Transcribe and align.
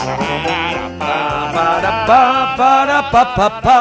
Para 0.00 1.90
pa 2.08 2.56
para 2.56 2.98
pa 3.12 3.22
pa 3.36 3.48
pa 3.60 3.80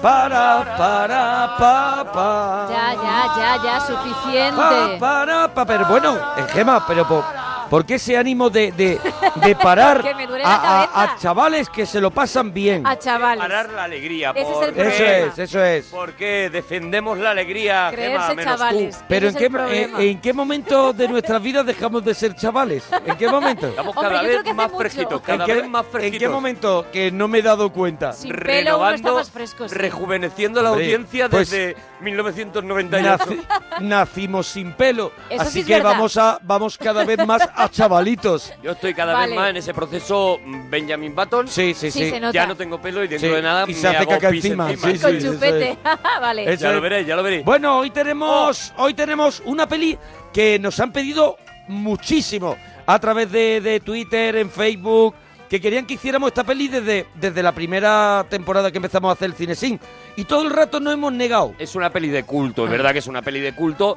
para 0.00 0.46
para 0.78 1.24
pa 1.58 2.28
Ya, 2.70 2.94
ya, 2.94 3.18
ya, 3.36 3.50
ya, 3.64 3.74
suficiente. 3.80 4.98
para 5.00 5.48
pa 5.48 5.64
pero 5.66 5.84
bueno 5.86 6.14
eh, 6.38 6.46
Gema 6.54 6.78
pero 6.86 7.04
por, 7.08 7.24
¿por 7.70 7.86
qué 7.86 7.94
ese 7.94 8.16
ánimo 8.18 8.50
de, 8.50 8.72
de, 8.72 9.00
de 9.36 9.54
parar 9.56 10.04
a, 10.44 10.54
a- 10.82 11.02
a 11.04 11.16
chavales 11.18 11.70
que 11.70 11.86
se 11.86 12.00
lo 12.00 12.10
pasan 12.10 12.52
bien 12.52 12.86
A 12.86 12.98
chavales. 12.98 13.40
Parar 13.42 13.70
la 13.70 13.84
alegría. 13.84 14.32
Ese 14.34 14.42
es 14.42 14.48
el 14.68 14.74
porque- 14.74 14.88
eso 14.88 15.04
es 15.04 15.38
eso 15.38 15.64
es 15.64 15.86
Porque 15.86 16.50
defendemos 16.50 17.16
la 17.18 17.30
alegría, 17.30 17.88
Creerse 17.92 18.12
Gema, 18.26 18.34
menos 18.34 18.58
chavales. 18.58 18.98
tú. 18.98 19.04
pero 19.08 19.28
en 19.28 19.34
qué, 19.34 19.50
eh, 19.70 19.90
en 20.10 20.20
qué 20.20 20.32
momento 20.32 20.92
de 20.92 21.08
nuestras 21.08 21.40
vidas 21.42 21.64
dejamos 21.64 22.04
de 22.04 22.12
ser 22.14 22.34
chavales 22.34 22.84
en 23.06 23.16
qué 23.16 23.28
momento 23.28 23.68
Estamos 23.68 23.94
cada 23.94 24.22
vez 24.22 24.54
más 24.54 24.72
fresquitos, 24.76 25.20
¿En 25.20 25.26
cada 25.26 25.44
qué, 25.46 25.54
vez 25.54 25.68
más 25.68 25.84
en 25.86 25.90
fresquitos. 25.92 26.18
qué 26.18 26.28
momento 26.28 26.86
que 26.92 27.10
no 27.12 27.28
me 27.28 27.38
he 27.38 27.42
dado 27.42 27.70
cuenta? 27.72 28.12
Sin 28.12 28.34
pelo 28.34 28.78
uno 28.78 28.90
está 28.90 29.12
más 29.12 29.30
fresco. 29.30 29.68
sí. 29.68 29.74
rejuveneciendo 29.74 30.62
la 30.62 30.72
Hombre, 30.72 30.86
audiencia 30.86 31.28
pues, 31.28 31.50
desde 31.50 31.76
1998. 32.00 33.24
Naci- 33.24 33.80
nacimos 33.80 34.46
sin 34.46 34.72
pelo, 34.72 35.12
Eso 35.28 35.42
así 35.42 35.52
sí 35.52 35.60
es 35.60 35.66
que 35.66 35.74
verdad. 35.74 35.90
vamos 35.92 36.16
a 36.16 36.38
vamos 36.42 36.76
cada 36.78 37.04
vez 37.04 37.24
más 37.26 37.42
a 37.64 37.70
chavalitos. 37.70 38.52
Yo 38.62 38.72
estoy 38.72 38.94
cada 38.94 39.12
Vale. 39.12 39.28
vez 39.32 39.36
más 39.38 39.50
en 39.50 39.56
ese 39.58 39.74
proceso 39.74 40.38
mm, 40.44 40.70
Benjamin 40.70 41.14
Button. 41.14 41.48
Sí, 41.48 41.74
sí, 41.74 41.90
Sí, 41.90 42.04
sí. 42.04 42.10
se 42.10 42.20
nota. 42.20 42.32
Ya 42.32 42.46
no 42.46 42.56
tengo 42.56 42.80
pelo 42.80 43.04
y 43.04 43.08
dentro 43.08 43.28
Sí, 43.28 43.34
de 43.34 43.42
nada 43.42 43.64
y 43.68 43.74
se 43.74 43.88
me 43.90 43.96
hace 43.96 44.06
caca 44.06 44.28
encima, 44.28 44.70
sí, 44.70 44.76
sí, 44.76 44.90
eso 44.92 45.18
chupete. 45.18 45.78
vale. 46.20 46.52
Eso 46.52 46.62
Ya 46.64 46.72
lo 46.72 46.80
veréis, 46.80 47.06
ya 47.06 47.16
lo 47.16 47.22
veréis. 47.22 47.44
Bueno, 47.44 47.78
hoy 47.78 47.90
tenemos 47.90 48.72
hoy 48.76 48.94
tenemos 48.94 49.42
una 49.44 49.68
peli 49.68 49.98
que 50.32 50.58
nos 50.58 50.78
han 50.80 50.92
pedido 50.92 51.36
muchísimo 51.68 52.56
a 52.86 52.98
través 52.98 53.30
de, 53.30 53.60
de 53.60 53.80
Twitter, 53.80 54.36
en 54.36 54.50
Facebook, 54.50 55.14
que 55.48 55.60
querían 55.60 55.86
que 55.86 55.94
hiciéramos 55.94 56.28
esta 56.28 56.44
peli 56.44 56.68
desde, 56.68 57.06
desde 57.14 57.42
la 57.42 57.52
primera 57.52 58.24
temporada 58.28 58.70
que 58.70 58.78
empezamos 58.78 59.10
a 59.10 59.12
hacer 59.12 59.26
el 59.30 59.34
cine 59.36 59.54
sin. 59.54 59.78
Y 60.16 60.24
todo 60.24 60.42
el 60.42 60.50
rato 60.50 60.80
nos 60.80 60.92
hemos 60.94 61.12
negado. 61.12 61.54
Es 61.58 61.74
una 61.74 61.90
peli 61.90 62.08
de 62.08 62.24
culto, 62.24 62.64
es 62.64 62.70
verdad 62.70 62.92
que 62.92 62.98
es 63.00 63.06
una 63.06 63.22
peli 63.22 63.40
de 63.40 63.54
culto, 63.54 63.96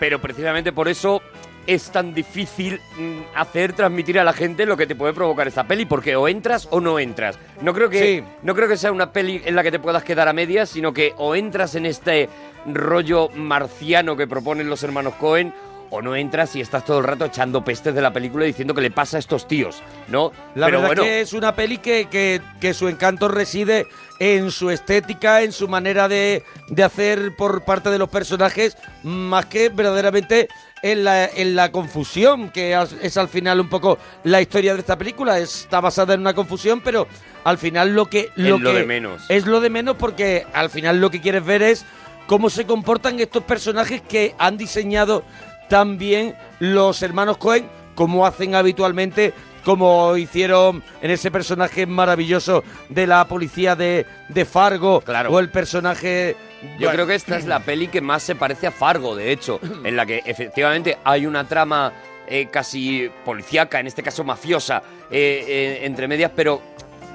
pero 0.00 0.20
precisamente 0.20 0.72
por 0.72 0.88
eso 0.88 1.22
es 1.66 1.90
tan 1.90 2.12
difícil 2.14 2.80
mm, 2.98 3.20
hacer 3.36 3.72
transmitir 3.72 4.18
a 4.18 4.24
la 4.24 4.32
gente 4.32 4.66
lo 4.66 4.76
que 4.76 4.86
te 4.86 4.94
puede 4.96 5.12
provocar 5.12 5.46
esta 5.48 5.66
peli, 5.66 5.84
porque 5.86 6.16
o 6.16 6.28
entras 6.28 6.66
o 6.70 6.80
no 6.80 6.98
entras. 6.98 7.38
No 7.60 7.72
creo 7.74 7.88
que 7.90 7.98
Sí. 8.18 8.24
no 8.42 8.54
creo 8.54 8.68
que 8.68 8.76
sea 8.76 8.92
una 8.92 9.12
peli 9.12 9.42
en 9.44 9.54
la 9.54 9.62
que 9.62 9.70
te 9.70 9.78
puedas 9.78 10.02
quedar 10.04 10.28
a 10.28 10.32
medias, 10.32 10.70
sino 10.70 10.92
que 10.92 11.14
o 11.18 11.34
entras 11.34 11.74
en 11.74 11.86
este 11.86 12.28
rollo 12.66 13.28
marciano 13.34 14.16
que 14.16 14.26
proponen 14.26 14.68
los 14.70 14.82
hermanos 14.82 15.14
Cohen 15.14 15.52
o 15.94 16.00
no 16.00 16.16
entras 16.16 16.56
y 16.56 16.60
estás 16.62 16.86
todo 16.86 17.00
el 17.00 17.04
rato 17.04 17.26
echando 17.26 17.62
pestes 17.62 17.94
de 17.94 18.00
la 18.00 18.12
película 18.14 18.46
diciendo 18.46 18.72
que 18.72 18.80
le 18.80 18.90
pasa 18.90 19.18
a 19.18 19.20
estos 19.20 19.46
tíos, 19.46 19.82
¿no? 20.08 20.32
La 20.54 20.66
pero 20.66 20.78
verdad 20.78 20.86
bueno, 20.88 21.02
que 21.02 21.20
es 21.20 21.34
una 21.34 21.54
peli 21.54 21.78
que, 21.78 22.06
que- 22.10 22.40
que 22.60 22.72
su 22.72 22.88
encanto 22.88 23.28
reside 23.28 23.86
en 24.18 24.50
su 24.50 24.70
estética, 24.70 25.42
en 25.42 25.52
su 25.52 25.68
manera 25.68 26.08
de, 26.08 26.44
de 26.68 26.82
hacer 26.82 27.36
por 27.36 27.64
parte 27.64 27.90
de 27.90 27.98
los 27.98 28.08
personajes, 28.08 28.78
más 29.02 29.44
que 29.46 29.68
verdaderamente 29.68 30.48
en 30.82 31.04
la, 31.04 31.26
en 31.26 31.54
la 31.54 31.70
confusión, 31.70 32.50
que 32.50 32.76
es 33.02 33.16
al 33.16 33.28
final 33.28 33.60
un 33.60 33.68
poco 33.68 33.98
la 34.24 34.40
historia 34.40 34.74
de 34.74 34.80
esta 34.80 34.98
película. 34.98 35.38
Está 35.38 35.80
basada 35.80 36.14
en 36.14 36.20
una 36.20 36.34
confusión, 36.34 36.80
pero 36.80 37.06
al 37.44 37.56
final 37.58 37.94
lo 37.94 38.06
que... 38.06 38.30
Lo, 38.34 38.56
Es 38.56 38.62
lo 38.62 38.70
que 38.72 38.78
de 38.78 38.84
menos. 38.86 39.22
Es 39.28 39.46
lo 39.46 39.60
de 39.60 39.70
menos 39.70 39.96
porque 39.96 40.44
al 40.52 40.70
final 40.70 41.00
lo 41.00 41.10
que 41.10 41.20
quieres 41.20 41.44
ver 41.44 41.62
es 41.62 41.84
cómo 42.26 42.50
se 42.50 42.66
comportan 42.66 43.20
estos 43.20 43.44
personajes 43.44 44.02
que 44.02 44.34
han 44.38 44.56
diseñado 44.56 45.22
tan 45.68 45.98
bien 45.98 46.34
los 46.58 47.02
hermanos 47.02 47.36
Cohen, 47.38 47.68
como 47.94 48.26
hacen 48.26 48.54
habitualmente, 48.54 49.32
como 49.64 50.16
hicieron 50.16 50.82
en 51.00 51.10
ese 51.12 51.30
personaje 51.30 51.86
maravilloso 51.86 52.64
de 52.88 53.06
la 53.06 53.26
policía 53.28 53.76
de, 53.76 54.04
de 54.28 54.44
Fargo, 54.44 55.00
Claro. 55.00 55.30
o 55.30 55.38
el 55.38 55.48
personaje... 55.50 56.36
Yo 56.78 56.90
creo 56.90 57.06
que 57.06 57.14
esta 57.14 57.36
es 57.36 57.46
la 57.46 57.60
peli 57.60 57.88
que 57.88 58.00
más 58.00 58.22
se 58.22 58.34
parece 58.34 58.66
a 58.66 58.70
Fargo, 58.70 59.16
de 59.16 59.32
hecho, 59.32 59.60
en 59.84 59.96
la 59.96 60.06
que 60.06 60.22
efectivamente 60.24 60.98
hay 61.04 61.26
una 61.26 61.46
trama 61.46 61.92
eh, 62.26 62.48
casi 62.50 63.10
policíaca, 63.24 63.80
en 63.80 63.88
este 63.88 64.02
caso 64.02 64.24
mafiosa, 64.24 64.82
eh, 65.10 65.44
eh, 65.46 65.80
entre 65.82 66.06
medias, 66.06 66.30
pero 66.34 66.62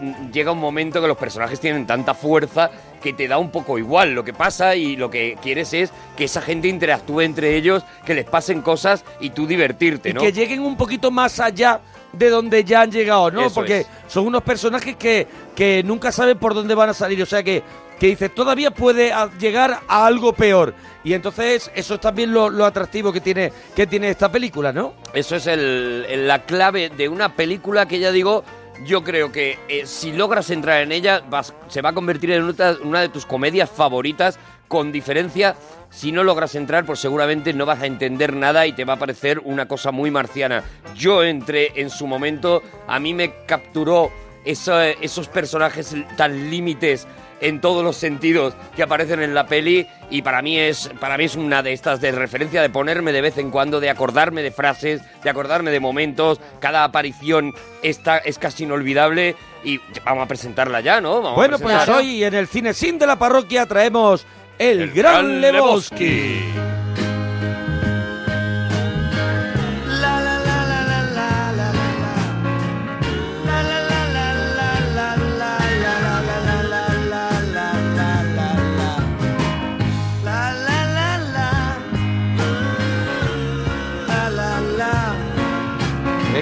mm, 0.02 0.32
llega 0.32 0.52
un 0.52 0.60
momento 0.60 1.02
que 1.02 1.08
los 1.08 1.18
personajes 1.18 1.60
tienen 1.60 1.88
tanta 1.88 2.14
fuerza 2.14 2.70
que 3.02 3.14
te 3.14 3.28
da 3.28 3.38
un 3.38 3.50
poco 3.50 3.78
igual 3.78 4.14
lo 4.14 4.24
que 4.24 4.34
pasa 4.34 4.76
y 4.76 4.96
lo 4.96 5.10
que 5.10 5.38
quieres 5.42 5.74
es 5.74 5.92
que 6.16 6.26
esa 6.26 6.42
gente 6.42 6.68
interactúe 6.68 7.22
entre 7.22 7.56
ellos, 7.56 7.84
que 8.06 8.14
les 8.14 8.26
pasen 8.26 8.62
cosas 8.62 9.06
y 9.20 9.30
tú 9.30 9.48
divertirte, 9.48 10.10
y 10.10 10.14
¿no? 10.14 10.22
que 10.22 10.34
lleguen 10.34 10.62
un 10.62 10.76
poquito 10.76 11.10
más 11.10 11.40
allá 11.40 11.80
de 12.12 12.30
donde 12.30 12.64
ya 12.64 12.82
han 12.82 12.92
llegado, 12.92 13.32
¿no? 13.32 13.42
Eso 13.42 13.56
Porque 13.56 13.80
es. 13.80 13.88
son 14.08 14.26
unos 14.26 14.44
personajes 14.44 14.96
que, 14.96 15.28
que 15.56 15.84
nunca 15.84 16.12
saben 16.12 16.38
por 16.38 16.54
dónde 16.54 16.76
van 16.76 16.90
a 16.90 16.94
salir, 16.94 17.22
o 17.22 17.26
sea 17.26 17.44
que, 17.44 17.64
que 18.00 18.08
dices, 18.08 18.34
todavía 18.34 18.72
puede 18.72 19.12
llegar 19.40 19.80
a 19.88 20.06
algo 20.06 20.34
peor. 20.34 20.74
Y 21.04 21.14
entonces 21.14 21.72
eso 21.76 21.96
es 21.96 22.00
también 22.02 22.34
lo, 22.34 22.50
lo 22.50 22.66
atractivo 22.66 23.12
que 23.14 23.22
tiene, 23.22 23.52
que 23.76 23.88
tiene 23.88 24.10
esta 24.10 24.32
película, 24.32 24.72
¿no? 24.74 24.94
Eso 25.14 25.36
es 25.36 25.48
el- 25.48 26.28
la 26.28 26.44
clave 26.46 26.90
de 26.90 27.10
una 27.10 27.34
película 27.36 27.88
que 27.88 28.00
ya 28.00 28.12
digo, 28.12 28.44
yo 28.86 29.04
creo 29.04 29.32
que 29.32 29.58
eh, 29.68 29.86
si 29.88 30.12
logras 30.12 30.50
entrar 30.52 30.82
en 30.84 30.92
ella 30.92 31.24
vas- 31.30 31.54
se 31.68 31.82
va 31.82 31.90
a 31.90 31.94
convertir 31.94 32.32
en 32.32 32.44
una, 32.84 33.02
de 33.02 33.10
tus 33.10 33.26
comedias 33.26 33.70
favoritas 33.70 34.38
con 34.68 34.92
diferencia. 34.92 35.56
Si 35.90 36.12
no 36.12 36.24
logras 36.24 36.54
entrar, 36.56 36.86
pues 36.86 37.00
seguramente 37.00 37.54
no 37.54 37.66
vas 37.66 37.82
a 37.82 37.86
entender 37.88 38.36
nada 38.36 38.68
y 38.68 38.74
te 38.74 38.84
va 38.86 38.94
a 38.94 39.00
parecer 39.00 39.40
una 39.40 39.68
cosa 39.68 39.92
muy 39.92 40.12
marciana. 40.12 40.64
Yo 40.94 41.24
entré 41.24 41.72
en 41.80 41.90
su 41.90 42.06
momento, 42.06 42.62
a 42.86 43.00
mí 43.00 43.14
me 43.14 43.46
capturó 43.48 44.12
eso- 44.46 44.80
esos 44.82 45.28
personajes 45.30 45.96
tan 46.18 46.50
límites 46.52 47.08
en 47.42 47.62
todos 47.62 47.84
los 47.84 47.96
sentidos 47.96 48.54
que 48.76 48.84
aparecen 48.84 49.22
en 49.22 49.34
la 49.34 49.48
peli 49.48 49.88
y 50.10 50.22
para 50.22 50.42
mí 50.42 50.58
es 50.58 50.90
para 51.00 51.18
mí 51.18 51.26
es 51.26 51.36
una 51.36 51.62
de 51.62 51.74
estas 51.74 52.02
de 52.02 52.12
referencia 52.12 52.62
de 52.62 52.70
ponerme 52.70 53.12
de 53.12 53.22
vez 53.22 53.38
en 53.38 53.52
cuando 53.52 53.80
de 53.80 53.90
acordarme 53.90 54.42
de 54.42 54.52
frases 54.52 55.02
de 55.24 55.30
acordarme 55.30 55.72
de 55.72 55.80
momentos. 55.80 56.40
Cada 56.60 56.84
aparición 56.84 57.54
está 57.82 58.18
es 58.18 58.40
casi 58.40 58.64
inolvidable 58.64 59.36
y 59.64 59.80
vamos 60.06 60.24
a 60.24 60.28
presentarla 60.28 60.82
ya 60.82 61.02
no 61.02 61.22
Vamos 61.22 61.34
a 61.34 61.36
Bueno, 61.36 61.60
pues 61.60 61.88
hoy 61.90 62.24
en 62.24 62.34
el 62.34 62.48
Cine 62.48 62.74
Sin 62.74 63.00
de 63.00 63.08
la 63.08 63.18
Parroquia 63.18 63.66
traemos 63.66 64.26
El, 64.58 64.92
Gran, 64.92 65.42
Lebowski. 65.42 66.44
Es 66.54 66.77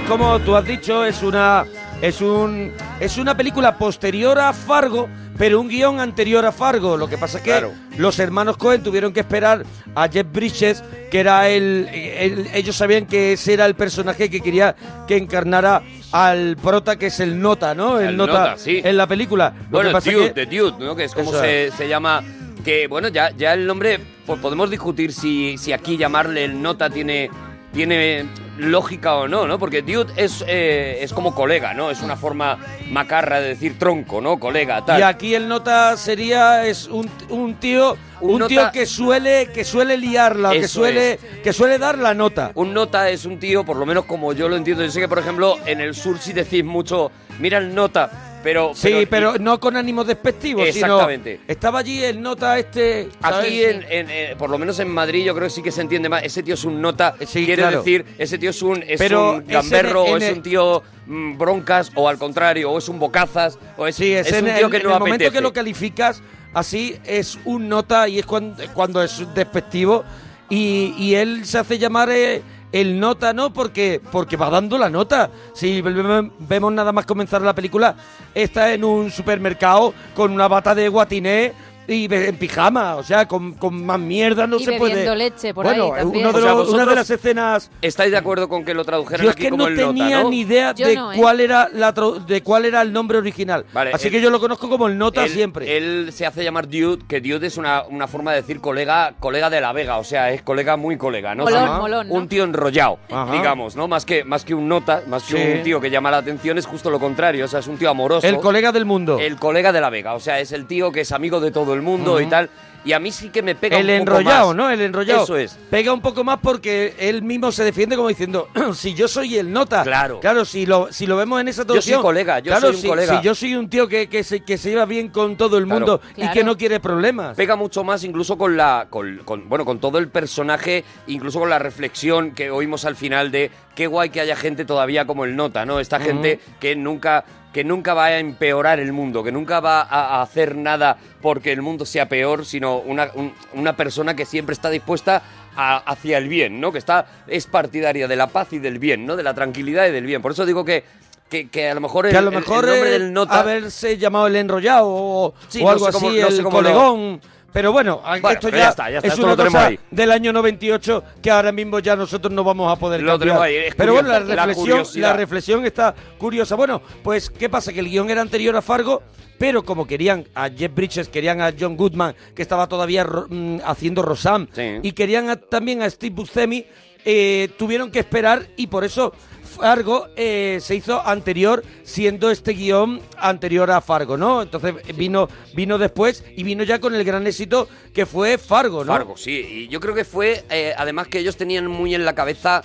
como 0.08 0.40
tú 0.40 0.56
has 0.56 0.66
dicho, 0.66 1.04
es 1.06 1.22
una 1.24 1.66
es 2.02 2.22
un 2.22 2.72
es 3.00 3.18
una 3.18 3.36
película 3.36 3.78
posterior 3.78 4.38
a 4.40 4.54
Fargo, 4.54 5.08
pero 5.38 5.60
un 5.60 5.68
guion 5.68 6.00
anterior 6.00 6.46
a 6.46 6.52
Fargo. 6.52 6.98
Lo 6.98 7.08
que 7.10 7.18
pasa 7.18 7.38
es 7.38 7.44
que 7.44 7.50
Claro. 7.52 7.72
los 7.98 8.20
hermanos 8.20 8.58
Cohen 8.58 8.84
tuvieron 8.84 9.14
que 9.14 9.22
esperar 9.22 9.64
a 9.96 10.08
Jeff 10.08 10.28
Bridges, 10.32 10.84
que 11.10 11.20
era 11.20 11.50
el, 11.50 11.88
el- 11.92 12.48
ellos 12.54 12.76
sabían 12.76 13.06
que 13.06 13.34
ese 13.34 13.54
era 13.54 13.66
el 13.66 13.76
personaje 13.76 14.30
que 14.30 14.42
quería 14.42 14.76
que 15.08 15.18
encarnara 15.18 15.82
al 16.12 16.56
prota 16.58 16.98
que 16.98 17.08
es 17.08 17.20
el 17.20 17.42
Nota, 17.42 17.74
¿no? 17.74 18.00
El, 18.00 18.10
El 18.10 18.18
Nota, 18.18 18.32
Nota, 18.34 18.58
sí. 18.58 18.82
en 18.84 18.98
la 18.98 19.08
película. 19.08 19.54
Lo 19.66 19.78
bueno 19.80 19.92
pasa 19.92 20.12
Dude, 20.12 20.34
que- 20.34 20.46
The 20.46 20.58
Dude, 20.58 20.86
¿no? 20.86 20.96
que 20.96 21.06
es 21.06 21.14
como 21.14 21.32
Eso 21.32 21.42
se, 21.42 21.72
se 21.72 21.88
llama 21.88 22.24
que 22.64 22.88
bueno 22.88 23.10
ya 23.10 23.32
ya 23.38 23.54
el 23.54 23.68
nombre 23.68 24.00
pues 24.26 24.40
podemos 24.40 24.70
discutir 24.72 25.14
si, 25.14 25.56
si 25.58 25.72
aquí 25.72 25.98
llamarle 25.98 26.46
el 26.46 26.60
nota 26.60 26.90
tiene 26.90 27.30
tiene 27.74 28.26
lógica 28.58 29.16
o 29.16 29.28
no, 29.28 29.48
¿no? 29.48 29.60
Porque 29.60 29.82
dude 29.82 30.14
es, 30.16 30.44
eh, 30.48 31.00
es 31.02 31.12
como 31.14 31.34
colega, 31.36 31.74
¿no? 31.74 31.92
Es 31.92 32.02
una 32.02 32.16
forma 32.16 32.58
macarra 32.90 33.40
de 33.42 33.50
decir 33.50 33.78
tronco, 33.78 34.22
¿no? 34.22 34.40
Colega, 34.40 34.84
tal. 34.86 35.00
Y 35.00 35.04
aquí 35.04 35.36
el 35.36 35.48
nota 35.48 35.98
sería 35.98 36.66
es 36.66 36.88
un, 36.88 37.10
un 37.30 37.56
tío 37.56 37.98
Un 38.22 38.42
un, 38.44 38.48
tío 38.48 38.62
nota- 38.62 38.72
que 38.72 38.86
suele 38.86 39.50
que 39.54 39.64
suele 39.64 39.98
liarla, 39.98 40.52
que 40.52 40.68
suele 40.68 41.20
que 41.44 41.54
suele 41.54 41.78
dar 41.78 41.98
la 41.98 42.14
nota. 42.14 42.52
Un 42.56 42.74
nota 42.74 43.10
es 43.10 43.26
un 43.26 43.40
tío, 43.40 43.64
por 43.66 43.78
lo 43.78 43.86
menos 43.86 44.06
como 44.06 44.32
yo 44.34 44.48
lo 44.48 44.56
entiendo. 44.56 44.84
Yo 44.84 44.92
sé 44.92 45.00
que, 45.02 45.08
por 45.10 45.20
ejemplo, 45.20 45.58
en 45.66 45.82
el 45.82 45.94
sur 45.96 46.18
sí 46.20 46.32
decís 46.34 46.64
mucho, 46.64 47.12
mira 47.40 47.58
el 47.58 47.76
nota, 47.76 48.10
pero... 48.46 48.72
Sí, 48.76 49.08
pero, 49.10 49.38
no 49.40 49.60
con 49.60 49.76
ánimos 49.76 50.06
despectivos, 50.08 50.68
Exactamente. 50.68 51.38
sino 51.38 51.46
estaba 51.52 51.80
allí 51.80 52.04
el 52.04 52.22
nota 52.22 52.58
este. 52.60 53.10
¿sabes? 53.20 53.40
Aquí, 53.48 53.64
en, 53.64 53.84
en- 53.90 54.10
en- 54.10 54.38
por 54.38 54.50
lo 54.52 54.58
menos 54.60 54.80
en 54.80 54.88
Madrid, 54.88 55.26
yo 55.26 55.34
creo 55.34 55.48
que 55.48 55.54
sí 55.54 55.62
que 55.64 55.72
se 55.72 55.82
entiende 55.82 56.08
más. 56.08 56.24
Ese 56.24 56.44
tío 56.44 56.54
es 56.54 56.64
un 56.64 56.80
nota, 56.80 57.16
Sí, 57.26 57.44
quiere 57.46 57.64
claro. 57.64 57.80
decir, 57.80 58.06
ese 58.20 58.38
tío 58.38 58.52
es 58.52 58.62
un, 58.62 58.84
es 58.88 59.00
Pero 59.00 59.34
un 59.38 59.48
gamberro, 59.48 60.06
en- 60.06 60.14
o 60.14 60.18
en 60.18 60.24
es 60.24 60.38
un 60.38 60.44
tío 60.44 60.84
mm, 61.08 61.38
broncas, 61.40 61.92
o 61.96 62.08
al 62.08 62.18
contrario, 62.20 62.70
o 62.72 62.78
es 62.78 62.88
un 62.88 63.00
bocazas, 63.00 63.58
o 63.78 63.88
es, 63.88 63.96
Sí, 63.96 64.14
es, 64.14 64.28
es 64.28 64.34
en 64.34 64.44
un 64.46 64.50
el, 64.52 64.58
tío 64.58 64.70
que 64.70 64.78
en 64.78 64.84
no 64.84 64.94
el 64.94 65.00
momento 65.00 65.32
que 65.32 65.42
lo 65.42 65.52
calificas 65.52 66.22
así 66.54 66.98
es 67.04 67.38
un 67.46 67.68
nota 67.68 68.08
y 68.08 68.20
es 68.20 68.26
cuando, 68.26 68.64
cuando 68.74 69.02
es 69.04 69.26
despectivo 69.34 70.04
y, 70.50 70.94
y 70.98 71.16
él 71.16 71.46
se 71.46 71.58
hace 71.58 71.78
llamar 71.80 72.10
eh, 72.12 72.42
el 72.82 73.00
nota, 73.00 73.32
¿no? 73.32 73.54
Porque, 73.54 74.02
porque 74.12 74.36
va 74.36 74.50
dando 74.50 74.78
la 74.78 74.90
nota. 74.90 75.30
Si 75.54 75.82
ve- 75.82 76.30
vemos 76.40 76.74
nada 76.74 76.92
más 76.92 77.06
comenzar 77.06 77.42
la 77.42 77.56
película, 77.56 77.96
está 78.34 78.74
en 78.74 78.84
un 78.84 79.10
supermercado 79.12 79.94
con 80.14 80.32
una 80.34 80.50
bata 80.50 80.76
de 80.76 80.90
guatiné 80.90 81.54
y 81.88 82.08
en 82.14 82.38
pijama, 82.38 82.96
o 82.96 83.04
sea, 83.04 83.28
con, 83.28 83.54
con 83.54 83.86
más 83.86 84.00
mierda 84.00 84.48
no 84.48 84.58
Y 84.58 84.66
se 84.66 84.74
puede. 84.74 84.94
bebiendo 84.96 85.16
leche 85.16 85.54
por 85.54 85.66
bueno, 85.66 85.94
ahí 85.94 86.02
también. 86.02 86.26
uno 86.28 86.34
de 86.34 86.40
O 86.40 86.42
sea, 86.44 86.54
los- 86.56 86.70
una 86.70 86.86
de 86.86 86.96
las 86.96 87.10
escenas 87.10 87.72
¿Estáis 87.82 88.12
de 88.12 88.18
acuerdo 88.18 88.48
con 88.50 88.64
que 88.66 88.74
lo 88.74 88.84
tradujeran 88.84 89.24
yo 89.24 89.30
es 89.30 89.36
aquí 89.36 89.44
que 89.44 89.50
como 89.52 89.64
no 89.64 89.70
el 89.70 89.76
tenía 89.76 90.06
nota, 90.18 90.24
¿no? 90.24 90.30
ni 90.30 90.40
idea 90.42 90.74
Yo 90.74 90.88
de 90.88 90.96
no, 90.96 91.14
¿eh? 91.14 91.18
cuál 91.18 91.40
era 91.42 91.70
la 91.74 91.92
de 91.92 92.42
cuál 92.42 92.66
era 92.66 92.82
el 92.82 92.92
nombre 92.92 93.18
original. 93.18 93.66
Vale, 93.74 93.92
Así 93.94 94.08
él- 94.08 94.14
que 94.14 94.22
yo 94.22 94.30
lo 94.30 94.40
conozco 94.40 94.68
como 94.70 94.88
el 94.88 94.98
nota 94.98 95.24
él, 95.24 95.30
siempre. 95.30 95.78
Él 95.78 96.10
se 96.12 96.26
hace 96.26 96.44
llamar 96.44 96.68
Dude, 96.68 97.04
que 97.08 97.22
Dude 97.22 97.48
es 97.48 97.58
una, 97.58 97.84
una 97.90 98.08
forma 98.08 98.32
de 98.32 98.42
decir 98.42 98.60
colega, 98.60 99.14
colega 99.20 99.50
de 99.50 99.62
la 99.62 99.72
Vega, 99.74 99.98
o 99.98 100.04
sea, 100.04 100.32
es 100.32 100.42
colega 100.42 100.76
muy 100.78 100.98
colega, 100.98 101.36
¿no? 101.36 101.44
Molón, 101.44 101.64
Ajá. 101.64 101.80
molón, 101.80 102.08
¿no? 102.08 102.14
Un 102.14 102.28
tío 102.28 102.44
enrollado, 102.44 103.00
Ajá. 103.12 103.32
digamos, 103.32 103.76
¿no? 103.76 103.88
Más 103.88 104.06
que, 104.06 104.24
más 104.24 104.44
que 104.44 104.54
un 104.56 104.68
nota, 104.68 105.04
más 105.08 105.24
que 105.24 105.38
Sí. 105.38 105.58
un 105.58 105.64
tío 105.64 105.80
que 105.80 105.90
llama 105.90 106.12
la 106.12 106.18
atención, 106.18 106.58
es 106.58 106.66
justo 106.66 106.90
lo 106.90 107.00
contrario, 107.00 107.46
o 107.46 107.48
sea, 107.48 107.60
es 107.60 107.68
un 107.68 107.78
tío 107.78 107.90
amoroso. 107.90 108.26
el 108.28 108.38
colega 108.38 108.72
del 108.72 108.86
mundo. 108.86 109.20
El 109.20 109.38
colega 109.38 109.72
de 109.72 109.82
la 109.82 109.90
Vega, 109.90 110.14
o 110.16 110.20
sea, 110.20 110.40
es 110.40 110.52
el 110.52 110.66
tío 110.66 110.92
que 110.92 111.02
es 111.02 111.12
amigo 111.12 111.40
de 111.40 111.52
todo 111.52 111.75
el 111.76 111.82
mundo 111.82 112.20
y 112.22 112.26
tal. 112.28 112.50
Y 112.84 112.94
a 112.94 113.00
mí 113.00 113.12
sí 113.12 113.30
que 113.30 113.42
me 113.42 113.56
pega 113.56 113.80
El 113.80 113.90
un 113.90 114.06
poco 114.06 114.20
enrollado, 114.20 114.48
más. 114.50 114.56
¿no? 114.58 114.70
El 114.70 114.80
enrollado. 114.80 115.24
Eso 115.24 115.36
es. 115.38 115.58
Pega 115.72 115.92
un 115.92 116.02
poco 116.02 116.24
más 116.24 116.38
porque 116.40 116.94
él 117.00 117.24
mismo 117.24 117.52
se 117.52 117.64
defiende 117.64 117.96
como 117.96 118.10
diciendo, 118.10 118.48
si 118.76 118.94
yo 118.94 119.08
soy 119.08 119.40
el 119.40 119.52
nota. 119.52 119.82
Claro. 119.82 120.20
Claro, 120.20 120.46
si 120.46 120.68
lo, 120.68 120.94
si 120.94 121.08
lo 121.08 121.18
vemos 121.18 121.42
en 121.42 121.48
esa 121.48 121.62
soy 121.64 121.66
traducción. 121.66 122.02
colega, 122.04 122.38
yo 122.42 122.52
claro, 122.52 122.68
soy 122.68 122.76
un 122.76 122.82
si, 122.84 122.88
colega. 122.88 123.18
si 123.18 123.26
yo 123.26 123.34
soy 123.34 123.56
un 123.56 123.70
tío 123.72 123.88
que, 123.88 124.08
que, 124.08 124.24
se, 124.24 124.42
que 124.42 124.60
se 124.60 124.70
lleva 124.70 124.86
bien 124.86 125.10
con 125.10 125.36
todo 125.36 125.58
el 125.58 125.66
Claro. 125.66 125.80
mundo 125.80 126.02
y 126.12 126.14
Claro. 126.22 126.34
que 126.36 126.44
no 126.44 126.58
quiere 126.58 126.80
problemas. 126.80 127.36
Pega 127.36 127.56
mucho 127.56 127.84
más 127.84 128.04
incluso 128.04 128.38
con 128.38 128.56
la 128.56 128.86
con, 128.88 129.18
con- 129.26 129.50
bueno 129.50 129.66
con 129.66 129.80
todo 129.80 129.98
el 129.98 130.10
personaje, 130.10 130.84
incluso 131.08 131.40
con 131.40 131.50
la 131.50 131.58
reflexión 131.58 132.36
que 132.36 132.52
oímos 132.52 132.86
al 132.86 132.96
final 132.96 133.32
de 133.32 133.50
qué 133.74 133.88
guay 133.88 134.12
que 134.12 134.22
haya 134.22 134.36
gente 134.36 134.64
todavía 134.64 135.08
como 135.08 135.26
el 135.26 135.36
Nota, 135.36 135.66
¿no? 135.66 135.80
Esta 135.80 136.00
gente 136.00 136.40
que 136.60 136.76
nunca 136.76 137.26
que 137.56 137.64
nunca 137.64 137.94
va 137.94 138.08
a 138.08 138.20
empeorar 138.20 138.82
el 138.82 138.92
mundo, 138.92 139.24
que 139.24 139.32
nunca 139.32 139.62
va 139.62 139.80
a, 139.84 140.22
hacer 140.22 140.58
nada 140.58 140.98
porque 141.22 141.54
el 141.54 141.62
mundo 141.62 141.86
sea 141.86 142.10
peor, 142.10 142.46
sino 142.46 142.80
una, 142.80 143.10
un- 143.14 143.32
una 143.54 143.78
persona 143.78 144.14
que 144.14 144.26
siempre 144.26 144.52
está 144.52 144.70
dispuesta 144.70 145.22
a- 145.56 145.78
hacia 145.78 146.18
el 146.18 146.28
bien, 146.28 146.60
¿no? 146.60 146.74
Que 146.74 146.80
está 146.80 147.06
es 147.28 147.48
partidaria 147.48 148.10
de 148.10 148.16
la 148.18 148.28
paz 148.28 148.52
y 148.52 148.60
del 148.60 148.78
bien, 148.78 149.06
¿no? 149.06 149.16
De 149.16 149.24
la 149.24 149.34
tranquilidad 149.34 149.88
y 149.88 149.92
del 149.92 150.06
bien. 150.06 150.22
Por 150.22 150.34
eso 150.34 150.46
digo 150.46 150.66
que 150.66 150.84
que, 151.30 151.48
que 151.48 151.70
a 151.70 151.74
lo 151.74 151.80
mejor 151.80 152.06
el, 152.08 152.12
que 152.12 152.18
a 152.18 152.22
lo 152.22 152.30
el- 152.32 152.36
el 152.38 152.44
nombre 152.44 152.90
eh, 152.90 152.92
del 152.92 153.14
Nota 153.14 153.40
haberse 153.40 153.98
llamado 153.98 154.28
el 154.28 154.36
enrollado 154.36 154.88
o, 154.90 155.34
Sí, 155.48 155.62
o 155.62 155.64
no 155.64 155.70
algo 155.72 155.86
sé 155.86 155.92
cómo- 155.94 156.10
así, 156.10 156.20
no 156.20 156.30
sé 156.32 156.38
el 156.38 156.44
lo- 156.44 156.50
colegón. 156.50 157.22
Pero 157.56 157.72
bueno, 157.72 158.02
Bueno, 158.04 158.30
esto 158.32 158.50
ya, 158.50 158.58
ya 158.58 158.70
está, 158.70 158.90
ya 158.92 158.98
está, 158.98 159.08
es 159.08 159.14
esto 159.14 159.26
una 159.26 159.36
lo 159.38 159.44
cosa 159.46 159.68
ahí. 159.68 159.80
del 159.90 160.12
año 160.12 160.34
98 160.34 161.04
que 161.22 161.32
ahora 161.32 161.54
mismo 161.54 161.80
ya 161.80 161.96
nosotros 161.96 162.34
no 162.34 162.44
vamos 162.44 162.70
a 162.70 162.76
poder 162.78 163.02
Lo 163.02 163.14
cambiar. 163.14 163.20
tenemos 163.40 163.44
ahí, 163.44 163.74
Pero 163.78 163.94
bueno, 163.94 164.10
la 164.10 164.46
reflexión, 164.46 165.02
la 165.02 165.14
reflexión 165.14 165.66
está 165.66 165.96
curiosa. 166.18 166.56
Bueno, 166.56 166.82
pues 167.02 167.30
¿qué 167.30 167.48
pasa? 167.48 167.72
Que 167.72 167.80
el 167.80 167.88
guion 167.90 168.10
era 168.10 168.20
anterior 168.22 168.58
a 168.58 168.62
Fargo, 168.62 169.04
pero 169.40 169.64
como 169.64 169.88
querían 169.88 170.26
a 170.36 170.50
Jeff 170.50 170.76
Bridges, 170.76 171.08
querían 171.08 171.40
a 171.40 171.54
John 171.58 171.78
Goodman, 171.78 172.14
que 172.36 172.42
estaba 172.42 172.68
todavía 172.68 173.06
ro- 173.06 173.28
mm, 173.30 173.60
haciendo 173.66 174.02
Rosam, 174.02 174.48
Sí. 174.52 174.80
y 174.84 174.92
querían 174.92 175.30
a- 175.30 175.38
también 175.38 175.82
a 175.82 175.90
Steve 175.90 176.14
Buscemi, 176.14 176.66
eh, 177.06 177.48
tuvieron 177.58 177.90
que 177.90 178.00
esperar 178.00 178.48
y 178.58 178.68
por 178.68 178.84
eso 178.84 179.14
Fargo 179.56 180.08
eh, 180.16 180.60
se 180.62 180.76
hizo 180.76 181.02
anterior, 181.06 181.64
siendo 181.84 182.30
este 182.30 182.54
guion 182.54 183.02
anterior 183.18 183.72
a 183.72 183.82
Fargo, 183.82 184.18
¿no? 184.18 184.42
Entonces 184.42 184.76
vino, 184.96 185.30
vino 185.54 185.78
después 185.78 186.24
y 186.36 186.44
vino 186.44 186.64
ya 186.64 186.80
con 186.80 186.94
el 186.94 187.04
gran 187.04 187.26
éxito 187.26 187.68
que 187.94 188.06
fue 188.06 188.38
Fargo, 188.38 188.84
¿no? 188.84 188.92
Fargo, 188.92 189.18
sí. 189.18 189.32
Y 189.32 189.68
yo 189.70 189.80
creo 189.80 189.96
que 189.96 190.06
fue, 190.06 190.44
eh, 190.50 190.74
además 190.78 191.08
que 191.08 191.20
ellos 191.20 191.38
tenían 191.38 191.68
muy 191.68 191.96
en 191.96 192.06
la 192.06 192.14
cabeza 192.14 192.62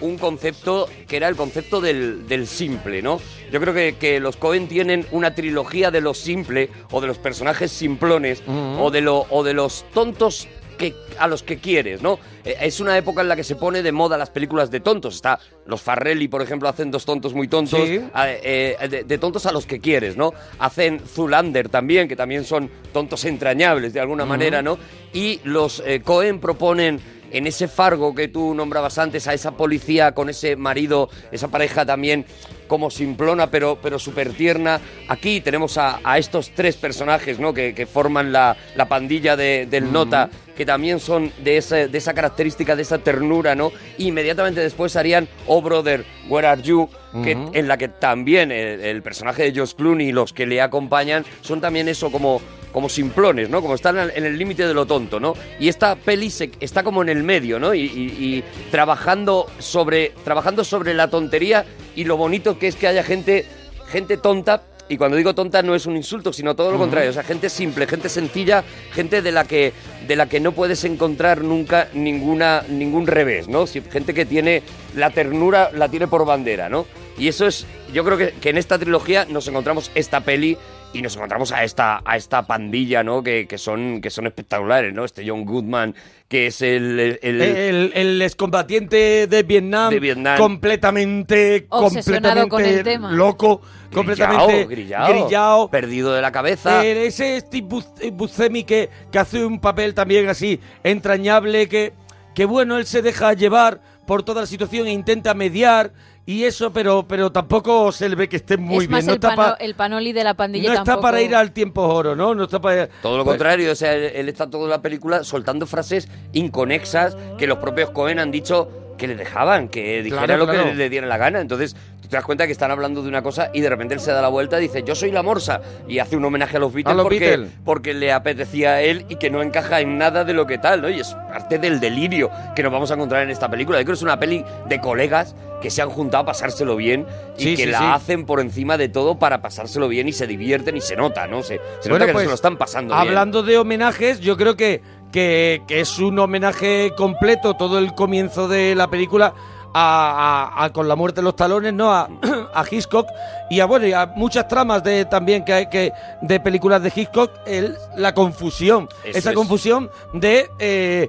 un 0.00 0.18
concepto 0.18 0.88
que 1.06 1.16
era 1.16 1.28
el 1.28 1.36
concepto 1.36 1.80
del, 1.80 2.26
del 2.26 2.46
simple, 2.46 3.00
¿no? 3.00 3.20
Yo 3.50 3.60
creo 3.60 3.72
que, 3.72 3.96
que 3.98 4.20
los 4.20 4.36
Cohen 4.36 4.68
tienen 4.68 5.06
una 5.12 5.34
trilogía 5.34 5.90
de 5.90 6.00
lo 6.00 6.14
simple 6.14 6.68
o 6.90 7.00
de 7.00 7.06
los 7.06 7.18
personajes 7.18 7.70
simplones 7.70 8.42
o, 8.46 8.90
de 8.90 9.00
lo, 9.00 9.26
o 9.30 9.44
de 9.44 9.54
los 9.54 9.84
tontos 9.94 10.48
que, 10.74 10.94
a 11.18 11.26
los 11.26 11.42
que 11.42 11.58
quieres, 11.58 12.02
¿no? 12.02 12.18
Eh, 12.44 12.56
Es 12.60 12.80
una 12.80 12.96
época 12.98 13.22
en 13.22 13.28
la 13.28 13.36
que 13.36 13.44
se 13.44 13.56
pone 13.56 13.82
de 13.82 13.92
moda 13.92 14.16
las 14.18 14.30
películas 14.30 14.70
de 14.70 14.80
tontos. 14.80 15.14
Está 15.16 15.38
los 15.66 15.80
Farrelly, 15.80 16.28
por 16.28 16.42
ejemplo, 16.42 16.68
hacen 16.68 16.90
dos 16.90 17.04
tontos 17.04 17.34
muy 17.34 17.48
tontos. 17.48 17.80
Sí. 17.88 18.00
eh, 18.16 18.76
de, 18.90 19.04
de 19.04 19.18
tontos 19.18 19.46
a 19.46 19.52
los 19.52 19.66
que 19.66 19.80
quieres, 19.80 20.16
¿no? 20.16 20.32
Hacen 20.58 21.00
Zulander 21.00 21.68
también, 21.68 22.08
que 22.08 22.16
también 22.16 22.44
son 22.44 22.70
tontos 22.92 23.24
entrañables 23.24 23.92
de 23.92 24.00
alguna 24.00 24.24
manera, 24.24 24.62
¿no? 24.62 24.78
Y 25.12 25.40
los 25.44 25.82
eh, 25.86 26.00
Cohen 26.04 26.40
proponen 26.40 27.00
en 27.30 27.48
ese 27.48 27.66
Fargo 27.66 28.14
que 28.14 28.28
tú 28.28 28.54
nombrabas 28.54 28.96
antes, 28.98 29.26
a 29.26 29.34
esa 29.34 29.52
policía 29.56 30.12
con 30.12 30.28
ese 30.28 30.54
marido, 30.54 31.10
esa 31.32 31.48
pareja 31.48 31.84
también 31.84 32.24
como 32.68 32.90
simplona 32.90 33.50
pero, 33.50 33.76
pero 33.82 33.98
súper 33.98 34.32
tierna. 34.34 34.80
Aquí 35.08 35.40
tenemos 35.40 35.76
a, 35.76 35.98
a 36.04 36.16
estos 36.18 36.52
tres 36.54 36.76
personajes 36.76 37.40
¿no? 37.40 37.52
que, 37.52 37.74
que 37.74 37.86
forman 37.86 38.30
la, 38.30 38.56
la 38.76 38.86
pandilla 38.88 39.34
de- 39.36 39.66
del 39.68 39.90
Nota, 39.92 40.30
que 40.56 40.64
también 40.66 41.00
son 41.00 41.32
de, 41.42 41.56
ese- 41.56 41.88
de 41.88 41.98
esa 41.98 42.14
característica, 42.14 42.76
de 42.76 42.82
esa 42.82 42.98
ternura, 42.98 43.54
¿no? 43.54 43.72
Inmediatamente 43.98 44.60
después 44.60 44.96
harían 44.96 45.28
Oh 45.46 45.62
Brother, 45.62 46.04
Where 46.28 46.46
Are 46.46 46.62
You? 46.62 46.88
que, 47.22 47.30
en 47.52 47.68
la 47.68 47.76
que 47.78 47.86
también 47.86 48.50
el, 48.50 48.80
el 48.80 49.00
personaje 49.02 49.44
de 49.50 49.56
Josh 49.60 49.74
Clooney 49.74 50.08
y 50.08 50.12
los 50.12 50.32
que 50.32 50.46
le 50.46 50.60
acompañan 50.60 51.24
son 51.42 51.60
también 51.60 51.88
eso 51.88 52.10
como 52.10 52.40
como 52.72 52.88
simplones, 52.88 53.48
¿no? 53.48 53.62
Como 53.62 53.76
están 53.76 53.96
en 54.12 54.24
el 54.24 54.36
límite 54.36 54.66
de 54.66 54.74
lo 54.74 54.84
tonto, 54.84 55.20
¿no? 55.20 55.34
Y 55.60 55.68
esta 55.68 55.94
peli 55.94 56.28
se- 56.28 56.50
está 56.58 56.82
como 56.82 57.02
en 57.02 57.08
el 57.08 57.22
medio, 57.22 57.60
¿no? 57.60 57.72
Y, 57.72 57.82
y- 57.82 58.16
y 58.18 58.44
trabajando 58.72 59.46
sobre 59.60 60.12
trabajando 60.24 60.64
sobre 60.64 60.92
la 60.92 61.08
tontería 61.08 61.64
y 61.94 62.02
lo 62.02 62.16
bonito 62.16 62.58
que 62.58 62.66
es 62.66 62.74
que 62.74 62.88
haya 62.88 63.04
gente 63.04 63.46
gente 63.86 64.16
tonta 64.16 64.60
y 64.88 64.96
cuando 64.96 65.16
digo 65.16 65.34
tonta 65.34 65.62
no 65.62 65.74
es 65.74 65.86
un 65.86 65.96
insulto, 65.96 66.32
sino 66.32 66.54
todo 66.54 66.70
lo 66.70 66.78
contrario, 66.78 67.10
o 67.10 67.12
sea, 67.12 67.22
gente 67.22 67.48
simple, 67.48 67.86
gente 67.86 68.08
sencilla, 68.08 68.64
gente 68.92 69.22
de 69.22 69.32
la 69.32 69.44
que 69.44 69.72
de 70.06 70.16
la 70.16 70.28
que 70.28 70.40
no 70.40 70.52
puedes 70.52 70.84
encontrar 70.84 71.42
nunca 71.42 71.88
ninguna 71.94 72.62
ningún 72.68 73.06
revés, 73.06 73.48
¿no? 73.48 73.66
Gente 73.66 74.12
que 74.12 74.26
tiene 74.26 74.62
la 74.94 75.10
ternura 75.10 75.70
la 75.72 75.88
tiene 75.88 76.06
por 76.06 76.26
bandera, 76.26 76.68
¿no? 76.68 76.86
Y 77.16 77.28
eso 77.28 77.46
es 77.46 77.66
yo 77.92 78.04
creo 78.04 78.18
que, 78.18 78.32
que 78.32 78.50
en 78.50 78.58
esta 78.58 78.78
trilogía 78.78 79.24
nos 79.24 79.48
encontramos 79.48 79.90
esta 79.94 80.20
peli 80.20 80.58
y 80.94 81.02
nos 81.02 81.16
encontramos 81.16 81.52
a 81.52 81.64
esta 81.64 82.00
a 82.04 82.16
esta 82.16 82.46
pandilla, 82.46 83.02
¿no? 83.02 83.22
Que, 83.22 83.46
que 83.46 83.58
son 83.58 84.00
que 84.00 84.10
son 84.10 84.26
espectaculares, 84.26 84.94
¿no? 84.94 85.04
Este 85.04 85.28
John 85.28 85.44
Goodman 85.44 85.94
que 86.28 86.46
es 86.46 86.62
el, 86.62 86.98
el- 87.00 87.18
el- 87.22 87.42
El, 87.42 87.92
el 87.94 88.22
excombatiente 88.22 89.26
de 89.26 89.42
Vietnam, 89.42 89.90
De 89.90 90.00
Vietnam. 90.00 90.38
completamente, 90.38 91.66
Obsesionado 91.68 92.48
completamente 92.48 92.48
con 92.48 92.64
el 92.64 92.82
tema. 92.84 93.12
loco, 93.12 93.60
completamente 93.92 94.64
grillao, 94.66 95.08
grillao. 95.08 95.70
perdido 95.70 96.12
de 96.14 96.22
la 96.22 96.32
cabeza. 96.32 96.84
Eh, 96.84 97.06
ese 97.06 97.38
Steve 97.40 97.68
eh, 98.00 98.10
Buscemi 98.10 98.64
que, 98.64 98.88
que 99.12 99.18
hace 99.18 99.44
un 99.44 99.60
papel 99.60 99.94
también 99.94 100.28
así 100.28 100.60
entrañable, 100.82 101.68
que, 101.68 101.92
que 102.34 102.44
bueno, 102.46 102.78
él 102.78 102.86
se 102.86 103.02
deja 103.02 103.32
llevar 103.34 103.80
por 104.06 104.22
toda 104.22 104.42
la 104.42 104.46
situación 104.46 104.86
e 104.86 104.92
intenta 104.92 105.34
mediar 105.34 105.92
y 106.26 106.44
eso, 106.44 106.72
pero, 106.72 107.06
pero 107.06 107.30
tampoco 107.30 107.92
se 107.92 108.08
le 108.08 108.16
ve 108.16 108.28
que 108.28 108.36
esté 108.36 108.56
muy 108.56 108.84
es 108.84 108.88
bien. 108.88 109.04
No 109.04 109.12
el, 109.12 109.16
está, 109.16 109.34
pano- 109.34 109.42
pa- 109.56 109.56
el 109.64 109.74
panoli 109.74 110.12
de 110.12 110.24
la 110.24 110.34
pandilla 110.34 110.68
no 110.68 110.72
está 110.74 110.84
tampoco. 110.84 111.02
para 111.02 111.20
ir 111.22 111.34
al 111.34 111.52
tiempo 111.52 111.82
oro, 111.82 112.16
¿no? 112.16 112.34
No 112.34 112.44
está 112.44 112.60
para... 112.60 112.86
Todo 113.02 113.18
lo 113.18 113.24
pues- 113.24 113.34
contrario, 113.34 113.72
o 113.72 113.74
sea, 113.74 113.92
él, 113.94 114.04
él 114.14 114.28
está 114.28 114.48
toda 114.48 114.68
la 114.68 114.80
película 114.80 115.22
soltando 115.24 115.66
frases 115.66 116.08
inconexas 116.32 117.16
que 117.38 117.46
los 117.46 117.58
propios 117.58 117.90
Cohen 117.90 118.18
han 118.18 118.30
dicho 118.30 118.68
que 118.96 119.06
le 119.06 119.14
dejaban, 119.16 119.68
que 119.68 120.02
dijera 120.02 120.24
Claro, 120.26 120.44
lo 120.46 120.52
claro. 120.52 120.68
que 120.70 120.74
le 120.74 120.88
diera 120.88 121.06
la 121.06 121.16
gana. 121.16 121.40
Entonces, 121.40 121.74
tú 122.00 122.08
te 122.08 122.16
das 122.16 122.24
cuenta 122.24 122.46
que 122.46 122.52
están 122.52 122.70
hablando 122.70 123.02
de 123.02 123.08
una 123.08 123.22
cosa 123.22 123.50
y 123.52 123.60
de 123.60 123.68
repente 123.68 123.94
él 123.94 124.00
se 124.00 124.12
da 124.12 124.20
la 124.22 124.28
vuelta 124.28 124.58
y 124.58 124.62
dice, 124.62 124.82
yo 124.84 124.94
soy 124.94 125.10
la 125.10 125.22
morsa. 125.22 125.60
Y 125.88 125.98
hace 125.98 126.16
un 126.16 126.24
homenaje 126.24 126.56
a 126.56 126.60
los 126.60 126.72
Beatles, 126.72 126.94
los 126.96 127.04
porque, 127.04 127.18
Beatles. 127.20 127.50
porque 127.64 127.94
le 127.94 128.12
apetecía 128.12 128.72
a 128.74 128.82
él 128.82 129.04
y 129.08 129.16
que 129.16 129.30
no 129.30 129.42
encaja 129.42 129.80
en 129.80 129.98
nada 129.98 130.24
de 130.24 130.32
lo 130.32 130.46
que 130.46 130.58
tal, 130.58 130.82
¿no? 130.82 130.88
Y 130.90 131.00
es 131.00 131.14
parte 131.32 131.58
del 131.58 131.80
delirio 131.80 132.30
que 132.54 132.62
nos 132.62 132.70
vamos 132.72 132.90
a 132.90 132.94
encontrar 132.94 133.22
en 133.22 133.30
esta 133.30 133.50
película. 133.50 133.78
Yo 133.78 133.84
creo 133.84 133.94
que 133.94 133.98
es 133.98 134.02
una 134.02 134.18
peli 134.20 134.44
de 134.68 134.80
colegas 134.80 135.34
que 135.60 135.70
se 135.70 135.80
han 135.80 135.88
juntado 135.88 136.22
a 136.24 136.26
pasárselo 136.26 136.76
bien 136.76 137.06
y 137.38 137.42
Sí, 137.42 137.56
que 137.56 137.64
sí, 137.64 137.70
la 137.70 137.78
sí. 137.78 137.84
hacen 137.88 138.26
por 138.26 138.40
encima 138.40 138.76
de 138.76 138.90
todo 138.90 139.18
para 139.18 139.40
pasárselo 139.40 139.88
bien 139.88 140.06
y 140.08 140.12
se 140.12 140.26
divierten 140.26 140.76
y 140.76 140.82
se 140.82 140.94
nota, 140.94 141.26
¿no? 141.26 141.42
Se, 141.42 141.54
se 141.80 141.88
Bueno, 141.88 141.94
nota 142.00 142.06
que 142.06 142.12
pues, 142.12 142.22
se 142.24 142.28
lo 142.28 142.34
están 142.34 142.58
pasando 142.58 142.94
bien. 142.94 143.08
Hablando 143.08 143.42
de 143.42 143.56
homenajes, 143.56 144.20
yo 144.20 144.36
creo 144.36 144.56
que, 144.56 144.82
que, 145.14 145.62
que 145.68 145.80
es 145.80 146.00
un 146.00 146.18
homenaje 146.18 146.92
completo 146.96 147.54
todo 147.54 147.78
el 147.78 147.94
comienzo 147.94 148.48
de 148.48 148.74
la 148.74 148.88
película 148.88 149.32
a, 149.72 150.50
a- 150.56 150.64
a 150.64 150.72
con 150.72 150.88
la 150.88 150.96
muerte 150.96 151.20
de 151.20 151.22
los 151.24 151.36
talones, 151.36 151.72
¿no? 151.72 151.92
A, 151.92 152.08
a 152.54 152.64
Hitchcock 152.68 153.06
y 153.48 153.60
a 153.60 153.66
bueno 153.66 153.86
y 153.86 153.92
a 153.92 154.06
muchas 154.16 154.48
tramas 154.48 154.82
de 154.82 155.04
también 155.04 155.44
que 155.44 155.52
hay 155.52 155.66
que 155.68 155.92
de 156.20 156.40
películas 156.40 156.82
de 156.82 156.92
Hitchcock, 156.94 157.30
el, 157.46 157.76
la 157.96 158.12
confusión, 158.12 158.88
Eso 159.04 159.18
esa 159.18 159.30
es. 159.30 159.36
confusión 159.36 159.88
de 160.12 160.50
eh, 160.58 161.08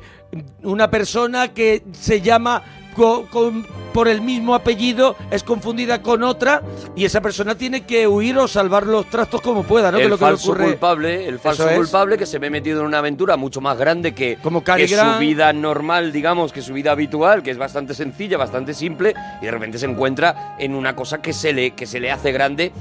una 0.64 0.90
persona 0.92 1.48
que 1.48 1.84
se 1.92 2.22
llama 2.22 2.62
con- 2.96 3.66
por 3.94 4.08
el 4.10 4.20
mismo 4.22 4.56
apellido 4.56 5.16
es 5.32 5.44
confundida 5.44 6.02
con 6.02 6.24
otra 6.24 6.62
y 6.98 7.06
esa 7.06 7.22
persona 7.22 7.56
tiene 7.56 7.86
que 7.86 8.08
huir 8.08 8.38
o 8.38 8.48
salvar 8.48 8.86
los 8.86 9.10
trastos 9.10 9.40
como 9.42 9.64
pueda, 9.64 9.90
¿no? 9.92 9.98
que 9.98 10.04
el 10.04 10.10
lo 10.10 10.18
que 10.18 10.26
le 10.26 10.32
falso 10.32 10.52
ocurre- 10.52 10.66
culpable, 10.66 11.28
el 11.28 11.40
falso 11.40 11.64
Eso 11.64 11.72
es. 11.72 11.78
culpable 11.78 12.18
que 12.18 12.26
se 12.26 12.38
ve 12.40 12.50
metido 12.50 12.82
en 12.82 12.88
una 12.88 12.98
aventura 12.98 13.38
mucho 13.38 13.62
más 13.62 13.78
grande 13.78 14.14
que, 14.14 14.38
Como 14.44 14.64
que 14.64 14.88
su 14.88 15.20
vida 15.20 15.54
normal, 15.54 16.12
digamos, 16.12 16.52
que 16.52 16.62
su 16.62 16.74
vida 16.74 16.92
habitual, 16.92 17.42
que 17.44 17.52
es 17.52 17.58
bastante 17.58 17.94
sencilla, 17.94 18.38
bastante 18.38 18.74
simple, 18.74 19.14
y 19.42 19.46
de 19.46 19.52
repente 19.52 19.78
se 19.78 19.86
encuentra 19.86 20.56
en 20.60 20.76
una 20.76 20.96
cosa 20.96 21.22
que 21.22 21.32
se 21.32 21.54
le, 21.54 21.72
que 21.72 21.86
se 21.86 22.00
le 22.02 22.12
hace 22.12 22.32
grande 22.34 22.74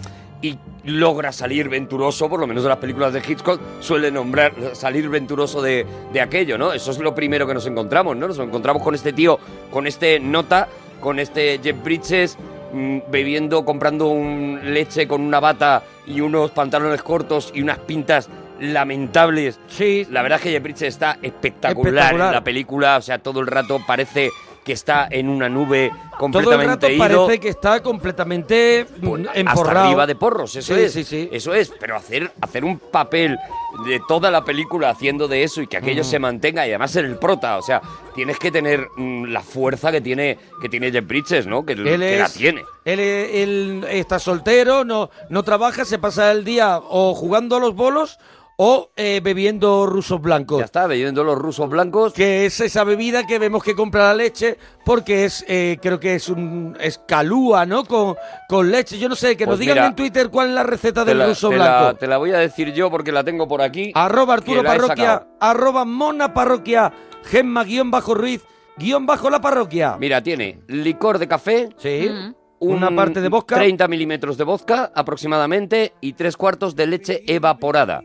y 0.45 0.59
logra 0.85 1.33
salir 1.33 1.71
venturoso, 1.71 2.29
por 2.29 2.39
lo 2.39 2.47
menos 2.47 2.65
en 2.65 2.69
las 2.69 2.79
películas 2.79 3.15
de 3.15 3.23
Hitchcock 3.27 3.59
suele 3.81 4.11
nombrar 4.11 4.53
salir 4.75 5.09
venturoso 5.09 5.63
de, 5.63 5.87
de 6.13 6.21
aquello, 6.21 6.59
¿no? 6.59 6.75
Eso 6.75 6.91
es 6.91 6.99
lo 6.99 7.15
primero 7.15 7.47
que 7.47 7.55
nos 7.55 7.67
encontramos, 7.67 8.15
¿no? 8.15 8.29
Nos 8.29 8.39
encontramos 8.39 8.83
con 8.83 8.95
este 8.95 9.15
tío, 9.15 9.39
con 9.71 9.87
este 9.87 10.21
nota, 10.21 10.69
con 11.01 11.19
este 11.19 11.61
Jeff 11.63 11.83
Bridges 11.83 12.37
mm, 12.75 12.99
bebiendo, 13.11 13.65
comprando 13.65 14.09
un 14.09 14.61
leche 14.63 15.09
con 15.09 15.23
una 15.23 15.41
bata 15.41 15.83
y 16.07 16.21
unos 16.21 16.51
pantalones 16.51 17.03
cortos 17.03 17.51
y 17.55 17.63
unas 17.63 17.79
pintas 17.79 18.29
lamentables. 18.61 19.59
Sí. 19.69 20.07
La 20.11 20.21
verdad 20.21 20.37
es 20.41 20.43
que 20.43 20.51
Jeff 20.51 20.63
Bridges 20.63 20.83
está 20.83 21.19
espectacular, 21.23 21.95
Espectacular. 21.95 22.29
en 22.29 22.35
la 22.35 22.45
película, 22.45 22.99
o 22.99 23.03
sea, 23.03 23.19
todo 23.19 23.41
el 23.41 23.47
rato 23.47 23.81
parece 23.87 24.31
que 24.65 24.73
está 24.73 25.07
en 25.11 25.29
una 25.29 25.49
nube 25.49 25.91
Todo 25.91 26.01
el 26.01 26.07
rato 26.07 26.19
completamente 26.19 26.93
ido. 26.95 26.99
parece 27.27 27.41
que 27.41 27.49
está 27.51 27.83
completamente 27.83 28.87
mm, 29.01 29.27
hasta 29.47 29.83
arriba 29.83 30.07
de 30.07 30.15
porros, 30.15 30.57
eso 30.57 30.75
Sí, 30.75 30.81
es. 30.81 30.93
sí, 30.93 31.05
sí. 31.05 31.29
Eso 31.31 31.53
es, 31.55 31.73
pero 31.79 31.97
hacer, 31.97 32.33
hacer 32.41 32.65
un 32.65 32.79
papel 32.79 33.39
de 33.87 34.01
toda 34.09 34.31
la 34.31 34.45
película 34.45 34.91
haciendo 34.91 35.27
de 35.29 35.43
eso 35.43 35.61
y 35.61 35.67
que 35.67 35.77
aquello 35.77 36.03
Mm. 36.03 36.07
se 36.07 36.19
mantenga 36.19 36.67
y 36.67 36.71
además 36.71 36.93
ser 36.93 37.05
el 37.05 37.17
prota, 37.19 37.59
o 37.59 37.63
sea, 37.63 37.83
tienes 38.15 38.39
que 38.39 38.51
tener 38.51 38.87
mm, 38.97 39.25
la 39.27 39.41
fuerza 39.43 39.91
que 39.93 40.01
tiene 40.01 40.39
que 40.63 40.69
tiene 40.69 40.91
Jeff 40.93 41.07
Bridges, 41.07 41.47
¿no? 41.47 41.65
Que, 41.67 41.73
Él 41.73 41.85
que 41.85 42.19
la 42.19 42.29
tiene. 42.29 42.65
Él, 42.85 43.01
él 43.01 43.87
está 43.91 44.19
soltero, 44.19 44.85
no, 44.85 45.11
no 45.29 45.43
trabaja, 45.43 45.85
se 45.85 45.99
pasa 45.99 46.31
el 46.33 46.45
día 46.45 46.79
o 46.79 47.15
jugando 47.15 47.57
a 47.57 47.61
los 47.61 47.75
bolos 47.75 48.19
o 48.57 48.91
eh, 48.97 49.21
bebiendo 49.23 49.87
rusos 49.87 50.21
blancos. 50.21 50.59
Ya 50.61 50.65
está, 50.67 50.87
bebiendo 50.87 51.25
los 51.25 51.37
rusos 51.37 51.69
blancos. 51.69 52.13
Que 52.13 52.47
es 52.47 52.61
esa 52.61 52.85
bebida 52.85 53.27
que 53.27 53.39
vemos 53.39 53.63
que 53.65 53.75
compra 53.75 54.05
la 54.09 54.15
leche 54.15 54.57
porque 54.85 55.25
es, 55.25 55.45
eh, 55.49 55.79
creo 55.83 55.99
que 55.99 56.15
es 56.15 56.29
un 56.29 56.77
es 56.81 56.99
calúa, 56.99 57.67
¿no? 57.67 57.85
Con, 57.85 58.15
con 58.49 58.71
leche. 58.71 58.99
Yo 58.99 59.09
no 59.09 59.17
sé, 59.17 59.37
que 59.37 59.45
nos 59.47 59.57
Pues 59.57 59.61
digan 59.61 59.85
en 59.85 59.95
Twitter 59.97 60.29
cuál 60.31 60.49
es 60.49 60.55
la 60.55 60.63
receta 60.63 61.05
del 61.05 61.19
la, 61.19 61.27
ruso 61.27 61.49
te 61.49 61.57
blanco. 61.57 61.85
la- 61.85 61.95
te 61.95 62.07
la 62.07 62.19
voy 62.19 62.31
a 62.33 62.39
decir 62.39 62.73
yo 62.73 62.91
porque 62.91 63.11
la 63.13 63.25
tengo 63.25 63.49
por 63.49 63.61
aquí. 63.63 63.91
Arroba 63.95 64.35
Arturo 64.35 64.63
Parroquia, 64.63 65.27
arroba 65.41 65.85
Mona 65.85 66.33
Parroquia, 66.33 66.93
Gemma 67.25 67.65
guion 67.65 67.91
bajo 67.91 68.15
Ruiz, 68.15 68.43
guion 68.77 69.07
bajo 69.07 69.31
la 69.31 69.41
parroquia. 69.41 69.97
Mira, 69.99 70.23
tiene 70.23 70.61
licor 70.69 71.19
de 71.19 71.27
café, 71.29 71.71
Sí. 71.79 72.09
Mm. 72.11 72.35
Una 72.61 72.89
un 72.89 72.97
parte 72.97 73.21
de 73.21 73.29
vodka. 73.29 73.57
30 73.57 73.89
milímetros 73.89 74.39
de 74.39 74.45
vodka 74.45 74.91
aproximadamente 74.95 75.93
y 76.01 76.15
tres 76.15 76.37
cuartos 76.37 76.75
de 76.75 76.87
leche 76.87 77.23
evaporada. 77.27 78.03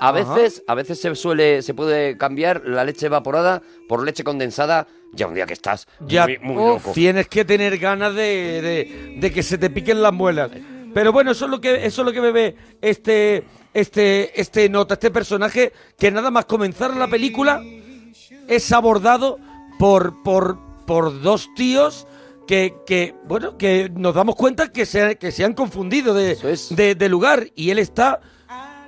A 0.00 0.08
Ajá. 0.08 0.34
veces, 0.34 0.62
a 0.66 0.74
veces 0.74 0.98
se 1.00 1.14
suele, 1.14 1.60
se 1.62 1.74
puede 1.74 2.16
cambiar 2.16 2.62
la 2.64 2.84
leche 2.84 3.06
evaporada 3.06 3.62
por 3.88 4.02
leche 4.02 4.24
condensada. 4.24 4.86
Ya 5.12 5.26
un 5.26 5.34
día 5.34 5.44
que 5.44 5.52
estás 5.54 5.86
Ya 6.06 6.24
muy, 6.26 6.38
muy 6.38 6.56
uf, 6.56 6.82
loco. 6.82 6.92
tienes 6.92 7.28
que 7.28 7.44
tener 7.44 7.78
ganas 7.78 8.14
de, 8.14 8.62
de- 8.62 9.16
de 9.20 9.32
que 9.32 9.42
se 9.42 9.58
te 9.58 9.68
piquen 9.68 10.00
las 10.02 10.12
muelas. 10.12 10.50
Pero 10.94 11.12
bueno, 11.12 11.32
eso 11.32 11.44
es 11.44 11.50
lo 11.50 11.60
que 11.60 11.84
eso 11.86 12.02
es 12.02 12.06
lo 12.06 12.12
que 12.12 12.20
bebe 12.20 12.56
este 12.80 13.44
este 13.74 14.40
este 14.40 14.68
nota, 14.68 14.94
este 14.94 15.10
personaje 15.10 15.72
que 15.98 16.10
nada 16.10 16.30
más 16.30 16.46
comenzar 16.46 16.96
la 16.96 17.06
película 17.08 17.60
es 18.48 18.72
abordado 18.72 19.38
por 19.78 20.22
por 20.22 20.58
por 20.86 21.20
dos 21.22 21.48
tíos 21.54 22.06
que, 22.46 22.74
que 22.86 23.14
bueno, 23.26 23.56
que 23.56 23.90
nos 23.94 24.14
damos 24.14 24.34
cuenta 24.34 24.72
que 24.72 24.84
se, 24.86 25.16
que 25.16 25.30
se 25.30 25.44
han 25.44 25.52
confundido 25.54 26.14
de, 26.14 26.32
Eso 26.32 26.48
es. 26.48 26.74
de, 26.74 26.96
de 26.96 27.08
lugar 27.08 27.46
y 27.54 27.70
él 27.70 27.78
está 27.78 28.20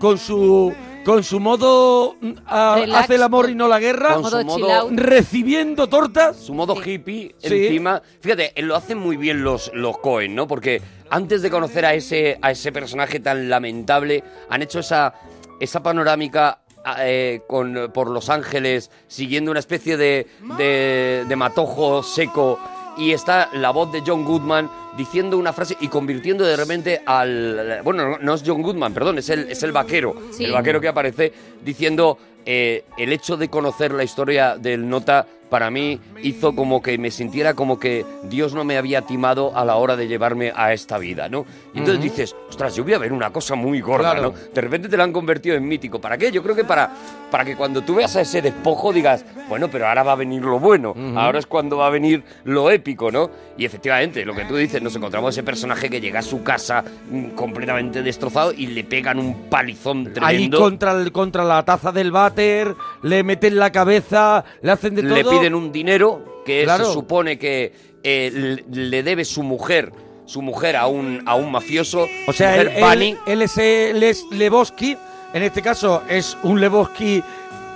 con 0.01 0.19
su 0.19 0.75
con 1.05 1.23
su 1.25 1.41
modo 1.41 2.17
mm, 2.21 2.31
a- 2.47 2.77
Relax, 2.81 3.05
hace 3.05 3.15
el 3.17 3.23
amor 3.23 3.51
y 3.51 3.55
no 3.55 3.69
la 3.69 3.81
guerra, 3.81 4.15
con 4.15 4.31
su 4.31 4.45
modo- 4.45 4.89
recibiendo 4.93 5.89
tortas. 5.89 6.37
su 6.37 6.55
modo 6.55 6.75
hippie 6.83 7.35
Sí. 7.39 7.67
encima. 7.67 8.03
Fíjate, 8.21 8.53
eh, 8.55 8.63
lo 8.63 8.77
hacen 8.77 8.99
muy 8.99 9.17
bien 9.17 9.43
los, 9.45 9.71
los 9.75 9.99
Cohen, 9.99 10.35
¿no? 10.35 10.47
Porque 10.47 10.81
antes 11.11 11.43
de 11.43 11.51
conocer 11.51 11.85
a 11.85 11.95
ese, 11.95 12.39
a 12.41 12.51
ese 12.53 12.73
personaje 12.73 13.21
tan 13.21 13.49
lamentable, 13.49 14.23
han 14.49 14.63
hecho 14.63 14.81
esa, 14.81 15.15
esa 15.61 15.83
panorámica 15.83 16.61
a- 16.85 17.07
eh, 17.07 17.43
con, 17.47 17.91
por 17.95 18.09
Los 18.11 18.29
Ángeles, 18.29 18.91
siguiendo 19.09 19.51
una 19.51 19.61
especie 19.61 19.97
de, 19.97 20.27
de, 20.59 21.25
de 21.29 21.37
matojo 21.37 22.03
seco. 22.03 22.59
Y 22.97 23.13
está 23.13 23.51
la 23.55 23.71
voz 23.71 23.91
de 23.93 24.03
John 24.07 24.25
Goodman 24.25 24.71
diciendo 24.97 25.39
una 25.39 25.53
frase 25.53 25.77
y 25.81 25.89
convirtiendo 25.89 26.45
de 26.45 26.57
repente 26.57 27.03
al... 27.05 27.81
Bueno, 27.83 28.11
no, 28.11 28.19
no 28.19 28.35
es 28.35 28.43
John 28.45 28.63
Goodman, 28.63 28.93
perdón, 28.93 29.19
es 29.19 29.31
el, 29.31 29.51
es 29.51 29.63
el 29.63 29.73
vaquero. 29.73 30.15
Sí. 30.31 30.45
El 30.45 30.53
vaquero 30.53 30.81
que 30.81 30.89
aparece 30.89 31.33
diciendo 31.65 32.19
eh, 32.47 32.85
el 32.99 33.13
hecho 33.13 33.37
de 33.37 33.49
conocer 33.49 33.93
la 33.93 34.05
historia 34.05 34.57
del 34.57 34.89
Nota 34.89 35.27
para 35.51 35.71
mí 35.71 36.01
hizo 36.23 36.55
como 36.57 36.81
que 36.81 36.97
me 36.97 37.11
sintiera 37.11 37.53
como 37.53 37.79
que 37.79 38.07
Dios 38.23 38.55
no 38.55 38.65
me 38.65 38.79
había 38.79 39.03
timado 39.03 39.55
a 39.55 39.67
la 39.67 39.77
hora 39.77 39.97
de 39.97 40.09
llevarme 40.09 40.51
a 40.57 40.73
esta 40.73 40.97
vida, 40.97 41.29
¿no? 41.29 41.45
Y 41.75 41.79
entonces 41.81 42.03
dices, 42.03 42.35
ostras, 42.49 42.75
yo 42.75 42.85
voy 42.85 42.95
a 42.95 42.99
ver 42.99 43.13
una 43.13 43.31
cosa 43.31 43.55
muy 43.55 43.83
gorda, 43.83 44.13
Claro. 44.13 44.33
¿no? 44.33 44.53
De 44.55 44.61
repente 44.63 44.89
te 44.89 44.97
la 44.97 45.05
han 45.05 45.13
convertido 45.13 45.55
en 45.55 45.69
mítico. 45.69 46.01
¿Para 46.01 46.17
qué? 46.17 46.33
Yo 46.33 46.43
creo 46.43 46.57
que 46.57 46.65
para, 46.65 46.91
para 47.31 47.45
que 47.45 47.55
cuando 47.55 47.83
tú 47.83 47.97
veas 47.97 48.17
a 48.17 48.23
ese 48.23 48.41
despojo 48.41 48.95
digas, 48.95 49.27
bueno, 49.51 49.69
pero 49.71 49.87
ahora 49.87 50.03
va 50.03 50.13
a 50.13 50.17
venir 50.17 50.41
lo 50.41 50.59
bueno, 50.59 50.95
ahora 51.17 51.39
es 51.39 51.45
cuando 51.47 51.77
va 51.77 51.89
a 51.89 51.91
venir 51.91 52.25
lo 52.45 52.71
épico, 52.71 53.11
¿no? 53.13 53.29
Y 53.59 53.67
efectivamente, 53.67 54.25
lo 54.25 54.35
que 54.35 54.47
tú 54.47 54.57
dices, 54.57 54.81
nos 54.81 54.97
encontramos 54.97 55.35
ese 55.35 55.43
personaje 55.43 55.91
que 55.91 56.01
llega 56.01 56.21
a 56.21 56.23
su 56.23 56.43
casa 56.43 56.83
mm, 57.11 57.27
completamente 57.33 58.03
destrozado 58.03 58.55
y 58.55 58.69
le 58.69 58.85
pegan 58.85 59.19
un 59.19 59.51
palizón 59.51 60.07
Ahí 60.07 60.13
tremendo. 60.49 60.61
contra, 60.61 60.93
el- 60.93 61.13
contra 61.13 61.45
la 61.45 61.63
taza 61.63 61.93
del 61.93 62.11
váter, 62.33 62.75
le 63.03 63.23
meten 63.23 63.57
la 63.57 63.71
cabeza, 63.71 64.45
le 64.63 64.71
hacen 64.73 64.95
de 64.95 65.03
todo. 65.03 65.15
le 65.15 65.25
piden 65.25 65.55
un 65.55 65.71
dinero 65.73 66.43
que 66.45 66.65
Claro. 66.65 66.87
se 66.87 66.93
supone 66.93 67.39
que 67.39 67.73
eh, 68.03 68.63
le 68.71 69.03
debe 69.03 69.25
su 69.25 69.43
mujer 69.43 69.93
su 70.25 70.41
mujer 70.41 70.77
a 70.77 70.87
un 70.87 71.23
a 71.27 71.35
un 71.35 71.51
mafioso 71.53 72.07
O 72.27 72.33
sea, 72.33 72.57
él, 72.61 72.69
él- 72.69 73.19
él 73.27 73.43
es, 73.43 73.59
él 73.59 74.03
es 74.03 74.25
Lebowski. 74.31 74.97
En 75.35 75.43
este 75.43 75.61
caso 75.63 76.03
es 76.09 76.37
un 76.43 76.61
Lebowski 76.61 77.23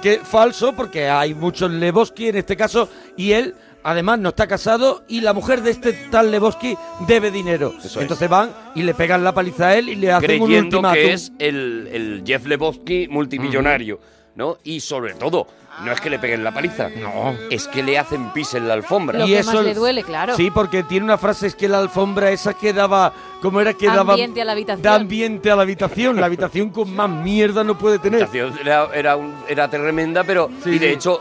que, 0.02 0.18
falso, 0.18 0.72
porque 0.74 1.08
hay 1.08 1.34
muchos 1.34 1.70
Lebowski 1.70 2.28
en 2.28 2.36
este 2.36 2.56
caso. 2.56 2.88
Y 3.16 3.32
él, 3.32 3.54
además, 3.82 4.18
no 4.20 4.28
está 4.30 4.46
casado. 4.46 5.02
Y 5.08 5.20
la 5.22 5.32
mujer 5.32 5.62
de 5.62 5.70
este 5.72 5.92
tal 6.10 6.30
Lebowski 6.30 6.76
debe 7.06 7.30
dinero. 7.30 7.74
Eso 7.78 7.86
es. 7.98 8.02
Entonces 8.02 8.28
van 8.28 8.50
y 8.74 8.82
le 8.82 8.94
pegan 8.94 9.22
la 9.24 9.32
paliza 9.34 9.68
a 9.68 9.76
él 9.76 9.88
y 9.88 9.96
le 9.96 10.12
hacen 10.12 10.40
un 10.40 10.46
creyendo 10.46 10.78
ultimátum. 10.78 10.94
que 10.94 11.12
es 11.12 11.32
el, 11.38 11.88
el 11.92 12.22
Jeff 12.26 12.46
Lebowski 12.46 13.08
multimillonario 13.08 13.98
¿no? 14.36 14.58
y 14.64 14.80
sobre 14.80 15.14
todo 15.14 15.46
no 15.84 15.92
es 15.92 16.00
que 16.00 16.08
le 16.08 16.18
peguen 16.18 16.42
la 16.42 16.52
paliza 16.54 16.88
No. 16.88 17.34
es 17.50 17.68
que 17.68 17.82
le 17.82 17.98
hacen 17.98 18.32
pis 18.32 18.54
en 18.54 18.66
la 18.66 18.72
alfombra 18.74 19.18
Lo 19.18 19.26
Y 19.26 19.32
que 19.32 19.38
eso 19.40 19.52
más 19.52 19.62
le 19.64 19.74
duele, 19.74 20.02
claro. 20.04 20.34
Sí, 20.36 20.50
porque 20.50 20.82
tiene 20.84 21.04
una 21.04 21.18
frase, 21.18 21.48
es 21.48 21.54
que 21.54 21.68
la 21.68 21.78
alfombra 21.80 22.30
esa 22.30 22.54
que 22.54 22.72
daba, 22.72 23.12
¿cómo 23.42 23.60
era 23.60 23.74
que 23.74 23.86
daba? 23.86 24.14
Ambiente 24.14 24.40
a 24.40 24.44
la 24.46 24.52
habitación. 24.52 24.82
Da 24.82 24.94
ambiente 24.94 25.50
a 25.50 25.56
la 25.56 25.62
habitación, 25.62 26.18
la 26.18 26.26
habitación 26.26 26.70
con 26.70 26.94
más 26.96 27.10
mierda 27.10 27.62
no 27.62 27.76
puede 27.76 27.98
tener. 27.98 28.26
Era, 28.62 28.88
era, 28.94 29.16
un- 29.16 29.34
era 29.48 29.68
tremenda, 29.68 30.24
pero. 30.24 30.48
Sí, 30.64 30.70
y 30.70 30.78
de 30.78 30.88
sí. 30.88 30.94
hecho, 30.94 31.20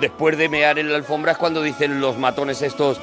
después 0.00 0.36
de 0.36 0.48
mear 0.48 0.78
en 0.80 0.90
la 0.90 0.96
alfombra 0.96 1.32
es 1.32 1.38
cuando 1.38 1.62
dicen 1.62 2.00
los 2.00 2.18
matones 2.18 2.62
estos. 2.62 2.98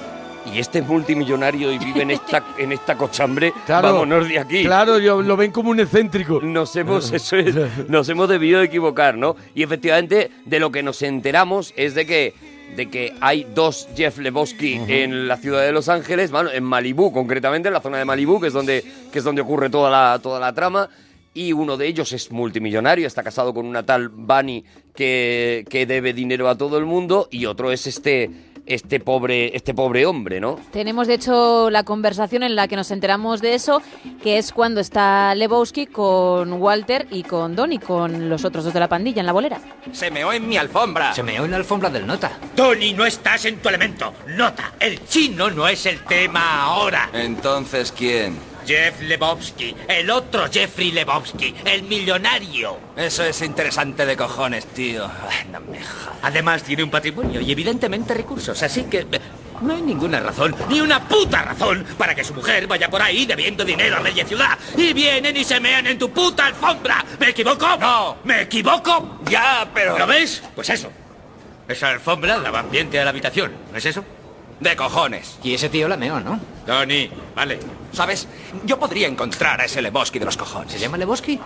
Y 0.54 0.60
este 0.60 0.80
es 0.80 0.88
multimillonario 0.88 1.72
y 1.72 1.78
vive 1.78 2.02
en 2.04 2.12
esta, 2.12 2.44
en 2.58 2.72
esta 2.72 2.96
cochambre. 2.96 3.52
Claro, 3.66 3.94
Vámonos 3.94 4.28
de 4.28 4.40
aquí. 4.40 4.64
Claro, 4.64 5.00
yo- 5.00 5.22
lo 5.22 5.36
ven 5.38 5.52
como 5.52 5.72
un 5.72 5.80
excéntrico. 5.80 6.40
Nos 6.42 6.76
hemos, 6.76 7.12
eso 7.12 7.36
es, 7.38 7.56
nos 7.90 8.08
hemos 8.10 8.30
debido 8.30 8.60
de 8.60 8.66
equivocar, 8.68 9.18
¿no? 9.18 9.36
Y 9.56 9.64
efectivamente, 9.64 10.32
de 10.46 10.60
lo 10.60 10.72
que 10.72 10.84
nos 10.84 11.02
enteramos 11.02 11.74
es 11.76 11.96
de 11.96 12.06
que, 12.06 12.34
de 12.76 12.88
que 12.90 13.14
hay 13.22 13.46
dos 13.56 13.88
Jeff 13.96 14.18
Lebowski 14.20 14.80
en 14.88 15.28
la 15.28 15.38
ciudad 15.38 15.62
de 15.64 15.72
Los 15.72 15.90
Ángeles, 15.90 16.30
bueno, 16.32 16.50
en 16.52 16.64
Malibú, 16.64 17.12
concretamente, 17.12 17.70
en 17.70 17.74
la 17.74 17.82
zona 17.82 17.98
de 17.98 18.06
Malibú, 18.06 18.40
que 18.40 18.48
es 18.48 18.54
donde, 18.54 18.84
que 19.12 19.20
es 19.20 19.24
donde 19.26 19.42
ocurre 19.42 19.70
toda 19.70 19.90
la, 19.90 20.20
toda 20.20 20.40
la 20.40 20.54
trama. 20.54 20.90
Y 21.34 21.52
uno 21.52 21.76
de 21.76 21.86
ellos 21.88 22.14
es 22.14 22.32
multimillonario, 22.32 23.06
está 23.06 23.22
casado 23.22 23.54
con 23.54 23.66
una 23.66 23.84
tal 23.86 24.08
Bunny 24.08 24.64
que, 24.96 25.66
que 25.70 25.86
debe 25.86 26.14
dinero 26.14 26.48
a 26.48 26.58
todo 26.58 26.78
el 26.78 26.86
mundo, 26.86 27.28
y 27.30 27.46
otro 27.46 27.74
es 27.74 27.88
este, 27.88 28.30
este 28.66 29.00
pobre, 29.00 29.56
este 29.56 29.74
pobre 29.74 30.06
hombre, 30.06 30.40
¿no? 30.40 30.60
Tenemos, 30.72 31.08
de 31.08 31.16
hecho, 31.16 31.70
la 31.70 31.84
conversación 31.84 32.44
en 32.44 32.56
la 32.56 32.68
que 32.68 32.76
nos 32.76 32.92
enteramos 32.92 33.42
de 33.42 33.56
eso, 33.56 33.82
que 34.24 34.38
es 34.38 34.52
cuando 34.52 34.82
está 34.82 35.36
Lebowski 35.36 35.86
con 35.88 36.54
Walter 36.54 37.08
y 37.12 37.24
con 37.24 37.56
Donnie, 37.56 37.80
con 37.80 38.30
los 38.30 38.46
otros 38.46 38.64
dos 38.64 38.74
de 38.74 38.80
la 38.80 38.88
pandilla 38.88 39.20
en 39.20 39.26
la 39.26 39.34
bolera. 39.34 39.60
Se 39.92 40.12
meó 40.12 40.34
en 40.34 40.48
mi 40.48 40.58
alfombra. 40.58 41.14
Se 41.14 41.24
meó 41.24 41.46
en 41.46 41.52
la 41.52 41.58
alfombra 41.58 41.90
del 41.90 42.06
nota. 42.06 42.32
Tony, 42.56 42.94
no 42.94 43.06
estás 43.06 43.46
en 43.46 43.58
tu 43.58 43.70
elemento. 43.70 44.14
Nota, 44.28 44.74
el 44.80 45.06
chino 45.08 45.50
no 45.50 45.68
es 45.68 45.86
el 45.86 46.00
tema 46.02 46.64
ahora. 46.64 47.10
Entonces, 47.14 47.92
¿quién? 47.92 48.55
Jeff 48.66 49.02
Lebowski, 49.02 49.76
el 49.88 50.10
otro 50.10 50.48
Jeffrey 50.52 50.92
Lebowski, 50.92 51.54
el 51.66 51.84
millonario. 51.84 52.78
Eso 52.96 53.24
es 53.24 53.42
interesante 53.42 54.06
de 54.06 54.18
cojones, 54.18 54.66
tío. 54.68 55.06
Ay, 55.30 55.48
No 55.52 55.60
me 55.62 55.84
jodas. 55.84 56.16
Además 56.22 56.64
tiene 56.64 56.84
un 56.84 56.90
patrimonio 56.90 57.42
y 57.42 57.52
evidentemente 57.52 58.14
recursos, 58.14 58.62
así 58.64 58.84
que... 58.84 59.06
No 59.62 59.74
hay 59.74 59.82
ninguna 59.82 60.20
razón, 60.20 60.54
ni 60.68 60.82
una 60.82 61.08
puta 61.08 61.42
razón, 61.42 61.86
para 61.98 62.14
que 62.14 62.26
su 62.26 62.34
mujer 62.34 62.68
vaya 62.68 62.90
por 62.90 63.02
ahí 63.02 63.26
debiendo 63.26 63.64
dinero 63.64 63.96
a 63.98 64.00
media 64.02 64.26
ciudad. 64.26 64.58
Y 64.76 64.92
vienen 64.92 65.38
y 65.38 65.46
se 65.46 65.62
mean 65.62 65.88
en 65.88 65.98
tu 65.98 66.10
puta 66.12 66.48
alfombra. 66.48 67.06
¿Me 67.20 67.30
equivoco? 67.30 67.66
No. 67.80 68.18
¿Me 68.26 68.42
equivoco? 68.42 69.20
Ya, 69.30 69.66
pero... 69.74 69.98
¿Lo 69.98 70.08
ves? 70.08 70.44
Pues 70.54 70.70
eso. 70.70 70.92
Esa 71.70 71.90
alfombra 71.90 72.38
daba 72.40 72.60
ambiente 72.60 73.00
a 73.00 73.06
la 73.06 73.12
habitación, 73.12 73.54
¿no 73.72 73.78
es 73.78 73.86
eso? 73.86 74.04
De 74.60 74.76
cojones. 74.76 75.38
Y 75.44 75.54
ese 75.54 75.70
tío 75.70 75.88
la 75.88 75.98
meó, 75.98 76.20
¿no? 76.20 76.40
Tony, 76.66 77.10
vale. 77.36 77.60
¿Sabes? 77.92 78.28
Yo 78.66 78.80
podría 78.80 79.08
encontrar 79.08 79.62
a 79.62 79.66
ese 79.66 79.82
Lebowski 79.82 80.20
de 80.20 80.26
los 80.26 80.38
cojones. 80.38 80.72
¿Se 80.72 80.80
llama 80.80 80.98
Lebowski? 80.98 81.40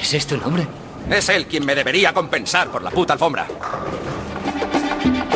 ¿Es 0.00 0.14
este 0.14 0.34
el 0.34 0.40
nombre? 0.42 0.66
Es 1.10 1.28
él 1.30 1.46
quien 1.46 1.64
me 1.64 1.74
debería 1.74 2.12
compensar 2.12 2.68
por 2.68 2.82
la 2.82 2.90
puta 2.90 3.14
alfombra. 3.14 3.46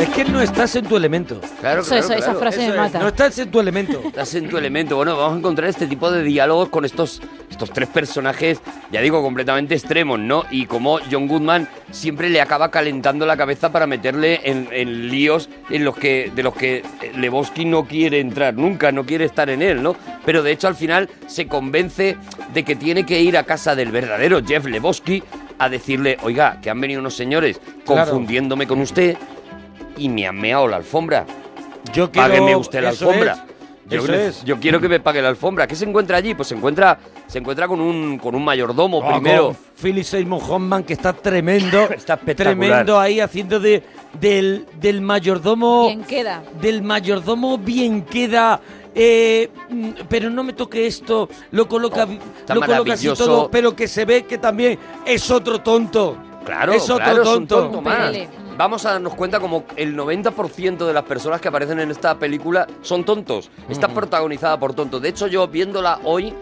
Es 0.03 0.09
que 0.09 0.25
no 0.25 0.41
estás 0.41 0.75
en 0.75 0.85
tu 0.85 0.97
elemento. 0.97 1.39
Claro, 1.61 1.81
Eso, 1.81 1.89
claro, 1.91 2.03
eso, 2.05 2.13
esa 2.13 2.35
frase 2.35 2.57
Eso 2.65 2.67
me 2.69 2.75
es, 2.75 2.81
mata. 2.81 2.99
no 2.99 3.07
estás 3.07 3.37
en 3.39 3.49
tu 3.51 3.59
elemento. 3.59 4.01
Estás 4.05 4.35
en 4.35 4.49
tu 4.49 4.57
elemento. 4.57 4.95
Bueno, 4.97 5.15
vamos 5.15 5.35
a 5.35 5.37
encontrar 5.39 5.69
este 5.69 5.87
tipo 5.87 6.11
de 6.11 6.23
diálogos 6.23 6.69
con 6.69 6.83
estos, 6.83 7.21
estos 7.49 7.71
tres 7.71 7.87
personajes, 7.87 8.59
ya 8.91 9.01
digo, 9.01 9.21
completamente 9.21 9.75
extremos, 9.75 10.19
¿no? 10.19 10.43
Y 10.51 10.65
como 10.65 10.99
John 11.09 11.27
Goodman 11.27 11.69
siempre 11.91 12.29
le 12.29 12.41
acaba 12.41 12.69
calentando 12.69 13.25
la 13.25 13.37
cabeza 13.37 13.71
para 13.71 13.87
meterle 13.87 14.41
en, 14.43 14.67
en 14.71 15.09
líos 15.09 15.47
en 15.69 15.85
los 15.85 15.95
que, 15.95 16.31
de 16.35 16.43
los 16.43 16.53
que 16.53 16.83
Lebowski 17.17 17.63
no 17.65 17.85
quiere 17.85 18.19
entrar, 18.19 18.55
nunca, 18.55 18.91
no 18.91 19.05
quiere 19.05 19.25
estar 19.25 19.49
en 19.49 19.61
él, 19.61 19.81
¿no? 19.81 19.95
Pero 20.25 20.43
de 20.43 20.51
hecho 20.51 20.67
al 20.67 20.75
final 20.75 21.09
se 21.27 21.47
convence 21.47 22.17
de 22.53 22.63
que 22.63 22.75
tiene 22.75 23.05
que 23.05 23.21
ir 23.21 23.37
a 23.37 23.43
casa 23.43 23.75
del 23.75 23.91
verdadero 23.91 24.41
Jeff 24.45 24.65
Lebowski 24.65 25.23
a 25.59 25.69
decirle, 25.69 26.17
oiga, 26.23 26.59
que 26.61 26.69
han 26.69 26.81
venido 26.81 26.99
unos 26.99 27.15
señores 27.15 27.61
Claro. 27.85 28.11
confundiéndome 28.11 28.65
con 28.65 28.79
usted 28.79 29.17
y 29.97 30.09
me 30.09 30.27
han 30.27 30.37
meado 30.39 30.67
la 30.67 30.77
alfombra. 30.77 31.25
Yo 31.93 32.11
quiero... 32.11 32.27
Págueme 32.29 32.55
usted 32.55 32.81
la 32.81 32.89
eso 32.91 33.09
alfombra. 33.09 33.33
es, 33.33 33.89
Yo, 33.89 33.97
eso 33.99 34.11
ne- 34.11 34.27
es. 34.27 34.43
yo 34.45 34.59
quiero 34.59 34.79
que 34.79 34.87
me 34.89 34.99
pague 34.99 35.21
la 35.21 35.29
alfombra. 35.29 35.67
¿Qué 35.67 35.75
se 35.75 35.85
encuentra 35.85 36.17
allí? 36.17 36.33
Pues 36.33 36.47
se 36.47 36.55
encuentra, 36.55 36.97
se 37.27 37.39
encuentra 37.39 37.67
con 37.67 37.81
un, 37.81 38.17
con 38.17 38.33
un 38.35 38.43
mayordomo 38.43 38.99
Oh, 38.99 39.11
primero. 39.13 39.47
con 39.47 39.57
Philip 39.81 40.03
Seymour 40.05 40.41
Hoffman, 40.47 40.83
que 40.83 40.93
está 40.93 41.11
tremendo. 41.13 41.81
Está 41.91 42.13
espectacular. 42.13 42.35
Tremendo 42.57 42.99
ahí 42.99 43.19
haciendo 43.19 43.59
de, 43.59 43.83
del, 44.19 44.65
del 44.79 45.01
mayordomo. 45.01 45.87
Bien 45.87 46.03
queda. 46.03 46.41
Del 46.61 46.81
mayordomo 46.81 47.57
bien 47.57 48.03
queda. 48.03 48.61
eh, 48.95 49.49
mm, 49.69 49.89
pero 50.07 50.29
no 50.29 50.43
me 50.43 50.53
toque 50.53 50.87
esto. 50.87 51.27
Lo 51.51 51.67
coloca, 51.67 52.03
está 52.39 52.55
lo 52.55 52.61
coloca 52.61 52.93
así 52.93 53.07
maravilloso. 53.07 53.25
todo. 53.25 53.51
Pero 53.51 53.75
que 53.75 53.87
se 53.89 54.05
ve 54.05 54.23
que 54.23 54.37
también 54.37 54.79
es 55.05 55.29
otro 55.29 55.59
tonto. 55.61 56.17
Claro, 56.45 56.73
es 56.73 56.83
otro 56.89 56.97
claro, 57.03 57.21
es 57.23 57.27
un 57.27 57.33
tonto. 57.47 57.55
tonto 57.63 57.81
más. 57.81 57.95
Pérele. 58.11 58.29
Vamos 58.57 58.85
a 58.85 58.91
darnos 58.91 59.15
cuenta 59.15 59.39
como 59.39 59.63
el 59.75 59.95
90% 59.97 60.85
de 60.85 60.93
las 60.93 61.03
personas 61.03 61.41
que 61.41 61.47
aparecen 61.47 61.79
en 61.79 61.91
esta 61.91 62.17
película 62.19 62.67
son 62.81 63.03
tontos. 63.03 63.49
Está 63.69 63.87
protagonizada 63.87 64.59
por 64.59 64.73
tontos. 64.73 65.01
De 65.01 65.09
hecho, 65.09 65.27
yo 65.27 65.47
viéndola 65.47 65.99
hoy, 66.03 66.33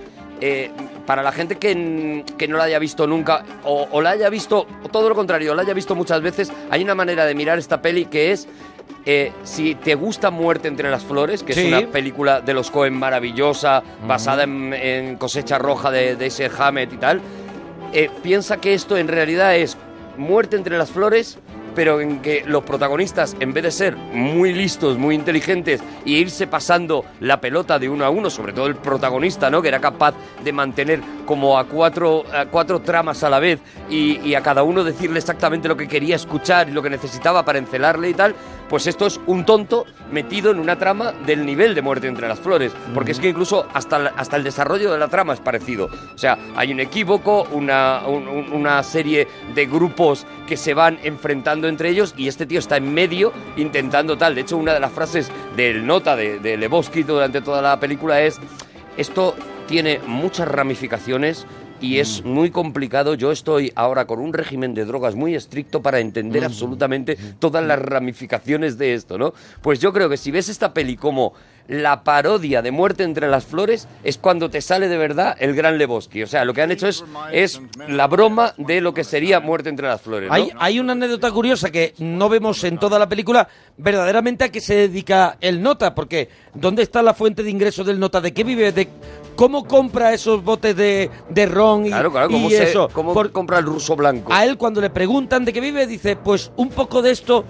eh, 0.42 0.72
para 1.06 1.24
la 1.24 1.32
gente 1.32 1.56
que, 1.58 2.26
que 2.38 2.48
no 2.48 2.58
la 2.58 2.66
haya 2.66 2.80
visto 2.80 3.08
nunca 3.08 3.44
o, 3.64 3.88
o 3.92 4.02
la 4.02 4.12
haya 4.12 4.30
visto, 4.30 4.66
o 4.84 4.90
todo 4.90 5.08
lo 5.08 5.16
contrario, 5.16 5.54
la 5.56 5.62
haya 5.62 5.74
visto 5.74 5.96
muchas 5.96 6.22
veces, 6.22 6.52
hay 6.70 6.84
una 6.84 6.96
manera 6.96 7.26
de 7.26 7.34
mirar 7.36 7.58
esta 7.60 7.82
peli 7.82 8.06
que 8.06 8.32
es... 8.32 8.48
eh, 9.06 9.32
si 9.44 9.76
te 9.76 9.96
gusta 9.96 10.30
Muerte 10.32 10.68
entre 10.68 10.90
las 10.92 11.04
flores, 11.04 11.44
que 11.44 11.54
Sí. 11.54 11.62
es 11.62 11.68
una 11.68 11.88
película 11.92 12.42
de 12.42 12.54
los 12.54 12.70
Cohen 12.72 12.94
maravillosa, 12.94 13.84
basada 14.08 14.44
en, 14.44 14.74
en 14.74 15.16
Cosecha 15.18 15.58
Roja 15.58 15.92
de, 15.92 16.16
de 16.16 16.26
ese 16.28 16.50
Hammett 16.58 16.92
y 16.94 16.98
tal, 16.98 17.22
eh, 17.94 18.10
piensa 18.22 18.58
que 18.58 18.74
esto 18.74 18.98
en 18.98 19.08
realidad 19.08 19.56
es 19.56 19.78
muerte 20.18 20.56
entre 20.56 20.78
las 20.78 20.92
flores, 20.92 21.38
pero 21.76 22.02
en 22.02 22.22
que 22.22 22.44
los 22.46 22.64
protagonistas, 22.64 23.36
en 23.40 23.54
vez 23.54 23.64
de 23.64 23.72
ser 23.72 23.96
muy 23.96 24.54
listos, 24.54 24.98
muy 24.98 25.16
inteligentes 25.16 25.82
y 26.06 26.16
irse 26.16 26.48
pasando 26.48 27.06
la 27.20 27.42
pelota 27.42 27.80
de 27.80 27.90
uno 27.90 28.06
a 28.06 28.10
uno, 28.10 28.30
sobre 28.30 28.54
todo 28.54 28.68
el 28.68 28.76
protagonista, 28.76 29.50
¿no? 29.50 29.62
Que 29.62 29.70
era 29.70 29.80
capaz 29.80 30.14
de 30.44 30.52
mantener 30.52 31.02
como 31.26 31.58
a 31.58 31.66
cuatro, 31.66 32.24
a 32.34 32.46
cuatro 32.46 32.82
tramas 32.82 33.24
a 33.24 33.30
la 33.30 33.40
vez 33.40 33.60
y, 33.90 34.20
y 34.20 34.36
a 34.36 34.42
cada 34.42 34.64
uno 34.64 34.84
decirle 34.84 35.20
exactamente 35.20 35.68
lo 35.68 35.78
que 35.78 35.88
quería 35.88 36.16
escuchar 36.16 36.70
y 36.70 36.72
lo 36.72 36.82
que 36.82 36.90
necesitaba 36.90 37.44
para 37.46 37.60
encelarle 37.60 38.10
y 38.10 38.14
tal, 38.14 38.36
pues 38.72 38.88
esto 38.88 39.06
es 39.06 39.20
un 39.28 39.46
tonto 39.46 39.86
metido 40.12 40.50
en 40.50 40.58
una 40.60 40.78
trama 40.80 41.12
del 41.28 41.46
nivel 41.46 41.76
de 41.76 41.82
muerte 41.84 42.08
entre 42.08 42.28
las 42.28 42.40
flores. 42.40 42.72
Porque 42.94 43.12
es 43.12 43.20
que 43.20 43.30
incluso 43.30 43.68
hasta, 43.74 43.98
hasta 44.16 44.38
el 44.38 44.44
desarrollo 44.44 44.92
de 44.92 44.98
la 44.98 45.10
trama 45.10 45.34
es 45.34 45.42
parecido. 45.42 45.90
O 46.16 46.18
sea, 46.18 46.40
hay 46.56 46.72
un 46.72 46.80
equívoco, 46.80 47.48
una, 47.52 48.02
un- 48.08 48.28
un- 48.30 48.54
una 48.54 48.82
serie 48.82 49.28
de 49.54 49.66
grupos 49.66 50.26
que 50.48 50.56
se 50.58 50.74
van 50.74 50.98
enfrentando 51.04 51.68
entre 51.68 51.90
ellos 51.90 52.14
y 52.18 52.30
este 52.30 52.46
tío 52.46 52.60
está 52.60 52.78
en 52.78 52.94
medio 52.94 53.34
intentando 53.58 54.18
tal. 54.18 54.36
De 54.36 54.42
hecho, 54.42 54.56
una 54.58 54.74
de 54.74 54.80
las 54.80 54.92
frases 54.92 55.30
del 55.58 55.86
nota 55.86 56.16
de, 56.16 56.40
de 56.40 56.56
Lebowski 56.56 57.04
durante 57.04 57.42
toda 57.42 57.62
la 57.62 57.78
película 57.80 58.22
es, 58.22 58.40
esto 58.96 59.36
tiene 59.68 60.00
muchas 60.08 60.48
ramificaciones 60.48 61.46
y 61.82 62.00
es 62.00 62.24
muy 62.24 62.52
complicado. 62.52 63.16
Yo 63.16 63.32
estoy 63.32 63.74
ahora 63.76 64.06
con 64.06 64.20
un 64.20 64.34
régimen 64.34 64.74
de 64.74 64.86
drogas 64.86 65.16
muy 65.16 65.36
estricto 65.36 65.82
para 65.82 66.00
entender 66.00 66.46
absolutamente 66.46 67.18
todas 67.40 67.66
las 67.66 67.80
ramificaciones 67.80 68.78
de 68.78 68.94
esto, 68.94 69.18
¿no? 69.18 69.34
Pues 69.62 69.80
yo 69.80 69.92
creo 69.92 70.08
que 70.08 70.18
si 70.18 70.32
ves 70.32 70.48
esta 70.48 70.74
peli 70.74 70.96
como 70.96 71.34
la 71.68 72.04
parodia 72.04 72.62
de 72.62 72.72
Muerte 72.72 73.04
entre 73.04 73.28
las 73.30 73.46
flores, 73.46 73.88
es 74.04 74.18
cuando 74.18 74.50
te 74.50 74.62
sale 74.62 74.88
de 74.88 74.98
verdad 74.98 75.36
el 75.40 75.56
gran 75.56 75.78
Lebowski. 75.78 76.24
O 76.24 76.28
sea, 76.28 76.44
lo 76.46 76.54
que 76.54 76.62
han 76.62 76.72
hecho 76.72 76.88
es, 76.88 77.04
es 77.32 77.62
la 77.88 78.08
broma 78.08 78.54
de 78.58 78.82
lo 78.82 78.94
que 78.94 79.04
sería 79.04 79.40
Muerte 79.40 79.70
entre 79.70 79.88
las 79.88 80.02
flores, 80.02 80.30
¿no? 80.30 80.34
Hay, 80.36 80.52
hay 80.58 80.80
una 80.80 80.94
anécdota 80.94 81.32
curiosa 81.32 81.70
que 81.72 81.94
no 82.00 82.30
vemos 82.30 82.64
en 82.64 82.78
toda 82.78 83.00
la 83.00 83.08
película, 83.08 83.48
verdaderamente 83.78 84.44
a 84.44 84.50
qué 84.50 84.62
se 84.62 84.76
dedica 84.76 85.38
el 85.42 85.62
nota, 85.62 85.96
porque 85.96 86.30
¿dónde 86.54 86.84
está 86.84 87.02
la 87.02 87.14
fuente 87.14 87.44
de 87.44 87.50
ingresos 87.50 87.86
del 87.86 88.00
nota? 88.00 88.22
¿De 88.22 88.34
qué 88.34 88.44
vive? 88.44 88.72
¿De 88.72 88.88
cómo 89.36 89.66
compra 89.66 90.14
esos 90.14 90.44
botes 90.44 90.76
de, 90.76 91.10
de 91.30 91.46
ron 91.46 91.86
y, 91.86 91.90
Claro, 91.90 92.12
claro, 92.12 92.28
¿cómo, 92.30 92.48
y 92.48 92.52
se, 92.52 92.64
eso? 92.64 92.90
cómo 92.94 93.14
Por- 93.14 93.32
compra 93.32 93.60
el 93.60 93.66
ruso 93.66 93.96
blanco? 93.96 94.32
a 94.34 94.44
él 94.46 94.58
cuando 94.58 94.82
le 94.82 94.90
preguntan 94.90 95.46
de 95.46 95.54
qué 95.54 95.62
vive, 95.62 95.88
dice, 95.88 96.16
pues 96.16 96.52
un 96.58 96.70
poco 96.70 97.02
de 97.02 97.12
esto 97.12 97.46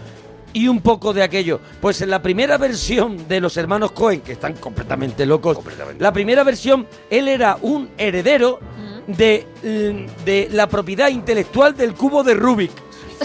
y 0.53 0.67
un 0.67 0.81
poco 0.81 1.13
de 1.13 1.23
aquello. 1.23 1.59
Pues 1.79 2.01
en 2.01 2.09
la 2.09 2.21
primera 2.21 2.57
versión 2.57 3.27
de 3.27 3.39
los 3.39 3.55
hermanos 3.57 3.91
Cohen, 3.91 4.21
que 4.21 4.33
están 4.33 4.53
completamente 4.53 5.25
locos, 5.25 5.57
la 5.99 6.11
primera 6.13 6.43
versión, 6.43 6.87
él 7.09 7.27
era 7.27 7.57
un 7.61 7.89
heredero 7.97 8.59
de, 9.07 9.45
mm, 9.63 10.23
de 10.25 10.49
la 10.51 10.67
propiedad 10.67 11.09
intelectual 11.09 11.75
del 11.75 11.93
cubo 11.93 12.23
de 12.23 12.33
Rubik. 12.33 12.71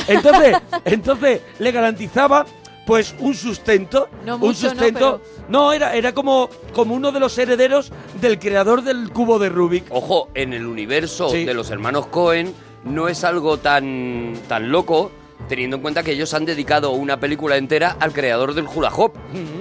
Entonces, 0.09 0.57
entonces 0.85 1.41
le 1.59 1.73
garantizaba 1.73 2.47
pues 2.87 3.17
un 3.19 3.35
sustento, 3.35 4.09
No 4.25 4.37
un 4.37 4.55
sustento. 4.55 5.21
No, 5.49 5.73
era, 5.73 5.95
era 5.97 6.13
como, 6.13 6.49
como 6.73 6.95
uno 6.95 7.11
de 7.11 7.19
los 7.19 7.37
herederos 7.37 7.91
del 8.21 8.39
creador 8.39 8.83
del 8.83 9.11
cubo 9.11 9.41
de 9.41 9.49
Rubik. 9.49 9.87
Ojo, 9.91 10.29
en 10.35 10.53
el 10.53 10.67
universo 10.67 11.29
Sí. 11.29 11.45
de 11.45 11.53
los 11.55 11.71
hermanos 11.71 12.07
Cohen 12.07 12.55
no 12.85 13.09
es 13.09 13.25
algo 13.25 13.59
tan, 13.59 14.35
tan 14.49 14.71
loco, 14.71 15.11
teniendo 15.49 15.77
en 15.77 15.83
cuenta 15.83 16.03
que 16.03 16.13
ellos 16.13 16.35
han 16.35 16.45
dedicado 16.45 16.91
una 16.91 17.21
película 17.21 17.57
entera 17.57 17.97
al 18.01 18.13
creador 18.13 18.55
del 18.55 18.67
hula 18.67 18.91
hop. 18.95 19.13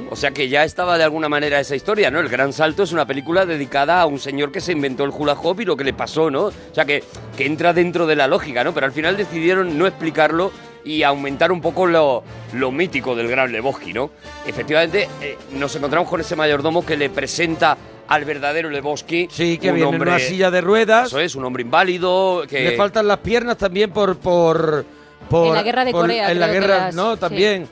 O 0.09 0.15
sea 0.15 0.31
que 0.31 0.49
ya 0.49 0.63
estaba 0.63 0.97
de 0.97 1.03
alguna 1.03 1.29
manera 1.29 1.59
esa 1.59 1.75
historia, 1.75 2.09
¿no? 2.09 2.19
El 2.19 2.29
Gran 2.29 2.53
Salto 2.53 2.83
es 2.83 2.91
una 2.91 3.05
película 3.05 3.45
dedicada 3.45 4.01
a 4.01 4.05
un 4.05 4.19
señor 4.19 4.51
que 4.51 4.61
se 4.61 4.71
inventó 4.71 5.03
el 5.03 5.11
hula 5.11 5.33
hop 5.33 5.61
y 5.61 5.65
lo 5.65 5.77
que 5.77 5.83
le 5.83 5.93
pasó, 5.93 6.31
¿no? 6.31 6.45
O 6.45 6.53
sea 6.71 6.85
que, 6.85 7.03
que 7.37 7.45
entra 7.45 7.73
dentro 7.73 8.07
de 8.07 8.15
la 8.15 8.27
lógica, 8.27 8.63
¿no? 8.63 8.73
Pero 8.73 8.85
al 8.87 8.91
final 8.91 9.15
decidieron 9.17 9.77
no 9.77 9.85
explicarlo 9.85 10.51
y 10.83 11.03
aumentar 11.03 11.51
un 11.51 11.61
poco 11.61 11.85
lo, 11.87 12.23
lo 12.53 12.71
mítico 12.71 13.15
del 13.15 13.27
gran 13.27 13.51
Lebowski, 13.51 13.91
¿no? 13.93 14.11
Efectivamente, 14.45 15.07
eh, 15.21 15.37
nos 15.53 15.75
encontramos 15.75 16.09
con 16.09 16.21
ese 16.21 16.35
mayordomo 16.35 16.85
que 16.85 16.95
le 16.95 17.09
presenta 17.09 17.75
al 18.07 18.23
verdadero 18.23 18.69
Lebowski. 18.69 19.27
Sí, 19.31 19.57
que 19.57 19.69
un 19.69 19.75
viene 19.75 19.89
hombre- 19.89 20.09
en 20.11 20.15
una 20.15 20.19
silla 20.19 20.51
de 20.51 20.61
ruedas. 20.61 21.07
Eso 21.07 21.19
es, 21.19 21.33
un 21.35 21.43
hombre 21.43 21.63
inválido 21.63 22.43
que... 22.47 22.63
Le 22.63 22.77
faltan 22.77 23.07
las 23.07 23.17
piernas 23.17 23.57
también 23.57 23.89
por... 23.91 24.17
por, 24.17 24.85
por 25.29 25.47
En 25.47 25.53
la 25.53 25.63
guerra 25.63 25.85
de 25.85 25.91
por- 25.91 26.01
Corea, 26.01 26.31
En 26.31 26.39
la 26.39 26.47
guerra, 26.47 26.77
las- 26.77 26.95
¿no? 26.95 27.13
sí. 27.13 27.19
También. 27.19 27.67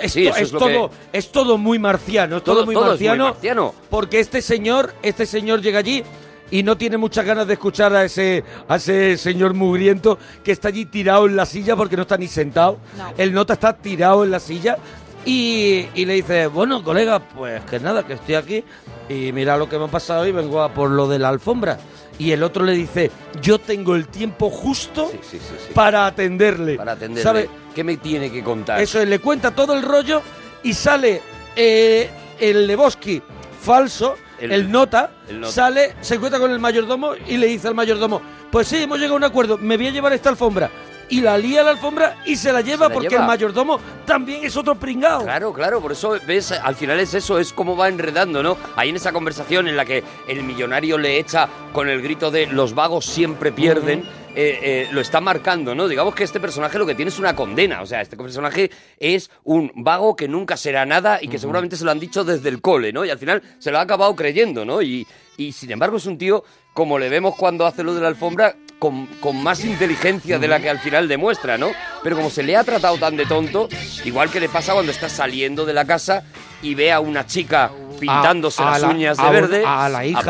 Es, 0.00 0.12
Sí, 0.12 0.24
to- 0.24 0.30
eso 0.30 0.36
es 0.38 0.42
es 0.44 0.52
lo 0.52 0.58
todo, 0.58 0.90
es 1.12 1.30
todo 1.32 1.58
muy 1.58 1.78
marciano, 1.78 2.38
es 2.38 2.44
todo, 2.44 2.56
Todo- 2.56 2.66
muy, 2.66 2.74
todo 2.74 2.84
es 2.94 3.00
muy 3.00 3.08
marciano, 3.08 3.24
marciano. 3.34 3.74
Porque 3.90 4.20
este 4.20 4.40
señor, 4.40 4.94
este 5.02 5.26
señor 5.26 5.60
llega 5.60 5.80
allí 5.80 6.02
y 6.50 6.62
no 6.62 6.76
tiene 6.78 6.96
muchas 6.96 7.24
ganas 7.26 7.46
de 7.46 7.52
escuchar 7.54 7.94
a 7.94 8.04
ese, 8.04 8.42
a 8.66 8.76
ese 8.76 9.16
señor 9.18 9.52
mugriento 9.54 10.18
que 10.42 10.52
está 10.52 10.68
allí 10.68 10.86
tirado 10.86 11.26
en 11.26 11.36
la 11.36 11.44
silla 11.44 11.76
porque 11.76 11.96
no 11.96 12.02
está 12.02 12.16
ni 12.16 12.28
sentado. 12.28 12.78
No. 12.96 13.12
El 13.18 13.32
nota 13.34 13.52
está 13.54 13.76
tirado 13.76 14.24
en 14.24 14.30
la 14.30 14.40
silla 14.40 14.78
y, 15.26 15.86
y 15.94 16.04
le 16.06 16.14
dice, 16.14 16.46
bueno, 16.46 16.82
colega, 16.82 17.18
pues 17.20 17.62
que 17.64 17.78
nada, 17.78 18.06
que 18.06 18.14
estoy 18.14 18.36
aquí 18.36 18.64
y 19.08 19.32
mira 19.32 19.58
lo 19.58 19.68
que 19.68 19.78
me 19.78 19.84
ha 19.84 19.88
pasado 19.88 20.26
y 20.26 20.32
vengo 20.32 20.62
a 20.62 20.72
por 20.72 20.88
lo 20.90 21.08
de 21.08 21.18
la 21.18 21.28
alfombra. 21.28 21.78
Y 22.20 22.32
el 22.32 22.42
otro 22.42 22.64
le 22.64 22.72
dice, 22.72 23.10
yo 23.40 23.58
tengo 23.58 23.96
el 23.96 24.06
tiempo 24.06 24.50
justo 24.50 25.08
Sí, 25.10 25.18
sí, 25.22 25.38
sí, 25.38 25.54
sí. 25.68 25.72
para 25.74 26.04
atenderle. 26.06 26.76
Para 26.76 26.92
atenderle. 26.92 27.22
¿Sabe? 27.22 27.48
¿Qué 27.74 27.82
me 27.82 27.96
tiene 27.96 28.30
que 28.30 28.44
contar? 28.44 28.78
Eso 28.80 29.00
es, 29.00 29.08
le 29.08 29.18
cuenta 29.20 29.52
todo 29.54 29.72
el 29.74 29.82
rollo 29.82 30.20
y 30.62 30.74
sale 30.74 31.22
eh, 31.56 32.10
el 32.38 32.66
Lebowski 32.66 33.22
falso, 33.62 34.16
El- 34.38 34.52
el, 34.52 34.70
nota, 34.70 35.12
el 35.28 35.40
nota. 35.40 35.52
sale, 35.52 35.94
se 36.02 36.16
encuentra 36.16 36.38
con 36.38 36.50
el 36.50 36.58
mayordomo 36.58 37.12
y 37.26 37.38
le 37.38 37.46
dice 37.46 37.68
al 37.68 37.74
mayordomo, 37.74 38.20
pues 38.50 38.68
sí, 38.68 38.76
hemos 38.82 38.98
llegado 38.98 39.14
a 39.14 39.18
un 39.18 39.24
acuerdo, 39.24 39.56
me 39.56 39.76
voy 39.78 39.86
a 39.86 39.90
llevar 39.90 40.12
esta 40.12 40.28
alfombra. 40.28 40.70
Y 41.10 41.20
la 41.20 41.36
lía 41.36 41.60
a 41.60 41.64
la 41.64 41.70
alfombra 41.70 42.18
y 42.24 42.36
se 42.36 42.52
la 42.52 42.60
lleva 42.60 42.88
la 42.88 42.94
porque 42.94 43.08
lleva. 43.10 43.22
el 43.22 43.26
mayordomo 43.28 43.78
también 44.06 44.44
es 44.44 44.56
otro 44.56 44.76
pringao. 44.76 45.24
Claro, 45.24 45.52
claro, 45.52 45.80
por 45.80 45.92
eso 45.92 46.16
ves, 46.26 46.52
al 46.52 46.76
final 46.76 46.98
es 47.00 47.14
eso, 47.14 47.38
es 47.38 47.52
como 47.52 47.76
va 47.76 47.88
enredando, 47.88 48.42
¿no? 48.42 48.56
Ahí 48.76 48.90
en 48.90 48.96
esa 48.96 49.12
conversación 49.12 49.68
en 49.68 49.76
la 49.76 49.84
que 49.84 50.02
el 50.28 50.42
millonario 50.44 50.96
le 50.96 51.18
echa 51.18 51.48
con 51.72 51.88
el 51.88 52.00
grito 52.00 52.30
de 52.30 52.46
los 52.46 52.74
vagos 52.74 53.06
siempre 53.06 53.52
pierden, 53.52 54.04
eh, 54.34 54.58
eh, 54.62 54.88
lo 54.92 55.00
está 55.00 55.20
marcando, 55.20 55.74
¿no? 55.74 55.88
Digamos 55.88 56.14
que 56.14 56.22
este 56.22 56.38
personaje 56.38 56.78
lo 56.78 56.86
que 56.86 56.94
tiene 56.94 57.08
es 57.08 57.18
una 57.18 57.34
condena, 57.34 57.82
o 57.82 57.86
sea, 57.86 58.00
este 58.00 58.16
personaje 58.16 58.70
es 58.98 59.30
un 59.42 59.72
vago 59.74 60.14
que 60.14 60.28
nunca 60.28 60.56
será 60.56 60.86
nada 60.86 61.18
y 61.20 61.28
que 61.28 61.38
seguramente 61.38 61.76
se 61.76 61.84
lo 61.84 61.90
han 61.90 61.98
dicho 61.98 62.24
desde 62.24 62.48
el 62.48 62.60
cole, 62.60 62.92
¿no? 62.92 63.04
Y 63.04 63.10
al 63.10 63.18
final 63.18 63.42
se 63.58 63.72
lo 63.72 63.78
ha 63.78 63.82
acabado 63.82 64.14
creyendo, 64.14 64.64
¿no? 64.64 64.80
Y, 64.82 65.06
y 65.36 65.50
sin 65.50 65.72
embargo 65.72 65.96
es 65.96 66.06
un 66.06 66.16
tío, 66.16 66.44
como 66.72 66.98
le 66.98 67.08
vemos 67.08 67.34
cuando 67.34 67.66
hace 67.66 67.82
lo 67.82 67.92
de 67.92 68.00
la 68.00 68.08
alfombra, 68.08 68.54
con, 68.80 69.06
con 69.20 69.40
más 69.40 69.64
inteligencia 69.64 70.38
de 70.40 70.48
la 70.48 70.58
que 70.58 70.68
al 70.70 70.80
final 70.80 71.06
demuestra, 71.06 71.56
¿no? 71.58 71.68
Pero 72.02 72.16
como 72.16 72.30
se 72.30 72.42
le 72.42 72.56
ha 72.56 72.64
tratado 72.64 72.96
tan 72.96 73.16
de 73.16 73.26
tonto, 73.26 73.68
igual 74.04 74.30
que 74.30 74.40
le 74.40 74.48
pasa 74.48 74.72
cuando 74.72 74.90
está 74.90 75.08
saliendo 75.08 75.64
de 75.66 75.72
la 75.74 75.84
casa 75.84 76.24
y 76.62 76.74
ve 76.74 76.90
a 76.90 76.98
una 76.98 77.26
chica 77.26 77.70
pintándose 78.00 78.62
A- 78.62 78.68
a 78.68 78.70
las 78.72 78.80
la- 78.82 78.88
uñas 78.88 79.18
de 79.18 79.28
verde, 79.30 79.62
a 79.66 79.88
la 79.90 80.06
hija. 80.06 80.20
A 80.20 80.24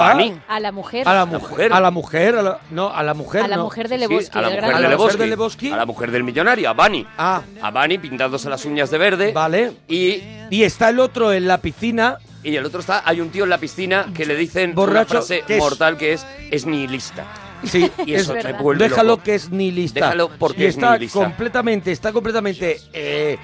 la 0.61 0.73
mujer. 0.73 1.07
A 1.07 1.15
la, 1.15 1.25
mujer, 1.27 1.73
a 1.73 1.81
la 1.81 1.91
mujer, 1.93 2.35
a 2.37 2.43
la- 2.43 2.59
no, 2.73 2.89
a 2.93 3.03
la 3.05 3.15
mujer, 3.15 3.43
A 3.45 3.49
la 3.49 3.57
no. 3.57 3.63
mujer 3.65 3.89
de 3.89 3.95
Sí, 3.95 4.01
Lebowski, 4.01 4.39
a 4.39 4.43
la 4.43 4.49
mujer 4.49 4.61
de 4.61 4.67
A 4.67 4.71
la 4.71 4.75
mujer 4.79 4.91
Lebowski, 4.91 5.19
de 5.19 5.27
Lebowski. 5.29 5.71
a 5.71 5.77
la 5.77 5.87
mujer 5.87 6.11
del 6.11 6.25
millonario, 6.25 6.69
a 6.69 6.73
Bunny, 6.73 7.07
Ah, 7.17 7.43
a 7.63 7.71
Bunny 7.71 7.99
pintándose 7.99 8.51
las 8.51 8.65
uñas 8.65 8.91
de 8.91 8.99
verde, 8.99 9.33
vale. 9.33 9.73
y 9.87 10.21
Y 10.51 10.65
está 10.65 10.89
el 10.89 10.99
otro 10.99 11.33
en 11.33 11.47
la 11.47 11.59
piscina. 11.59 12.19
y 12.43 12.57
el 12.57 12.67
otro 12.67 12.81
está, 12.81 13.03
hay 13.07 13.21
un 13.21 13.31
tío 13.31 13.45
en 13.45 13.51
la 13.51 13.59
piscina 13.59 14.07
que 14.13 14.27
le 14.27 14.35
dicen 14.35 14.75
Borracho, 14.75 15.13
una 15.13 15.21
frase 15.23 15.45
que 15.47 15.55
es- 15.59 15.61
mortal 15.63 15.97
que 15.97 16.15
es 16.15 16.27
es 16.51 16.67
nihilista. 16.67 17.25
Sí, 17.65 17.91
Y 18.07 18.15
es 18.15 18.23
eso 18.23 18.35
vuelve 18.61 18.89
Déjalo 18.89 19.11
loco. 19.11 19.23
que 19.25 19.35
es 19.35 19.51
nihilista. 19.51 20.01
Déjalo 20.01 20.31
porque 20.39 20.63
y 20.63 20.67
es 20.67 20.75
está 20.75 20.93
nihilista. 20.93 21.19
completamente, 21.21 21.93
está 21.93 22.13
completamente 22.13 22.81
eh, 22.93 23.39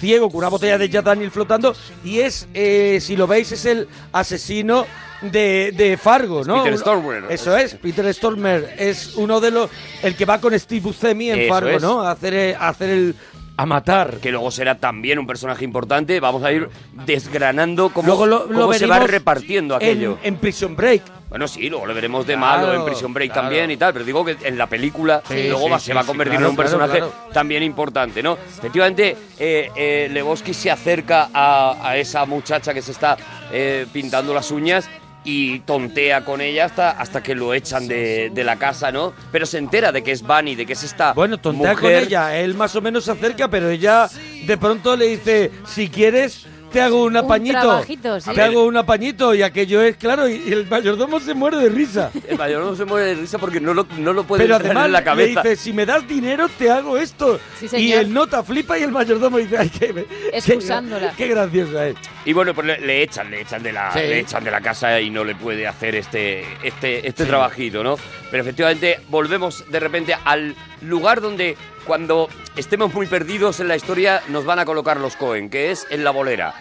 ciego 0.00 0.28
con 0.28 0.38
una 0.38 0.48
botella 0.48 0.78
de 0.78 0.88
Jack 0.88 1.04
Daniel 1.04 1.30
flotando 1.30 1.74
y 2.04 2.20
es, 2.20 2.48
eh, 2.54 2.98
si 3.00 3.16
lo 3.16 3.26
veis, 3.26 3.52
es 3.52 3.64
el 3.64 3.88
asesino 4.12 4.86
de, 5.22 5.72
de 5.76 5.96
Fargo, 5.96 6.44
¿no? 6.44 6.62
Peter 6.62 6.78
Stormer. 6.78 7.24
Eso 7.30 7.56
es, 7.56 7.74
Peter 7.74 8.12
Stormer 8.12 8.74
es 8.78 9.14
uno 9.16 9.40
de 9.40 9.50
los, 9.50 9.70
el 10.02 10.14
que 10.14 10.24
va 10.24 10.40
con 10.40 10.58
Steve 10.58 10.80
Buscemi 10.82 11.30
en 11.30 11.40
Eso 11.40 11.54
Fargo, 11.54 11.70
es. 11.70 11.82
¿no? 11.82 12.02
A 12.02 12.10
hacer, 12.10 12.34
eh, 12.34 12.54
a 12.58 12.68
hacer 12.68 12.90
el, 12.90 13.14
a 13.56 13.66
matar. 13.66 14.18
que 14.18 14.30
luego 14.30 14.50
será 14.50 14.78
también 14.78 15.18
un 15.18 15.26
personaje 15.26 15.64
importante. 15.64 16.20
Vamos 16.20 16.42
a 16.44 16.52
ir 16.52 16.68
desgranando 17.06 17.90
cómo, 17.90 18.06
Luego 18.06 18.26
lo, 18.26 18.46
lo 18.46 18.60
cómo 18.62 18.72
se 18.74 18.86
va 18.86 18.98
repartiendo 19.00 19.74
en- 19.74 19.76
aquello. 19.82 20.18
En, 20.22 20.36
Prison 20.36 20.76
Break. 20.76 21.02
Bueno, 21.28 21.48
sí, 21.48 21.68
luego 21.68 21.86
lo 21.86 21.94
veremos 21.94 22.26
de 22.26 22.34
Claro, 22.34 22.66
malo 22.68 22.74
en 22.74 22.84
Prison 22.84 23.12
Break 23.12 23.32
claro. 23.32 23.48
también 23.48 23.70
y 23.70 23.76
tal, 23.76 23.92
pero 23.92 24.04
digo 24.04 24.24
que 24.24 24.36
en 24.44 24.56
la 24.56 24.66
película 24.68 25.22
Sí, 25.26 25.48
luego 25.48 25.64
sí, 25.64 25.70
va- 25.70 25.78
sí, 25.80 25.86
se 25.86 25.94
va 25.94 26.02
a 26.02 26.04
convertir 26.04 26.32
claro, 26.36 26.46
en 26.46 26.50
un 26.50 26.56
personaje 26.56 27.02
también 27.32 27.62
importante, 27.64 28.22
¿no? 28.22 28.34
Efectivamente, 28.34 29.16
eh, 29.38 29.70
eh, 29.74 30.08
Lebowski 30.12 30.54
se 30.54 30.70
acerca 30.70 31.30
a, 31.34 31.76
a 31.82 31.96
esa 31.96 32.24
muchacha 32.26 32.72
que 32.72 32.80
se 32.82 32.92
está 32.92 33.16
eh, 33.50 33.86
pintando 33.92 34.32
las 34.34 34.50
uñas 34.52 34.88
y 35.26 35.58
tontea 35.60 36.24
con 36.24 36.40
ella 36.40 36.66
hasta, 36.66 36.92
hasta 36.92 37.22
que 37.22 37.34
lo 37.34 37.52
echan 37.52 37.88
de, 37.88 38.30
de 38.32 38.44
la 38.44 38.56
casa, 38.56 38.92
¿no? 38.92 39.12
Pero 39.32 39.44
se 39.44 39.58
entera 39.58 39.90
de 39.90 40.02
que 40.02 40.12
es 40.12 40.22
Bunny, 40.22 40.54
de 40.54 40.64
que 40.64 40.72
es 40.74 40.84
esta 40.84 41.12
Bueno, 41.12 41.36
tontea 41.36 41.74
con 41.74 41.90
ella. 41.90 42.38
Él 42.38 42.54
más 42.54 42.74
o 42.76 42.80
menos 42.80 43.04
se 43.04 43.10
acerca, 43.10 43.48
pero 43.48 43.68
ella 43.68 44.08
de 44.46 44.56
pronto 44.56 44.96
le 44.96 45.06
dice, 45.06 45.50
si 45.66 45.88
quieres, 45.88 46.46
te 46.76 46.82
hago 46.82 47.04
un 47.04 47.16
apañito. 47.16 47.82
sí. 47.84 47.98
Te 48.34 48.42
hago 48.42 48.64
un 48.64 48.76
apañito 48.76 49.34
y 49.34 49.42
aquello 49.42 49.80
es 49.82 49.96
claro. 49.96 50.28
Y, 50.28 50.42
y 50.46 50.52
el 50.52 50.66
mayordomo 50.66 51.18
se 51.20 51.32
muere 51.34 51.56
de 51.56 51.68
risa. 51.70 52.10
El 52.28 52.36
mayor 52.36 52.64
no 52.64 52.76
se 52.76 52.84
muere 52.84 53.06
de 53.08 53.14
risa 53.14 53.38
porque 53.38 53.60
no 53.60 53.72
lo, 53.72 53.86
no 53.98 54.12
lo 54.12 54.24
puede 54.24 54.42
Pero 54.44 54.56
entrar 54.56 54.70
además 54.72 54.86
en 54.86 54.92
la 54.92 54.98
le 55.00 55.04
cabeza. 55.04 55.42
dice, 55.42 55.56
si 55.56 55.72
me 55.72 55.86
das 55.86 56.06
dinero, 56.06 56.48
te 56.58 56.70
hago 56.70 56.98
esto. 56.98 57.40
Sí, 57.58 57.68
y 57.78 57.92
el 57.92 58.12
nota 58.12 58.42
flipa 58.42 58.78
y 58.78 58.82
el 58.82 58.92
mayordomo 58.92 59.38
dice, 59.38 59.56
ay, 59.58 59.70
qué, 59.70 59.94
qué, 59.94 60.06
Excusándola. 60.32 61.12
qué 61.16 61.28
graciosa 61.28 61.88
es. 61.88 61.96
Y 62.24 62.32
bueno, 62.32 62.52
pues 62.54 62.66
le, 62.66 62.80
le 62.80 63.02
echan, 63.02 63.30
le 63.30 63.40
echan 63.40 63.62
de 63.62 63.72
la, 63.72 63.92
Sí. 63.92 64.00
le 64.00 64.20
echan 64.20 64.44
de 64.44 64.50
la 64.50 64.60
casa 64.60 65.00
y 65.00 65.08
no 65.10 65.24
le 65.24 65.34
puede 65.34 65.66
hacer 65.66 65.94
este, 65.94 66.44
este, 66.62 67.06
este 67.08 67.24
trabajito, 67.24 67.82
¿no? 67.82 67.96
Pero 68.30 68.42
efectivamente 68.42 69.00
volvemos 69.08 69.64
de 69.70 69.80
repente 69.80 70.14
al 70.24 70.54
lugar 70.88 71.20
donde 71.20 71.56
cuando 71.86 72.28
estemos 72.56 72.92
muy 72.92 73.06
perdidos 73.06 73.60
en 73.60 73.68
la 73.68 73.76
historia 73.76 74.20
nos 74.28 74.44
van 74.44 74.58
a 74.58 74.64
colocar 74.64 74.96
los 74.98 75.14
Cohen, 75.14 75.48
que 75.50 75.70
es 75.70 75.86
en 75.90 76.02
la 76.02 76.10
bolera. 76.10 76.54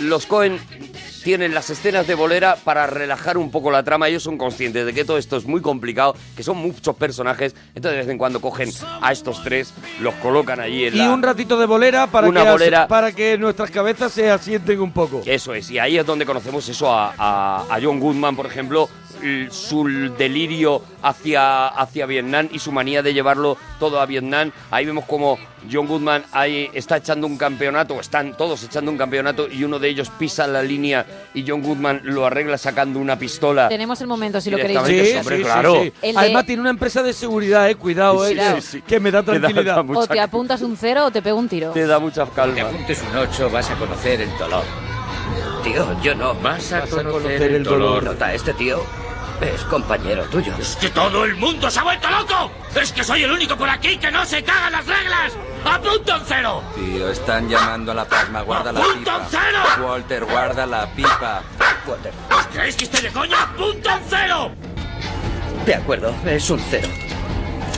Los 0.00 0.26
Cohen 0.26 0.58
tienen 1.22 1.54
las 1.54 1.70
escenas 1.70 2.06
de 2.08 2.14
bolera 2.16 2.56
para 2.56 2.86
relajar 2.88 3.38
un 3.38 3.52
poco 3.52 3.70
la 3.70 3.84
trama. 3.84 4.08
Ellos 4.08 4.24
son 4.24 4.36
conscientes 4.36 4.84
de 4.84 4.92
que 4.92 5.04
todo 5.04 5.18
esto 5.18 5.36
es 5.36 5.44
muy 5.44 5.60
complicado, 5.60 6.16
que 6.36 6.42
son 6.42 6.56
muchos 6.56 6.96
personajes. 6.96 7.54
Entonces 7.76 7.92
de 7.92 7.96
vez 7.98 8.08
en 8.08 8.18
cuando 8.18 8.40
cogen 8.40 8.70
a 9.00 9.12
estos 9.12 9.42
tres, 9.44 9.72
los 10.00 10.14
colocan 10.14 10.58
allí 10.58 10.86
en 10.86 10.94
Y 10.94 10.98
la... 10.98 11.10
un 11.12 11.22
ratito 11.22 11.58
de 11.60 11.66
bolera 11.66 12.08
para, 12.08 12.26
Una 12.28 12.42
que, 12.44 12.50
bolera. 12.50 12.88
para 12.88 13.12
que 13.12 13.38
nuestras 13.38 13.70
cabezas 13.70 14.10
se 14.12 14.30
asienten 14.30 14.80
un 14.80 14.90
poco. 14.92 15.22
Eso 15.26 15.54
es, 15.54 15.70
y 15.70 15.78
ahí 15.78 15.96
es 15.96 16.04
donde 16.04 16.26
conocemos 16.26 16.68
eso 16.68 16.92
a, 16.92 17.14
a- 17.16 17.66
a 17.70 17.78
John 17.80 18.00
Goodman, 18.00 18.34
por 18.34 18.46
ejemplo, 18.46 18.88
su 19.50 19.84
delirio 20.18 20.82
hacia, 21.02 21.68
hacia 21.68 22.06
Vietnam 22.06 22.48
y 22.52 22.58
su 22.58 22.72
manía 22.72 23.02
de 23.02 23.12
llevarlo 23.14 23.56
todo 23.78 24.00
a 24.00 24.06
Vietnam. 24.06 24.50
Ahí 24.70 24.86
vemos 24.86 25.04
como 25.04 25.38
John 25.70 25.86
Goodman 25.86 26.24
ahí 26.32 26.68
está 26.72 26.96
echando 26.96 27.26
un 27.26 27.36
campeonato, 27.38 27.94
o 27.94 28.00
están 28.00 28.36
todos 28.36 28.62
echando 28.64 28.90
un 28.90 28.98
campeonato, 28.98 29.48
y 29.48 29.62
uno 29.64 29.78
de 29.78 29.88
ellos 29.88 30.10
pisa 30.18 30.46
la 30.46 30.62
línea 30.62 31.06
y 31.34 31.44
John 31.46 31.62
Goodman 31.62 32.00
lo 32.04 32.26
arregla 32.26 32.58
sacando 32.58 32.98
una 32.98 33.16
pistola. 33.18 33.68
Tenemos 33.68 34.00
el 34.00 34.06
momento, 34.08 34.40
si 34.40 34.50
lo 34.50 34.56
queréis. 34.56 34.80
Sí, 34.86 35.16
hombre, 35.16 35.36
sí, 35.38 35.42
claro. 35.44 35.74
sí, 35.74 35.80
sí. 35.84 35.92
El 36.02 36.14
de- 36.14 36.20
Además 36.20 36.46
tiene 36.46 36.60
una 36.62 36.70
empresa 36.70 37.02
de 37.02 37.12
seguridad, 37.12 37.68
eh, 37.70 37.76
cuidado, 37.76 38.26
Sí, 38.26 38.34
eh, 38.36 38.42
sí, 38.42 38.54
que- 38.54 38.60
sí. 38.62 38.82
que 38.82 39.00
me 39.00 39.10
da 39.10 39.22
tranquilidad. 39.22 39.76
da 39.76 39.82
mucha- 39.82 40.00
O 40.00 40.06
te 40.06 40.20
apuntas 40.20 40.62
un 40.62 40.76
cero 40.76 41.06
o 41.06 41.10
te 41.12 41.22
pego 41.22 41.38
un 41.38 41.48
tiro. 41.48 41.70
Te 41.70 41.86
da 41.86 41.98
mucha 41.98 42.24
Te 42.26 42.32
calma. 42.32 42.60
apuntes 42.62 43.02
un 43.10 43.16
8, 43.18 43.48
vas 43.50 43.70
a 43.70 43.74
conocer 43.76 44.20
el 44.20 44.36
dolor. 44.38 44.64
Tío, 45.62 46.02
yo 46.02 46.14
no. 46.16 46.34
Vas 46.34 46.72
a, 46.72 46.80
Vas 46.80 46.88
a 46.88 46.96
conocer, 46.96 47.12
conocer 47.12 47.42
el 47.42 47.54
el 47.56 47.62
dolor. 47.64 47.80
dolor. 47.80 48.04
Nota, 48.04 48.34
este 48.34 48.52
tío 48.54 48.82
es 49.42 49.62
compañero 49.64 50.24
tuyo. 50.24 50.54
¡Es 50.58 50.76
que 50.76 50.88
todo 50.90 51.24
el 51.24 51.34
mundo 51.36 51.70
se 51.70 51.80
ha 51.80 51.82
vuelto 51.82 52.08
loco! 52.10 52.50
¡Es 52.74 52.92
que 52.92 53.02
soy 53.04 53.24
el 53.24 53.32
único 53.32 53.56
por 53.56 53.68
aquí 53.68 53.96
que 53.98 54.10
no 54.10 54.24
se 54.24 54.42
caga 54.42 54.70
las 54.70 54.86
reglas! 54.86 55.32
¡Apunta 55.64 56.16
un 56.16 56.22
cero! 56.26 56.62
Tío, 56.74 57.10
están 57.10 57.48
llamando 57.48 57.92
a 57.92 57.94
la 57.94 58.04
plasma, 58.04 58.42
guarda 58.42 58.72
la 58.72 58.80
¡Apunta 58.80 59.16
un 59.16 59.24
pipa. 59.26 59.28
cero! 59.30 59.86
Walter, 59.86 60.24
guarda 60.24 60.66
la 60.66 60.86
pipa. 60.94 61.42
Walter. 61.86 62.12
¿Os 62.30 62.46
creéis 62.46 62.76
que 62.76 62.84
estoy 62.84 63.00
de 63.02 63.10
coña? 63.10 63.42
¡Apunta 63.42 63.96
un 63.96 64.02
cero! 64.08 64.50
De 65.66 65.74
acuerdo, 65.74 66.14
es 66.26 66.50
un 66.50 66.58
cero. 66.70 66.88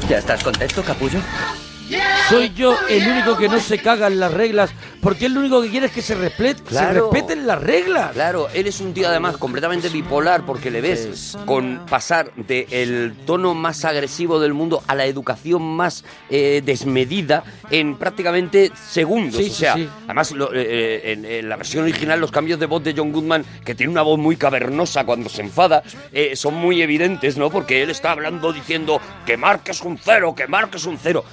¿Ya 0.08 0.18
estás 0.18 0.42
contento, 0.42 0.82
capullo? 0.82 1.18
Soy 2.28 2.52
yo 2.54 2.76
el 2.88 3.06
único 3.06 3.36
que 3.36 3.48
no 3.48 3.60
se 3.60 3.78
caga 3.78 4.06
en 4.06 4.18
las 4.18 4.32
reglas, 4.32 4.70
porque 5.00 5.26
él 5.26 5.34
lo 5.34 5.40
único 5.40 5.60
que 5.62 5.68
quiere 5.68 5.86
es 5.86 5.92
que 5.92 6.00
se, 6.02 6.16
respet- 6.16 6.56
se 6.68 6.92
respeten 6.92 7.46
las 7.46 7.62
reglas. 7.62 8.12
Claro, 8.12 8.48
él 8.54 8.66
es 8.66 8.80
un 8.80 8.94
tío 8.94 9.08
además 9.08 9.36
completamente 9.36 9.88
bipolar 9.90 10.44
porque 10.46 10.70
le 10.70 10.80
ves 10.80 11.36
con 11.44 11.84
pasar 11.88 12.32
del 12.34 13.14
tono 13.26 13.54
más 13.54 13.84
agresivo 13.84 14.40
del 14.40 14.54
mundo 14.54 14.82
a 14.86 14.94
la 14.94 15.04
educación 15.04 15.62
más 15.62 16.04
eh, 16.30 16.62
desmedida 16.64 17.44
en 17.70 17.96
prácticamente 17.96 18.72
segundos. 18.90 19.36
Sí, 19.36 19.42
o 19.42 19.48
sí, 19.48 19.54
sea, 19.54 19.74
sí. 19.74 19.88
además 20.06 20.30
lo- 20.32 20.50
eh, 20.54 21.12
en, 21.12 21.24
en 21.26 21.48
la 21.48 21.56
versión 21.56 21.84
original 21.84 22.20
los 22.20 22.30
cambios 22.30 22.58
de 22.58 22.66
voz 22.66 22.82
de 22.82 22.94
John 22.96 23.12
Goodman, 23.12 23.44
que 23.64 23.74
tiene 23.74 23.92
una 23.92 24.02
voz 24.02 24.18
muy 24.18 24.36
cavernosa 24.36 25.04
cuando 25.04 25.28
se 25.28 25.42
enfada, 25.42 25.82
eh, 26.12 26.34
son 26.36 26.54
muy 26.54 26.80
evidentes, 26.80 27.36
¿no? 27.36 27.50
Porque 27.50 27.82
él 27.82 27.90
está 27.90 28.12
hablando 28.12 28.52
diciendo 28.52 29.00
que 29.26 29.36
marques 29.36 29.82
un 29.82 29.98
cero, 29.98 30.34
que 30.34 30.46
marques 30.46 30.84
un 30.86 30.96
cero. 30.98 31.24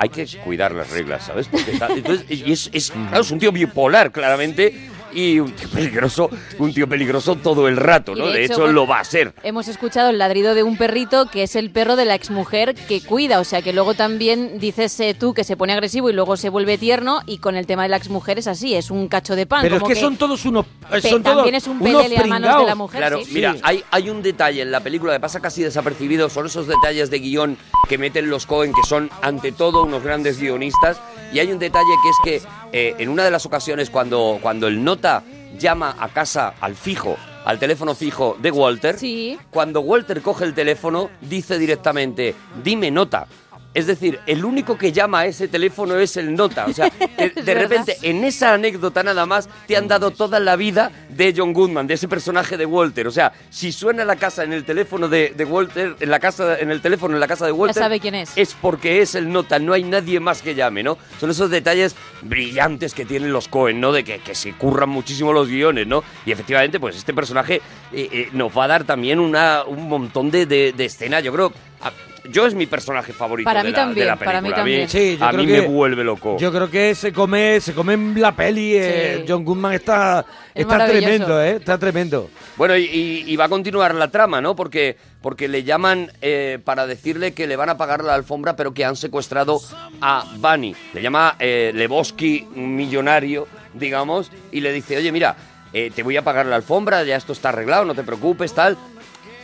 Hay 0.00 0.08
que 0.08 0.26
cuidar 0.42 0.72
las 0.72 0.88
reglas, 0.90 1.24
¿sabes? 1.26 1.46
Porque 1.46 1.72
entonces, 1.72 2.24
y 2.30 2.50
es- 2.52 2.90
claro, 2.90 3.20
es 3.20 3.30
un 3.30 3.38
tío 3.38 3.52
bipolar, 3.52 4.10
claramente, 4.10 4.88
y 5.12 5.38
un 5.40 5.52
tío 5.52 5.68
peligroso, 5.68 6.30
un 6.58 6.72
tío 6.72 6.88
peligroso 6.88 7.36
todo 7.36 7.68
el 7.68 7.76
rato, 7.76 8.14
¿no? 8.14 8.26
de 8.28 8.38
De 8.40 8.44
hecho, 8.44 8.66
lo 8.68 8.86
va 8.86 9.00
a 9.00 9.04
ser. 9.04 9.34
Hemos 9.42 9.68
escuchado 9.68 10.10
el 10.10 10.18
ladrido 10.18 10.54
de 10.54 10.62
un 10.62 10.76
perrito 10.76 11.26
que 11.30 11.42
es 11.42 11.56
el 11.56 11.70
perro 11.70 11.96
de 11.96 12.04
la 12.04 12.14
exmujer 12.14 12.74
que 12.74 13.00
cuida, 13.02 13.40
o 13.40 13.44
sea 13.44 13.62
que 13.62 13.72
luego 13.72 13.94
también 13.94 14.58
dices 14.58 14.98
eh, 15.00 15.14
tú 15.18 15.34
que 15.34 15.44
se 15.44 15.56
pone 15.56 15.72
agresivo 15.72 16.10
y 16.10 16.12
luego 16.12 16.36
se 16.36 16.48
vuelve 16.48 16.78
tierno 16.78 17.20
y 17.26 17.38
con 17.38 17.56
el 17.56 17.66
tema 17.66 17.82
de 17.84 17.88
la 17.90 17.96
exmujer 17.96 18.38
es 18.38 18.46
así, 18.46 18.74
es 18.74 18.90
un 18.90 19.08
cacho 19.08 19.36
de 19.36 19.46
pan. 19.46 19.62
Pero 19.62 19.76
es 19.76 19.82
como 19.82 19.94
que, 19.94 20.00
son 20.00 20.16
todos 20.16 20.44
unos. 20.44 20.66
eh, 20.92 21.00
Son 21.00 21.22
todos 21.22 21.36
también 21.36 21.54
es 21.54 21.66
un 21.66 21.78
pelele 21.78 22.18
a 22.18 22.26
manos 22.26 22.60
de 22.60 22.66
la 22.66 22.74
mujer. 22.74 23.00
Claro, 23.00 23.20
sí. 23.24 23.30
mira, 23.34 23.54
Sí. 23.54 23.60
hay, 23.62 23.84
hay 23.90 24.10
un 24.10 24.22
detalle 24.22 24.62
en 24.62 24.70
la 24.70 24.80
película 24.80 25.12
que 25.12 25.20
pasa 25.20 25.40
casi 25.40 25.62
desapercibido, 25.62 26.28
son 26.30 26.46
esos 26.46 26.66
detalles 26.66 27.10
de 27.10 27.18
guion 27.18 27.56
que 27.88 27.98
meten 27.98 28.30
los 28.30 28.46
Cohen, 28.46 28.72
que 28.72 28.82
son 28.88 29.10
ante 29.22 29.52
todo 29.52 29.82
unos 29.84 30.02
grandes 30.02 30.38
guionistas, 30.40 31.00
y 31.32 31.38
hay 31.38 31.52
un 31.52 31.58
detalle 31.58 31.84
que 32.02 32.08
es 32.36 32.42
que 32.42 32.48
eh, 32.72 32.94
en 32.98 33.08
una 33.08 33.24
de 33.24 33.30
las 33.30 33.46
ocasiones 33.46 33.90
cuando, 33.90 34.38
cuando 34.42 34.66
el 34.68 34.82
nota 34.82 35.22
llama 35.58 35.96
a 35.98 36.08
casa 36.08 36.54
al 36.60 36.74
fijo, 36.76 37.16
al 37.44 37.58
teléfono 37.58 37.94
fijo 37.94 38.36
de 38.40 38.50
Walter, 38.50 38.98
Sí. 38.98 39.38
cuando 39.50 39.80
Walter 39.80 40.20
coge 40.22 40.44
el 40.44 40.54
teléfono 40.54 41.10
dice 41.20 41.58
directamente, 41.58 42.34
dime 42.62 42.90
nota. 42.90 43.26
Es 43.72 43.86
decir, 43.86 44.18
el 44.26 44.44
único 44.44 44.76
que 44.76 44.90
llama 44.90 45.20
a 45.20 45.26
ese 45.26 45.46
teléfono 45.46 45.94
es 45.96 46.16
el 46.16 46.34
nota. 46.34 46.66
O 46.66 46.72
sea, 46.72 46.90
de, 47.18 47.54
repente, 47.54 47.96
en 48.02 48.24
esa 48.24 48.54
anécdota 48.54 49.02
nada 49.04 49.26
más, 49.26 49.48
te 49.68 49.76
han 49.76 49.86
dado 49.86 50.10
toda 50.10 50.40
la 50.40 50.56
vida 50.56 50.90
de 51.08 51.32
John 51.36 51.52
Goodman, 51.52 51.86
de 51.86 51.94
ese 51.94 52.08
personaje 52.08 52.56
de 52.56 52.66
Walter. 52.66 53.06
O 53.06 53.12
sea, 53.12 53.32
si 53.48 53.70
suena 53.70 54.04
la 54.04 54.16
casa 54.16 54.42
en 54.42 54.52
el 54.52 54.64
teléfono 54.64 55.08
de, 55.08 55.32
de 55.36 55.44
Walter, 55.44 55.94
en 56.00 56.10
la 56.10 56.18
casa, 56.18 56.58
en 56.58 56.72
el 56.72 56.80
teléfono 56.80 57.14
en 57.14 57.20
la 57.20 57.28
casa 57.28 57.46
de 57.46 57.52
Walter, 57.52 57.80
sabe 57.80 58.00
quién 58.00 58.16
es. 58.16 58.32
Es 58.34 58.54
porque 58.60 59.02
es 59.02 59.14
el 59.14 59.30
nota, 59.30 59.60
no 59.60 59.72
hay 59.72 59.84
nadie 59.84 60.18
más 60.18 60.42
que 60.42 60.56
llame, 60.56 60.82
¿no? 60.82 60.98
Son 61.20 61.30
esos 61.30 61.48
detalles 61.48 61.94
brillantes 62.22 62.92
que 62.92 63.04
tienen 63.04 63.32
los 63.32 63.46
Cohen, 63.46 63.80
¿no? 63.80 63.92
De 63.92 64.02
que, 64.02 64.18
que 64.18 64.34
se 64.34 64.52
curran 64.52 64.88
muchísimo 64.88 65.32
los 65.32 65.46
guiones, 65.48 65.86
¿no? 65.86 66.02
Y 66.26 66.32
efectivamente, 66.32 66.80
pues 66.80 66.96
este 66.96 67.14
personaje 67.14 67.56
eh, 67.92 68.08
eh, 68.12 68.28
nos 68.32 68.56
va 68.56 68.64
a 68.64 68.68
dar 68.68 68.84
también 68.84 69.20
una, 69.20 69.62
un 69.64 69.88
montón 69.88 70.30
de, 70.32 70.46
de, 70.46 70.72
de 70.72 70.84
escena. 70.86 71.20
Yo 71.20 71.32
creo. 71.32 71.52
a- 71.82 71.92
yo 72.28 72.46
es 72.46 72.54
mi 72.54 72.66
personaje 72.66 73.12
favorito 73.12 73.44
Para 73.48 73.62
de, 73.62 73.68
mí 73.68 73.72
la, 73.72 73.78
de 73.80 73.84
también, 73.86 74.06
la 74.06 74.16
para 74.16 74.40
mí 74.40 74.48
película. 74.50 74.62
A 74.62 74.64
mí, 74.64 74.70
también. 74.72 74.88
Sí, 74.88 75.16
yo 75.18 75.24
a 75.24 75.30
creo 75.30 75.40
mí 75.44 75.46
que- 75.52 75.60
me 75.62 75.66
vuelve 75.68 76.04
loco. 76.04 76.36
Yo 76.38 76.52
creo 76.52 76.70
que 76.70 76.94
se 76.94 77.12
come, 77.12 77.60
se 77.60 77.72
come 77.74 77.94
en 77.94 78.20
la 78.20 78.32
peli. 78.36 78.74
eh. 78.76 79.24
John 79.26 79.44
Goodman 79.44 79.72
está, 79.74 80.24
Es 80.54 80.62
está 80.62 80.86
tremendo, 80.86 81.42
¿eh? 81.42 81.56
Está 81.56 81.78
tremendo. 81.78 82.30
Bueno, 82.56 82.76
y, 82.76 82.84
y- 82.84 83.24
y 83.26 83.36
va 83.36 83.46
a 83.46 83.48
continuar 83.48 83.94
la 83.94 84.08
trama, 84.10 84.40
¿no? 84.40 84.54
Porque, 84.56 84.96
porque 85.22 85.48
le 85.48 85.62
llaman 85.64 86.10
eh, 86.20 86.58
para 86.64 86.86
decirle 86.86 87.32
que 87.32 87.46
le 87.46 87.56
van 87.56 87.70
a 87.70 87.76
pagar 87.76 88.04
la 88.04 88.14
alfombra, 88.14 88.56
pero 88.56 88.74
que 88.74 88.84
han 88.84 88.96
secuestrado 88.96 89.60
a 90.00 90.24
Bunny. 90.36 90.74
Le 90.92 91.02
llama 91.02 91.36
eh, 91.38 91.72
Lebowski, 91.74 92.46
un 92.56 92.76
millonario, 92.76 93.46
digamos, 93.74 94.30
y 94.52 94.60
le 94.60 94.72
dice, 94.72 94.96
oye, 94.96 95.10
mira, 95.12 95.36
eh, 95.72 95.90
te 95.94 96.02
voy 96.02 96.16
a 96.16 96.22
pagar 96.22 96.46
la 96.46 96.56
alfombra, 96.56 97.02
ya 97.04 97.16
esto 97.16 97.32
está 97.32 97.50
arreglado, 97.50 97.84
no 97.84 97.94
te 97.94 98.02
preocupes, 98.02 98.52
tal, 98.52 98.76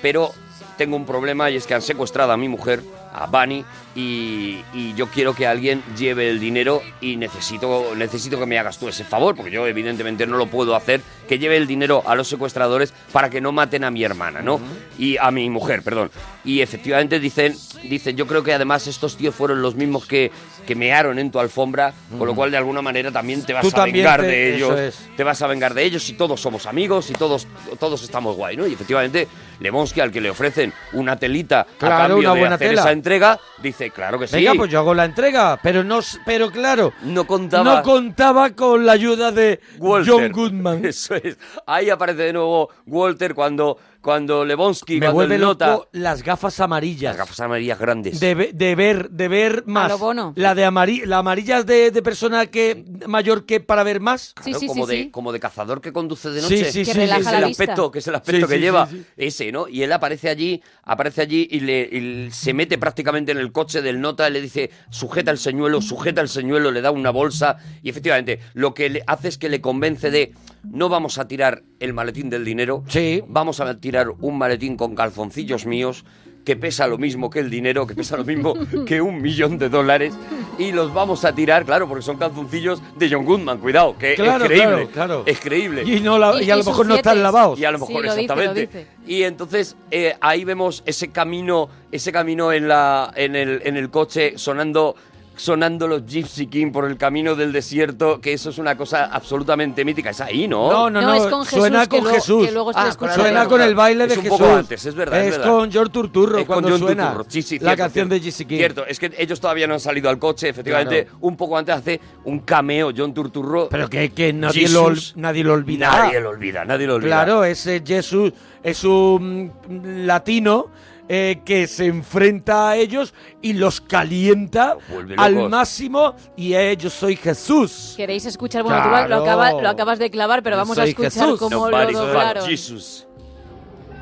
pero 0.03 0.33
tengo 0.77 0.97
un 0.97 1.07
problema 1.07 1.51
y 1.51 1.57
es 1.57 1.67
que 1.67 1.75
han 1.75 1.83
secuestrado 1.83 2.33
a 2.33 2.37
mi 2.37 2.49
mujer, 2.49 2.83
a 3.17 3.27
Bunny, 3.27 3.65
y, 3.95 4.63
y 4.75 4.93
yo 4.95 5.07
quiero 5.09 5.35
que 5.35 5.47
alguien 5.47 5.83
lleve 5.97 6.29
el 6.29 6.39
dinero 6.39 6.83
y 7.01 7.17
necesito, 7.17 7.95
necesito 7.97 8.39
que 8.39 8.45
me 8.47 8.59
hagas 8.59 8.79
tú 8.79 8.89
ese 8.89 9.05
favor, 9.05 9.35
porque 9.35 9.51
yo 9.51 9.67
evidentemente 9.67 10.27
no 10.27 10.37
lo 10.37 10.47
puedo 10.47 10.77
hacer, 10.77 11.01
que 11.29 11.39
lleve 11.39 11.57
el 11.57 11.67
dinero 11.67 12.03
a 12.07 12.15
los 12.15 12.29
secuestradores 12.29 12.93
para 13.13 13.31
que 13.31 13.41
no 13.41 13.53
maten 13.53 13.85
a 13.85 13.91
mi 13.91 14.05
hermana, 14.05 14.43
¿no? 14.43 14.61
Y 14.99 15.17
a 15.17 15.31
mi 15.31 15.49
mujer, 15.49 15.83
perdón. 15.83 16.11
Y 16.45 16.61
efectivamente 16.61 17.19
dicen, 17.19 17.57
dicen, 17.85 18.17
yo 18.17 18.27
creo 18.27 18.43
que 18.43 18.53
además 18.53 18.87
estos 18.87 19.17
tíos 19.17 19.35
fueron 19.35 19.63
los 19.63 19.75
mismos 19.75 20.07
que, 20.07 20.31
que 20.67 20.75
mearon 20.75 21.19
en 21.19 21.31
tu 21.31 21.41
alfombra, 21.41 21.95
con 22.19 22.27
lo 22.27 22.35
cual 22.35 22.51
de 22.51 22.59
alguna 22.59 22.83
manera 22.83 23.11
también 23.11 23.43
te 23.45 23.53
vas 23.55 23.63
Tú 23.69 23.81
a 23.81 23.85
vengar 23.85 24.21
te- 24.21 24.27
de 24.27 24.55
ellos 24.57 24.79
es. 24.79 25.09
te 25.17 25.25
vas 25.25 25.41
a 25.43 25.47
vengar 25.47 25.73
de 25.75 25.83
ellos 25.85 26.09
y 26.11 26.13
todos 26.13 26.41
somos 26.41 26.67
amigos 26.67 27.11
y 27.11 27.15
todos, 27.15 27.47
todos 27.81 28.03
estamos 28.03 28.37
guay, 28.37 28.57
¿no? 28.57 28.67
Y 28.67 28.75
efectivamente, 28.75 29.27
Lebonsky, 29.61 30.01
al 30.01 30.13
que 30.13 30.21
le 30.21 30.31
ofrecen 30.31 30.73
una 30.93 31.17
telita 31.17 31.67
Claro, 31.79 31.95
a 31.95 31.99
cambio 31.99 32.19
una 32.19 32.35
de 32.35 32.41
buena 32.41 32.55
hacer 32.57 32.69
tela. 32.69 32.83
esa 32.83 32.93
entrega, 33.07 33.39
dice, 33.63 33.91
claro 33.91 34.19
que 34.19 34.27
sí. 34.27 34.35
Venga, 34.35 34.55
pues 34.55 34.71
yo 34.71 34.81
hago 34.81 34.93
la 34.93 35.05
entrega, 35.05 35.61
pero 35.63 35.85
no, 35.85 36.01
pero 36.25 36.51
claro, 36.51 36.93
no 37.03 37.25
contaba 37.25 37.77
no 37.77 37.83
contaba 37.83 38.51
con 38.51 38.85
la 38.85 38.93
ayuda 38.93 39.31
de 39.31 39.61
Walter. 39.79 40.13
John 40.13 40.33
Goodman. 40.33 40.85
Eso 40.85 41.15
es. 41.15 41.39
Ahí 41.67 41.89
aparece 41.89 42.25
de 42.25 42.33
nuevo 42.33 42.71
Walter 42.85 43.35
cuando, 43.35 43.79
cuando 44.07 44.45
Lebonsky, 44.45 44.95
Me 44.95 45.01
cuando 45.01 45.15
vuelve 45.15 45.35
él 45.35 45.41
nota 45.41 45.67
loco 45.67 45.89
las 45.91 46.23
gafas 46.23 46.61
amarillas. 46.61 47.11
las 47.17 47.27
gafas 47.27 47.41
amarillas 47.41 47.77
grandes. 47.77 48.21
De, 48.21 48.37
de 48.55 48.75
ver, 48.77 49.11
de 49.11 49.27
ver 49.27 49.65
más. 49.67 49.89
lo 49.89 49.99
Bono. 49.99 50.33
La 50.37 50.55
de 50.55 50.65
amarillas, 50.65 51.09
la 51.09 51.19
amarilla 51.19 51.59
es 51.59 51.67
de, 51.67 51.91
de 51.91 52.03
persona 52.03 52.47
que 52.47 52.85
mayor 53.09 53.47
que 53.47 53.59
para 53.59 53.83
ver 53.83 53.99
más. 53.99 54.33
Sí, 54.45 54.53
Claro, 54.53 54.61
sí, 54.61 54.67
como, 54.69 54.87
sí, 54.87 54.93
de, 54.97 55.03
sí. 55.03 55.11
como 55.11 55.33
de 55.33 55.41
cazador 55.41 55.81
que 55.81 55.93
conduce 55.93 56.31
de 56.31 56.41
noche. 56.41 56.71
sí, 56.71 56.85
Que 56.85 56.85
sí, 56.85 56.93
relaja 56.93 57.19
sí, 57.21 57.27
es 57.27 57.33
el 57.35 57.45
aspecto, 57.47 57.91
que 57.91 57.99
es 57.99 58.07
el 58.07 58.15
aspecto 58.15 58.47
Sí, 58.47 58.53
que 58.53 58.59
sí, 58.59 58.61
lleva 58.63 58.87
sí, 58.87 58.97
sí. 58.99 59.05
ese, 59.17 59.51
¿no? 59.51 59.67
Y 59.67 59.83
él 59.83 59.93
aparece 59.93 60.29
allí, 60.29 60.63
aparece 60.85 61.23
allí 61.23 61.49
y, 61.51 61.59
le, 61.59 61.81
y 61.91 62.31
se 62.31 62.55
mete 62.55 62.79
prácticamente 62.79 63.33
en 63.33 63.39
el 63.39 63.51
coche 63.51 63.83
del 63.83 64.01
nota, 64.01 64.31
le 64.31 64.41
dice, 64.41 64.71
sujeta 64.89 65.33
el 65.33 65.39
señuelo, 65.39 65.83
sujeta 65.83 66.21
el 66.21 66.29
señuelo, 66.29 66.71
le 66.71 66.81
da 66.81 66.93
una 66.93 67.11
bolsa 67.11 67.57
y 67.83 67.91
efectivamente 67.91 68.39
lo 68.55 68.73
que 68.73 68.89
le 68.89 69.03
hace 69.05 69.27
es 69.27 69.37
que 69.37 69.49
le 69.49 69.61
convence 69.61 70.13
de 70.13 70.33
no 70.71 70.89
vamos 70.89 71.19
a 71.19 71.27
tirar 71.29 71.63
el 71.81 71.93
maletín 71.93 72.31
del 72.31 72.45
dinero, 72.45 72.83
Sí. 72.89 73.23
vamos 73.29 73.61
a 73.61 73.77
tirar 73.79 74.09
un 74.21 74.39
maletín 74.39 74.77
con 74.77 74.95
calzoncillos 74.95 75.67
míos 75.67 76.05
que 76.45 76.55
pesa 76.55 76.87
lo 76.87 76.97
mismo 76.97 77.29
que 77.29 77.41
el 77.41 77.51
dinero, 77.51 77.89
que 77.89 77.95
pesa 77.97 78.17
lo 78.17 78.25
mismo 78.25 78.55
que 78.87 79.01
un 79.01 79.21
millón 79.21 79.59
de 79.59 79.69
dólares, 79.69 80.15
y 80.59 80.71
los 80.71 80.95
vamos 80.95 81.25
a 81.25 81.35
tirar, 81.35 81.65
claro, 81.65 81.89
porque 81.89 82.03
son 82.03 82.19
calzoncillos 82.19 82.81
de 82.97 83.11
John 83.11 83.25
Goodman, 83.25 83.59
cuidado, 83.59 83.99
que 83.99 84.15
Claro, 84.15 84.45
es 84.45 84.51
creíble, 84.51 84.67
claro, 84.69 84.89
claro. 84.93 85.23
es 85.27 85.41
creíble. 85.41 85.83
Y, 85.85 85.99
no 86.01 86.19
la- 86.19 86.41
Y- 86.41 86.45
y 86.47 86.51
a 86.53 86.55
y 86.55 86.59
lo 86.59 86.65
mejor 86.65 86.87
no 86.87 86.95
están 86.95 87.21
lavados. 87.23 87.59
Y 87.59 87.65
a 87.65 87.73
lo 87.73 87.79
Sí, 87.79 87.85
mejor, 87.89 88.03
dice, 88.05 88.21
exactamente. 88.21 88.61
lo 88.73 88.79
dice. 88.79 88.87
Y 89.09 89.23
entonces 89.25 89.77
eh, 89.91 90.15
ahí 90.21 90.45
vemos 90.45 90.85
ese 90.87 91.09
camino, 91.09 91.69
ese 91.91 92.13
camino 92.13 92.53
en 92.53 92.69
la, 92.69 93.13
en 93.17 93.35
el, 93.35 93.63
en 93.65 93.77
el 93.77 93.91
coche 93.91 94.35
sonando, 94.39 94.95
sonando 95.37 95.87
los 95.87 96.05
Gypsy 96.07 96.47
King 96.47 96.73
por 96.73 96.85
el 96.87 96.97
camino 96.97 97.35
del 97.35 97.53
desierto, 97.53 98.21
que 98.21 98.33
eso 98.33 98.51
es 98.51 98.59
una 98.59 98.77
cosa 98.77 99.05
absolutamente 99.05 99.85
mítica. 99.85 100.11
Es 100.11 100.21
ahí, 100.21 100.49
¿no? 100.49 100.71
No, 100.71 100.91
no, 100.91 101.01
No, 101.01 101.07
no. 101.09 101.15
es 101.15 101.27
con 101.27 101.45
Jesús, 101.45 101.59
suena 101.61 101.87
con 101.87 102.07
Jesús. 102.07 102.47
que 102.47 102.53
luego 102.53 102.73
Ah, 102.75 102.91
Suena 103.15 103.47
con 103.47 103.61
el 103.61 103.75
baile 103.75 104.07
de 104.07 104.13
Es 104.15 104.19
un 104.19 104.25
Jesús. 104.25 104.39
poco 104.39 104.51
antes, 104.55 104.85
es 104.87 104.95
verdad, 104.95 105.21
es 105.21 105.27
Es 105.33 105.39
verdad. 105.39 105.53
con 105.53 105.71
George 105.73 105.93
Turturro 105.93 106.39
Es 106.39 106.45
con 106.47 106.55
cuando 106.55 106.71
John 106.71 106.79
suena 106.81 107.05
Turturro. 107.09 107.31
Sí, 107.31 107.43
sí, 107.43 107.59
la 107.59 107.71
cierto, 107.71 107.83
canción 107.85 108.09
cierto. 108.09 108.15
de 108.25 108.31
Jesse 108.31 108.47
King. 108.47 108.57
Cierto, 108.57 108.87
es 108.87 108.99
que 108.99 109.13
ellos 109.19 109.41
todavía 109.41 109.67
no 109.67 109.75
han 109.75 109.81
salido 109.81 110.09
al 110.11 110.19
coche, 110.19 110.49
efectivamente, 110.49 111.05
Claro. 111.05 111.19
un 111.21 111.37
poco 111.37 111.59
antes 111.59 111.75
hace 111.77 112.01
un 112.25 112.41
cameo 112.41 112.93
John 112.97 113.13
Turturro. 113.15 113.69
Pero 113.69 113.89
que, 113.89 114.11
que 114.11 114.33
nadie, 114.33 114.69
lo, 114.69 114.93
nadie 115.17 115.45
lo 115.45 115.53
olvida. 115.53 115.91
Nadie 115.91 116.21
lo 116.21 116.31
olvida, 116.31 116.65
nadie 116.65 116.87
lo 116.87 116.95
olvida. 116.95 117.09
Claro, 117.25 117.45
ese 117.45 117.83
Jesús 117.87 118.33
es 118.63 118.83
un 118.85 119.53
mm, 119.69 120.07
latino 120.07 120.69
eh, 121.09 121.41
que 121.45 121.67
se 121.67 121.87
enfrenta 121.87 122.71
a 122.71 122.77
ellos 122.77 123.15
y 123.43 123.53
los 123.53 123.81
calienta 123.81 124.77
al 125.17 125.49
máximo 125.49 126.15
y 126.37 126.55
eh, 126.55 126.77
yo 126.77 126.91
soy 126.91 127.17
Jesús. 127.17 127.95
¿Queréis 127.97 128.27
escuchar? 128.27 128.63
Bueno, 128.63 128.79
tú 128.83 128.89
lo, 128.89 128.95
Claro. 128.97 129.23
acabas, 129.23 129.55
lo 129.63 129.69
acabas 129.69 129.99
de 129.99 130.11
clavar, 130.11 130.43
pero 130.43 130.57
Yo 130.57 130.63
vamos 130.63 130.79
a 130.79 130.83
soy 130.83 130.91
escuchar 130.91 131.13
Jesús. 131.13 131.39
cómo 131.39 131.69
lo 131.71 131.93
doblaron. 131.93 132.45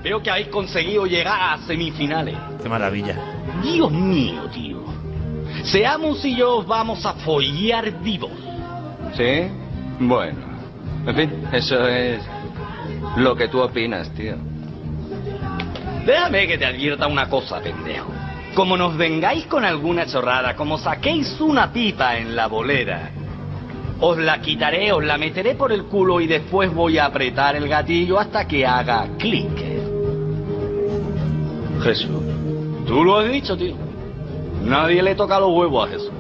Veo 0.02 0.22
que 0.22 0.30
habéis 0.30 0.48
conseguido 0.48 1.06
llegar 1.06 1.38
a 1.40 1.66
semifinales. 1.66 2.36
Qué 2.62 2.68
maravilla. 2.68 3.16
Dios 3.62 3.90
mío, 3.90 4.42
tío. 4.52 4.84
Seamos 5.64 6.22
y 6.24 6.36
yo 6.36 6.62
vamos 6.62 7.04
a 7.06 7.14
follar 7.14 7.90
vivos. 8.02 8.30
¿Sí? 9.16 9.48
Bueno. 10.00 10.38
En 11.06 11.16
fin, 11.16 11.44
eso 11.52 11.86
es 11.86 12.20
lo 13.16 13.34
que 13.36 13.48
tú 13.48 13.60
opinas, 13.60 14.10
tío. 14.14 14.36
Déjame 16.04 16.46
que 16.46 16.58
te 16.58 16.66
advierta 16.66 17.06
una 17.06 17.28
cosa, 17.28 17.60
pendejo. 17.60 18.12
Como 18.54 18.76
nos 18.76 18.96
vengáis 18.96 19.46
con 19.46 19.64
alguna 19.64 20.06
chorrada, 20.06 20.54
como 20.54 20.78
saquéis 20.78 21.40
una 21.40 21.72
pipa 21.72 22.18
en 22.18 22.36
la 22.36 22.46
bolera, 22.46 23.10
os 24.00 24.18
la 24.18 24.40
quitaré, 24.40 24.92
os 24.92 25.02
la 25.02 25.16
meteré 25.16 25.54
por 25.54 25.72
el 25.72 25.84
culo 25.84 26.20
y 26.20 26.26
después 26.26 26.72
voy 26.72 26.98
a 26.98 27.06
apretar 27.06 27.56
el 27.56 27.68
gatillo 27.68 28.18
hasta 28.18 28.46
que 28.46 28.66
haga 28.66 29.08
clic. 29.18 29.50
Jesús. 31.82 32.22
Tú 32.86 33.02
lo 33.02 33.18
has 33.18 33.30
dicho, 33.30 33.56
tío. 33.56 33.74
Nadie 34.62 35.02
le 35.02 35.14
toca 35.14 35.40
los 35.40 35.50
huevos 35.50 35.88
a 35.88 35.92
Jesús. 35.92 36.12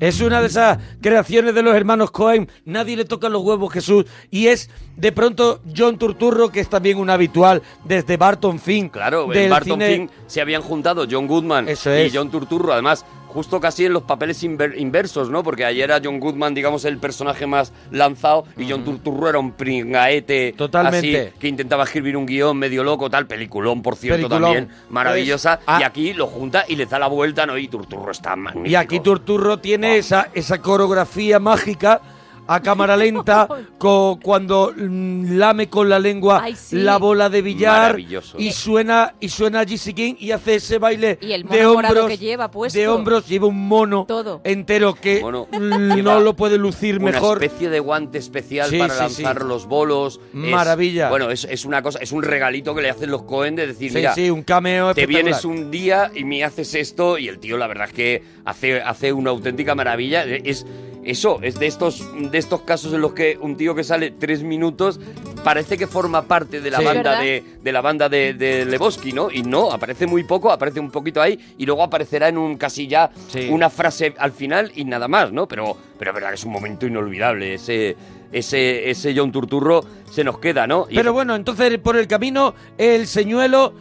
Es 0.00 0.20
una 0.20 0.40
de 0.40 0.48
esas 0.48 0.78
creaciones 1.00 1.54
de 1.54 1.62
los 1.62 1.74
hermanos 1.74 2.10
Cohen. 2.10 2.48
Nadie 2.64 2.96
le 2.96 3.04
toca 3.04 3.28
los 3.28 3.42
huevos 3.42 3.72
Jesús. 3.72 4.04
Y 4.30 4.48
es 4.48 4.68
de 4.96 5.12
pronto 5.12 5.60
John 5.76 5.98
Turturro, 5.98 6.50
que 6.50 6.60
es 6.60 6.68
también 6.68 6.98
un 6.98 7.10
habitual 7.10 7.62
desde 7.84 8.16
Barton 8.16 8.58
Fink. 8.58 8.92
Claro, 8.92 9.32
en 9.32 9.50
Barton 9.50 9.78
cine- 9.80 9.96
Fink 9.96 10.10
se 10.26 10.40
habían 10.40 10.62
juntado 10.62 11.06
John 11.10 11.26
Goodman 11.26 11.68
Eso 11.68 11.90
y 11.90 12.00
es. 12.02 12.12
John 12.14 12.30
Turturro, 12.30 12.72
además, 12.72 13.04
justo 13.34 13.60
casi 13.60 13.84
en 13.84 13.92
los 13.92 14.04
papeles 14.04 14.42
inver- 14.44 14.78
inversos, 14.78 15.28
¿no? 15.28 15.42
Porque 15.42 15.64
ayer 15.66 15.90
era 15.90 16.00
John 16.02 16.20
Goodman, 16.20 16.54
digamos, 16.54 16.84
el 16.86 16.96
personaje 16.98 17.46
más 17.46 17.72
lanzado 17.90 18.44
y 18.56 18.70
John 18.70 18.84
Turturro 18.84 19.28
era 19.28 19.38
un 19.38 19.52
pringaete 19.52 20.54
Totalmente. 20.56 21.20
así, 21.20 21.32
que 21.38 21.48
intentaba 21.48 21.84
escribir 21.84 22.16
un 22.16 22.24
guion 22.26 22.56
medio 22.56 22.82
loco, 22.84 23.10
tal, 23.10 23.26
peliculón, 23.26 23.82
por 23.82 23.96
cierto, 23.96 24.28
Peliculón. 24.28 24.42
también, 24.54 24.68
maravillosa, 24.88 25.56
Pues, 25.56 25.64
ah. 25.68 25.78
y 25.80 25.82
aquí 25.84 26.12
lo 26.14 26.26
junta 26.28 26.64
y 26.68 26.76
le 26.76 26.86
da 26.86 26.98
la 26.98 27.08
vuelta, 27.08 27.44
¿no? 27.44 27.58
Y 27.58 27.68
Turturro 27.68 28.12
está 28.12 28.36
magnífico. 28.36 28.70
Y 28.70 28.74
aquí 28.76 29.00
Turturro 29.00 29.58
tiene 29.58 29.98
esa, 29.98 30.28
esa 30.32 30.60
coreografía 30.60 31.38
mágica 31.40 32.00
a 32.46 32.60
cámara 32.60 32.96
lenta 32.96 33.48
co- 33.78 34.18
cuando 34.22 34.72
mm, 34.76 35.36
lame 35.38 35.68
con 35.68 35.88
la 35.88 35.98
lengua 35.98 36.40
Ay, 36.42 36.54
sí. 36.56 36.76
la 36.76 36.98
bola 36.98 37.28
de 37.30 37.42
billar 37.42 37.98
y 38.38 38.50
suena 38.52 39.14
y 39.20 39.28
suena 39.28 39.64
Jesse 39.64 39.94
King 39.94 40.14
y 40.18 40.30
hace 40.32 40.56
ese 40.56 40.78
baile 40.78 41.18
Y 41.22 41.32
el 41.32 41.44
mono 41.44 41.56
de 41.56 41.66
morado 41.66 42.00
hombros 42.02 42.08
que 42.10 42.18
lleva 42.18 42.50
puesto. 42.50 42.78
de 42.78 42.88
hombros 42.88 43.26
lleva 43.26 43.46
un 43.46 43.66
mono 43.66 44.04
Todo. 44.06 44.40
entero 44.44 44.94
que 44.94 45.20
Mono. 45.20 45.48
no 45.58 46.20
lo 46.20 46.34
puede 46.36 46.58
lucir 46.58 46.98
una 46.98 47.12
mejor 47.12 47.42
especie 47.42 47.70
de 47.70 47.80
guante 47.80 48.18
especial 48.18 48.68
Sí, 48.68 48.78
para 48.78 48.94
sí, 48.94 49.00
lanzar 49.22 49.40
sí. 49.42 49.48
los 49.48 49.66
bolos. 49.66 50.20
Es- 50.34 50.34
Maravilla. 50.34 51.08
bueno, 51.10 51.30
es, 51.30 51.44
es 51.44 51.64
una 51.64 51.82
cosa, 51.82 51.98
es 52.00 52.12
un 52.12 52.22
regalito 52.22 52.74
que 52.74 52.82
le 52.82 52.90
hacen 52.90 53.10
los 53.10 53.22
Cohen 53.22 53.56
de 53.56 53.66
decir, 53.66 53.90
sí 53.90 53.96
mira, 53.96 54.14
sí 54.14 54.30
un 54.30 54.42
cameo 54.42 54.94
te 54.94 55.06
vienes 55.06 55.44
un 55.44 55.70
día 55.70 56.10
y 56.14 56.24
me 56.24 56.44
haces 56.44 56.74
esto 56.74 57.16
y 57.18 57.28
el 57.28 57.38
tío 57.38 57.56
la 57.56 57.66
verdad 57.66 57.86
es 57.88 57.94
que 57.94 58.22
hace, 58.44 58.80
hace 58.82 59.12
una 59.12 59.30
auténtica 59.30 59.74
maravilla 59.74 60.24
es 60.24 60.66
eso 61.04 61.38
es 61.42 61.58
de 61.58 61.66
estos 61.66 62.02
de 62.30 62.38
estos 62.38 62.62
casos 62.62 62.92
en 62.92 63.00
los 63.00 63.12
que 63.12 63.38
un 63.40 63.56
tío 63.56 63.74
que 63.74 63.84
sale 63.84 64.10
tres 64.12 64.42
minutos 64.42 64.98
parece 65.42 65.76
que 65.76 65.86
forma 65.86 66.22
parte 66.22 66.60
de 66.60 66.70
la 66.70 66.78
Sí. 66.78 66.84
banda 66.84 67.20
de, 67.20 67.44
de 67.62 67.72
la 67.72 67.80
banda 67.82 68.08
de, 68.08 68.32
de 68.34 68.64
Lebowski, 68.64 69.12
¿no? 69.12 69.30
Y 69.30 69.42
no, 69.42 69.70
aparece 69.70 70.06
muy 70.06 70.24
poco, 70.24 70.50
aparece 70.50 70.80
un 70.80 70.90
poquito 70.90 71.20
ahí 71.20 71.38
y 71.58 71.66
luego 71.66 71.82
aparecerá 71.82 72.28
en 72.28 72.38
un 72.38 72.56
casi 72.56 72.86
ya 72.86 73.10
Sí. 73.28 73.48
una 73.50 73.68
frase 73.70 74.14
al 74.18 74.32
final 74.32 74.72
y 74.74 74.84
nada 74.84 75.06
más, 75.08 75.32
¿no? 75.32 75.46
Pero, 75.46 75.76
pero 75.98 76.10
es 76.10 76.14
verdad 76.14 76.28
que 76.30 76.34
es 76.36 76.44
un 76.44 76.52
momento 76.52 76.86
inolvidable. 76.86 77.54
Ese, 77.54 77.94
ese, 78.32 78.88
ese 78.90 79.14
John 79.16 79.30
Turturro 79.30 79.84
se 80.10 80.24
nos 80.24 80.38
queda, 80.38 80.66
¿no? 80.66 80.86
Y 80.88 80.94
Pero 80.96 81.12
bueno, 81.12 81.34
entonces 81.34 81.78
por 81.78 81.96
el 81.96 82.06
camino 82.08 82.54
el 82.78 83.06
señuelo, 83.06 83.74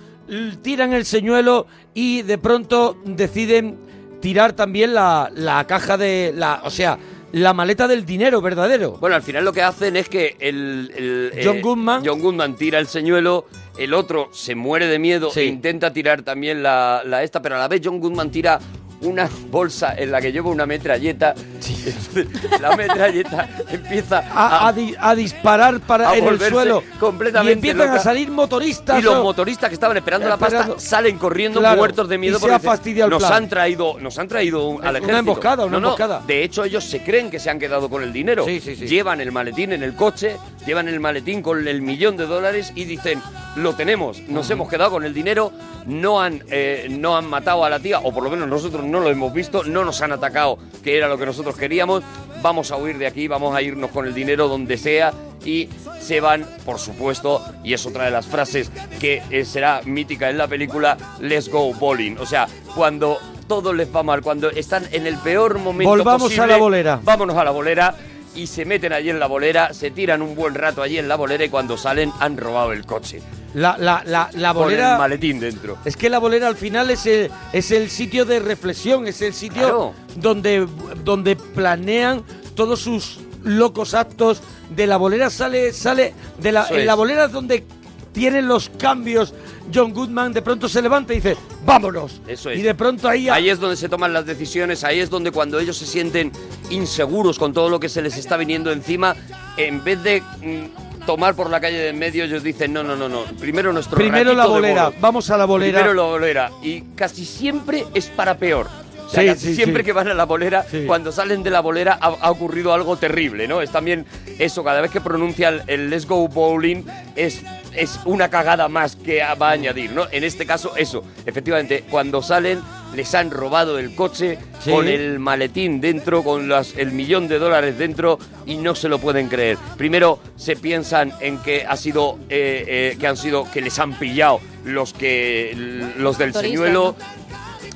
tiran 0.62 0.94
el 0.94 1.06
señuelo 1.06 1.68
y 1.94 2.22
de 2.24 2.38
pronto 2.38 2.98
deciden 3.06 3.78
tirar 4.24 4.54
también 4.54 4.94
la, 4.94 5.30
la 5.36 5.68
caja 5.68 5.98
de 5.98 6.32
la, 6.34 6.62
o 6.64 6.70
sea, 6.70 6.98
la 7.34 7.54
maleta 7.54 7.90
del 7.90 8.06
dinero 8.06 8.42
verdadero. 8.42 8.92
Bueno, 9.02 9.18
al 9.18 9.22
final 9.22 9.44
lo 9.44 9.52
que 9.52 9.62
hacen 9.62 9.98
es 9.98 10.08
que 10.08 10.38
el, 10.40 10.94
el, 10.96 11.32
eh, 11.36 11.42
John 11.44 11.60
Goodman. 11.62 12.04
John 12.06 12.22
Goodman 12.22 12.56
tira 12.56 12.80
el 12.80 12.88
señuelo, 12.88 13.48
el 13.78 13.94
otro 13.94 14.30
se 14.32 14.56
muere 14.56 14.88
de 14.88 14.98
miedo 14.98 15.30
Sí. 15.30 15.42
e 15.42 15.46
intenta 15.48 15.92
tirar 15.92 16.22
también 16.22 16.64
la, 16.64 17.02
la 17.06 17.22
esta, 17.22 17.42
pero 17.42 17.56
a 17.56 17.60
la 17.60 17.68
vez 17.68 17.82
John 17.84 18.00
Goodman 18.00 18.32
tira 18.32 18.60
una 19.04 19.30
bolsa 19.50 19.94
en 19.98 20.12
la 20.12 20.22
que 20.22 20.32
lleva 20.32 20.50
una 20.50 20.66
metralleta. 20.66 21.34
Entonces, 21.64 22.28
la 22.62 22.76
metralleta 22.76 23.50
empieza 23.70 24.24
A, 24.34 24.68
a 24.68 24.74
di- 24.74 24.96
a 25.00 25.16
disparar 25.16 25.80
para 25.82 26.10
a 26.10 26.18
en 26.18 26.28
el 26.28 26.40
suelo 26.40 26.84
completamente 27.00 27.52
y 27.52 27.54
empiezan 27.54 27.88
loca. 27.88 28.00
a 28.00 28.04
salir 28.04 28.30
motoristas 28.32 29.00
y 29.00 29.02
los 29.04 29.24
motoristas 29.24 29.70
que 29.70 29.74
estaban 29.76 29.98
esperando 29.98 30.28
la 30.30 30.38
pasta 30.38 30.76
salen 30.78 31.18
corriendo 31.18 31.60
Claro, 31.60 31.78
muertos 31.78 32.08
de 32.10 32.18
miedo 32.18 32.34
y 32.38 32.40
se 32.40 32.42
porque 32.42 32.56
ha 32.56 32.58
dicen, 32.60 32.72
fastidiado 32.72 33.08
el 33.08 33.12
nos 33.12 33.24
plan". 33.24 33.34
han 33.44 33.50
traído 33.50 33.98
nos 34.00 34.18
han 34.20 34.28
traído 34.28 34.68
un- 34.68 34.86
al 34.86 35.02
Una 35.02 35.20
emboscada, 35.20 35.64
una 35.66 35.74
No, 35.74 35.80
no, 35.80 35.88
emboscada. 35.90 36.22
de 36.26 36.44
hecho 36.44 36.64
ellos 36.64 36.84
se 36.84 37.02
creen 37.04 37.30
que 37.32 37.40
se 37.40 37.50
han 37.50 37.60
quedado 37.60 37.90
con 37.90 38.04
el 38.04 38.12
dinero 38.14 38.46
Sí, 38.46 38.60
sí, 38.60 38.76
sí. 38.76 38.88
llevan 38.88 39.22
el 39.22 39.32
maletín 39.32 39.72
en 39.74 39.84
el 39.84 39.96
coche 39.96 40.38
llevan 40.66 40.88
el 40.88 41.00
maletín 41.00 41.42
con 41.42 41.68
el 41.68 41.82
millón 41.82 42.18
de 42.18 42.26
dólares 42.26 42.72
y 42.76 42.86
dicen 42.86 43.22
lo 43.56 43.74
tenemos 43.74 44.20
nos 44.28 44.50
hemos 44.50 44.70
quedado 44.70 44.92
con 44.92 45.04
el 45.04 45.14
dinero 45.14 45.52
no 45.86 46.22
han 46.22 46.44
eh, 46.50 46.88
no 46.90 47.18
han 47.18 47.26
matado 47.28 47.64
a 47.66 47.70
la 47.70 47.80
tía 47.80 48.00
o 48.00 48.14
por 48.14 48.24
lo 48.24 48.30
menos 48.30 48.48
nosotros 48.48 48.84
no 48.86 48.93
lo 49.00 49.10
hemos 49.10 49.34
visto 49.34 49.64
no 49.64 49.84
nos 49.86 50.02
han 50.02 50.12
atacado 50.12 50.58
que 50.84 50.98
era 50.98 51.08
lo 51.08 51.18
que 51.18 51.26
nosotros 51.26 51.56
queríamos 51.56 52.04
vamos 52.42 52.72
a 52.72 52.78
huir 52.78 52.98
de 52.98 53.08
aquí 53.08 53.28
vamos 53.28 53.56
a 53.56 53.62
irnos 53.62 53.92
con 53.92 54.06
el 54.06 54.14
dinero 54.14 54.48
donde 54.48 54.78
sea 54.78 55.14
y 55.46 55.70
se 56.00 56.20
van, 56.20 56.46
por 56.66 56.80
supuesto, 56.80 57.44
y 57.64 57.74
es 57.74 57.86
otra 57.86 58.06
de 58.06 58.12
las 58.12 58.26
frases 58.26 58.72
que 59.00 59.22
eh, 59.30 59.46
será 59.46 59.82
mítica 59.86 60.30
en 60.30 60.38
la 60.38 60.48
película, 60.48 60.98
Let's 61.20 61.50
Go 61.50 61.74
Bowling. 61.74 62.18
O 62.18 62.26
sea, 62.26 62.48
cuando 62.76 63.18
todo 63.48 63.74
les 63.74 63.94
va 63.94 64.04
mal, 64.04 64.22
cuando 64.22 64.50
están 64.50 64.86
en 64.92 65.08
el 65.08 65.18
peor 65.18 65.60
momento 65.60 65.90
Volvamos 65.90 66.24
posible, 66.24 66.44
a 66.44 66.48
la 66.48 66.58
bolera. 66.58 67.00
Vámonos 67.04 67.38
a 67.38 67.44
la 67.44 67.52
bolera 67.52 67.96
y 68.36 68.48
se 68.48 68.66
meten 68.66 68.94
allí 68.94 69.10
en 69.10 69.20
la 69.20 69.28
bolera, 69.28 69.74
se 69.74 69.92
tiran 69.92 70.22
un 70.22 70.36
buen 70.36 70.56
rato 70.56 70.82
allí 70.82 70.98
en 70.98 71.08
la 71.08 71.16
bolera 71.16 71.46
y 71.46 71.50
cuando 71.50 71.78
salen 71.78 72.12
han 72.20 72.38
robado 72.38 72.72
el 72.72 72.86
coche. 72.86 73.22
La, 73.54 73.78
la, 73.78 74.04
la, 74.06 74.30
la 74.34 74.54
Con 74.54 74.64
bolera 74.64 74.94
el 74.94 74.98
maletín 75.00 75.40
dentro. 75.40 75.78
Es 75.86 75.96
que 75.96 76.10
la 76.10 76.20
bolera 76.20 76.48
al 76.48 76.56
final 76.56 76.90
es 76.90 77.06
el, 77.06 77.30
es 77.52 77.72
el 77.72 77.90
sitio 77.90 78.26
de 78.26 78.40
reflexión, 78.40 79.08
es 79.08 79.22
el 79.22 79.34
sitio 79.34 79.62
Claro. 79.62 79.94
donde, 80.16 80.68
donde 81.04 81.36
planean 81.36 82.24
todos 82.56 82.80
sus 82.82 83.20
locos 83.44 83.94
actos. 83.94 84.42
De 84.76 84.88
la 84.88 84.98
bolera 84.98 85.30
sale, 85.30 85.72
sale 85.74 86.14
de 86.40 86.52
la, 86.52 86.64
Eso 86.64 86.74
en 86.74 86.80
es. 86.82 86.86
la 86.88 86.96
bolera 86.96 87.26
es 87.26 87.32
donde 87.32 87.64
tienen 88.12 88.48
los 88.48 88.70
cambios. 88.70 89.34
John 89.74 89.94
Goodman 89.94 90.34
de 90.34 90.42
pronto 90.42 90.68
se 90.68 90.82
levanta 90.82 91.14
y 91.14 91.18
dice, 91.18 91.38
vámonos. 91.66 92.22
Eso 92.28 92.50
es. 92.50 92.60
Y 92.60 92.64
de 92.64 92.74
pronto 92.76 93.08
ahí, 93.08 93.30
Ahí 93.30 93.50
es 93.50 93.60
donde 93.60 93.76
se 93.78 93.88
toman 93.88 94.14
las 94.14 94.26
decisiones, 94.26 94.84
ahí 94.84 95.00
es 95.00 95.10
donde 95.10 95.32
cuando 95.32 95.60
ellos 95.60 95.78
se 95.78 95.86
sienten 95.86 96.32
inseguros 96.70 97.38
con 97.40 97.54
todo 97.54 97.70
lo 97.70 97.80
que 97.80 97.88
se 97.90 98.02
les 98.02 98.18
está 98.18 98.36
viniendo 98.38 98.72
encima, 98.72 99.16
en 99.58 99.84
vez 99.84 100.02
de 100.04 100.22
mm, 100.22 100.93
tomar 101.06 101.36
por 101.36 101.50
la 101.50 101.60
calle 101.60 101.78
de 101.78 101.90
en 101.90 102.00
medio, 102.00 102.24
ellos 102.24 102.44
dicen, 102.44 102.74
no, 102.74 102.84
no, 102.84 102.96
no, 102.96 103.10
no, 103.10 103.24
primero 103.40 103.72
nuestro 103.74 103.98
primero 103.98 104.34
la 104.34 104.44
de 104.44 104.50
bolera, 104.50 104.86
bolos. 104.86 105.02
vamos 105.02 105.30
a 105.30 105.38
la 105.38 105.46
bolera. 105.46 105.80
Primero 105.80 105.94
la 105.94 106.04
bolera. 106.10 106.52
Y 106.62 106.82
casi 106.96 107.26
siempre 107.26 107.86
es 107.94 108.08
para 108.08 108.38
peor. 108.38 108.68
O 109.06 109.10
sea, 109.10 109.22
Sí, 109.22 109.28
casi 109.28 109.48
sí, 109.50 109.56
siempre 109.56 109.84
sí. 109.84 109.86
que 109.86 109.94
van 109.94 110.08
a 110.08 110.14
la 110.14 110.26
bolera, 110.26 110.66
cuando 110.88 111.12
salen 111.12 111.44
de 111.44 111.52
la 111.52 111.60
bolera 111.60 111.98
ha, 112.02 112.08
ha 112.08 112.32
ocurrido 112.32 112.74
algo 112.74 112.98
terrible, 112.98 113.48
¿no? 113.48 113.62
Es 113.62 113.70
también 113.70 114.06
eso, 114.40 114.64
cada 114.64 114.82
vez 114.82 114.90
que 114.92 115.02
pronuncia 115.02 115.50
el, 115.50 115.62
el 115.68 115.90
Let's 115.92 116.08
Go 116.08 116.28
Bowling 116.30 116.84
es, 117.16 117.42
es 117.76 118.00
una 118.06 118.30
cagada 118.30 118.70
más 118.70 118.96
que 118.96 119.20
va 119.40 119.50
a 119.50 119.52
añadir, 119.52 119.92
¿no? 119.92 120.08
En 120.12 120.24
este 120.24 120.46
caso, 120.48 120.76
eso. 120.78 121.04
Efectivamente, 121.28 121.84
cuando 121.92 122.22
salen 122.24 122.62
les 122.96 123.14
han 123.16 123.32
robado 123.32 123.78
el 123.80 123.96
coche 123.96 124.38
Sí. 124.60 124.72
con 124.72 124.88
el 124.88 125.20
maletín 125.20 125.82
dentro, 125.82 126.24
con 126.24 126.48
las, 126.48 126.78
el 126.78 126.92
millón 126.94 127.28
de 127.28 127.38
dólares 127.38 127.78
dentro 127.78 128.18
y 128.46 128.56
no 128.56 128.76
se 128.76 128.88
lo 128.88 128.98
pueden 129.00 129.28
creer. 129.28 129.58
Primero 129.78 130.20
se 130.38 130.56
piensan 130.56 131.12
en 131.20 131.38
que 131.40 131.66
ha 131.68 131.76
sido 131.76 132.18
eh, 132.30 132.64
eh, 132.94 132.98
que 132.98 133.08
han 133.08 133.18
sido 133.18 133.46
que 133.52 133.60
les 133.62 133.78
han 133.80 133.94
pillado 134.00 134.40
los 134.64 134.94
que 134.94 135.52
los 135.98 136.18
del 136.18 136.34
señuelo. 136.34 136.96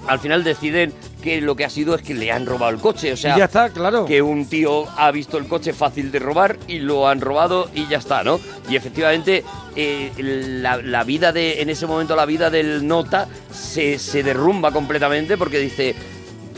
Al 0.08 0.20
final 0.20 0.43
deciden 0.43 0.93
que 1.22 1.41
lo 1.41 1.56
que 1.56 1.65
ha 1.65 1.70
sido 1.70 1.96
es 1.96 2.02
que 2.02 2.13
le 2.13 2.32
han 2.32 2.46
robado 2.46 2.72
el 2.72 2.80
coche, 2.80 3.12
o 3.12 3.17
sea, 3.17 3.36
y 3.36 3.39
ya 3.39 3.46
está, 3.46 3.70
claro. 3.70 4.06
que 4.06 4.22
un 4.22 4.48
tío 4.48 4.86
ha 4.98 5.12
visto 5.12 5.38
el 5.38 5.48
coche 5.48 5.74
fácil 5.74 6.12
de 6.12 6.20
robar 6.20 6.58
y 6.67 6.80
lo 6.80 7.08
han 7.08 7.22
robado 7.22 7.70
y 7.74 7.88
ya 7.88 7.98
está, 7.98 8.24
¿no? 8.24 8.39
Y 8.70 8.76
efectivamente 8.76 9.43
eh, 9.76 10.12
la, 10.17 10.78
la 10.78 11.04
vida 11.04 11.32
de, 11.32 11.62
en 11.62 11.70
ese 11.70 11.86
momento 11.86 12.15
la 12.15 12.26
vida 12.26 12.50
del 12.50 12.88
nota 12.88 13.28
se, 13.52 14.00
se 14.00 14.24
derrumba 14.24 14.72
completamente 14.72 15.38
porque 15.38 15.60
dice, 15.60 15.96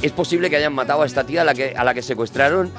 es 0.01 0.11
posible 0.11 0.49
que 0.49 0.57
hayan 0.57 0.73
matado 0.73 1.01
a 1.01 1.05
esta 1.05 1.25
tía 1.25 1.41
a 1.41 1.45
la 1.45 1.53
que, 1.53 1.73
a 1.75 1.83
la 1.83 1.93
que 1.93 2.01
secuestraron, 2.01 2.71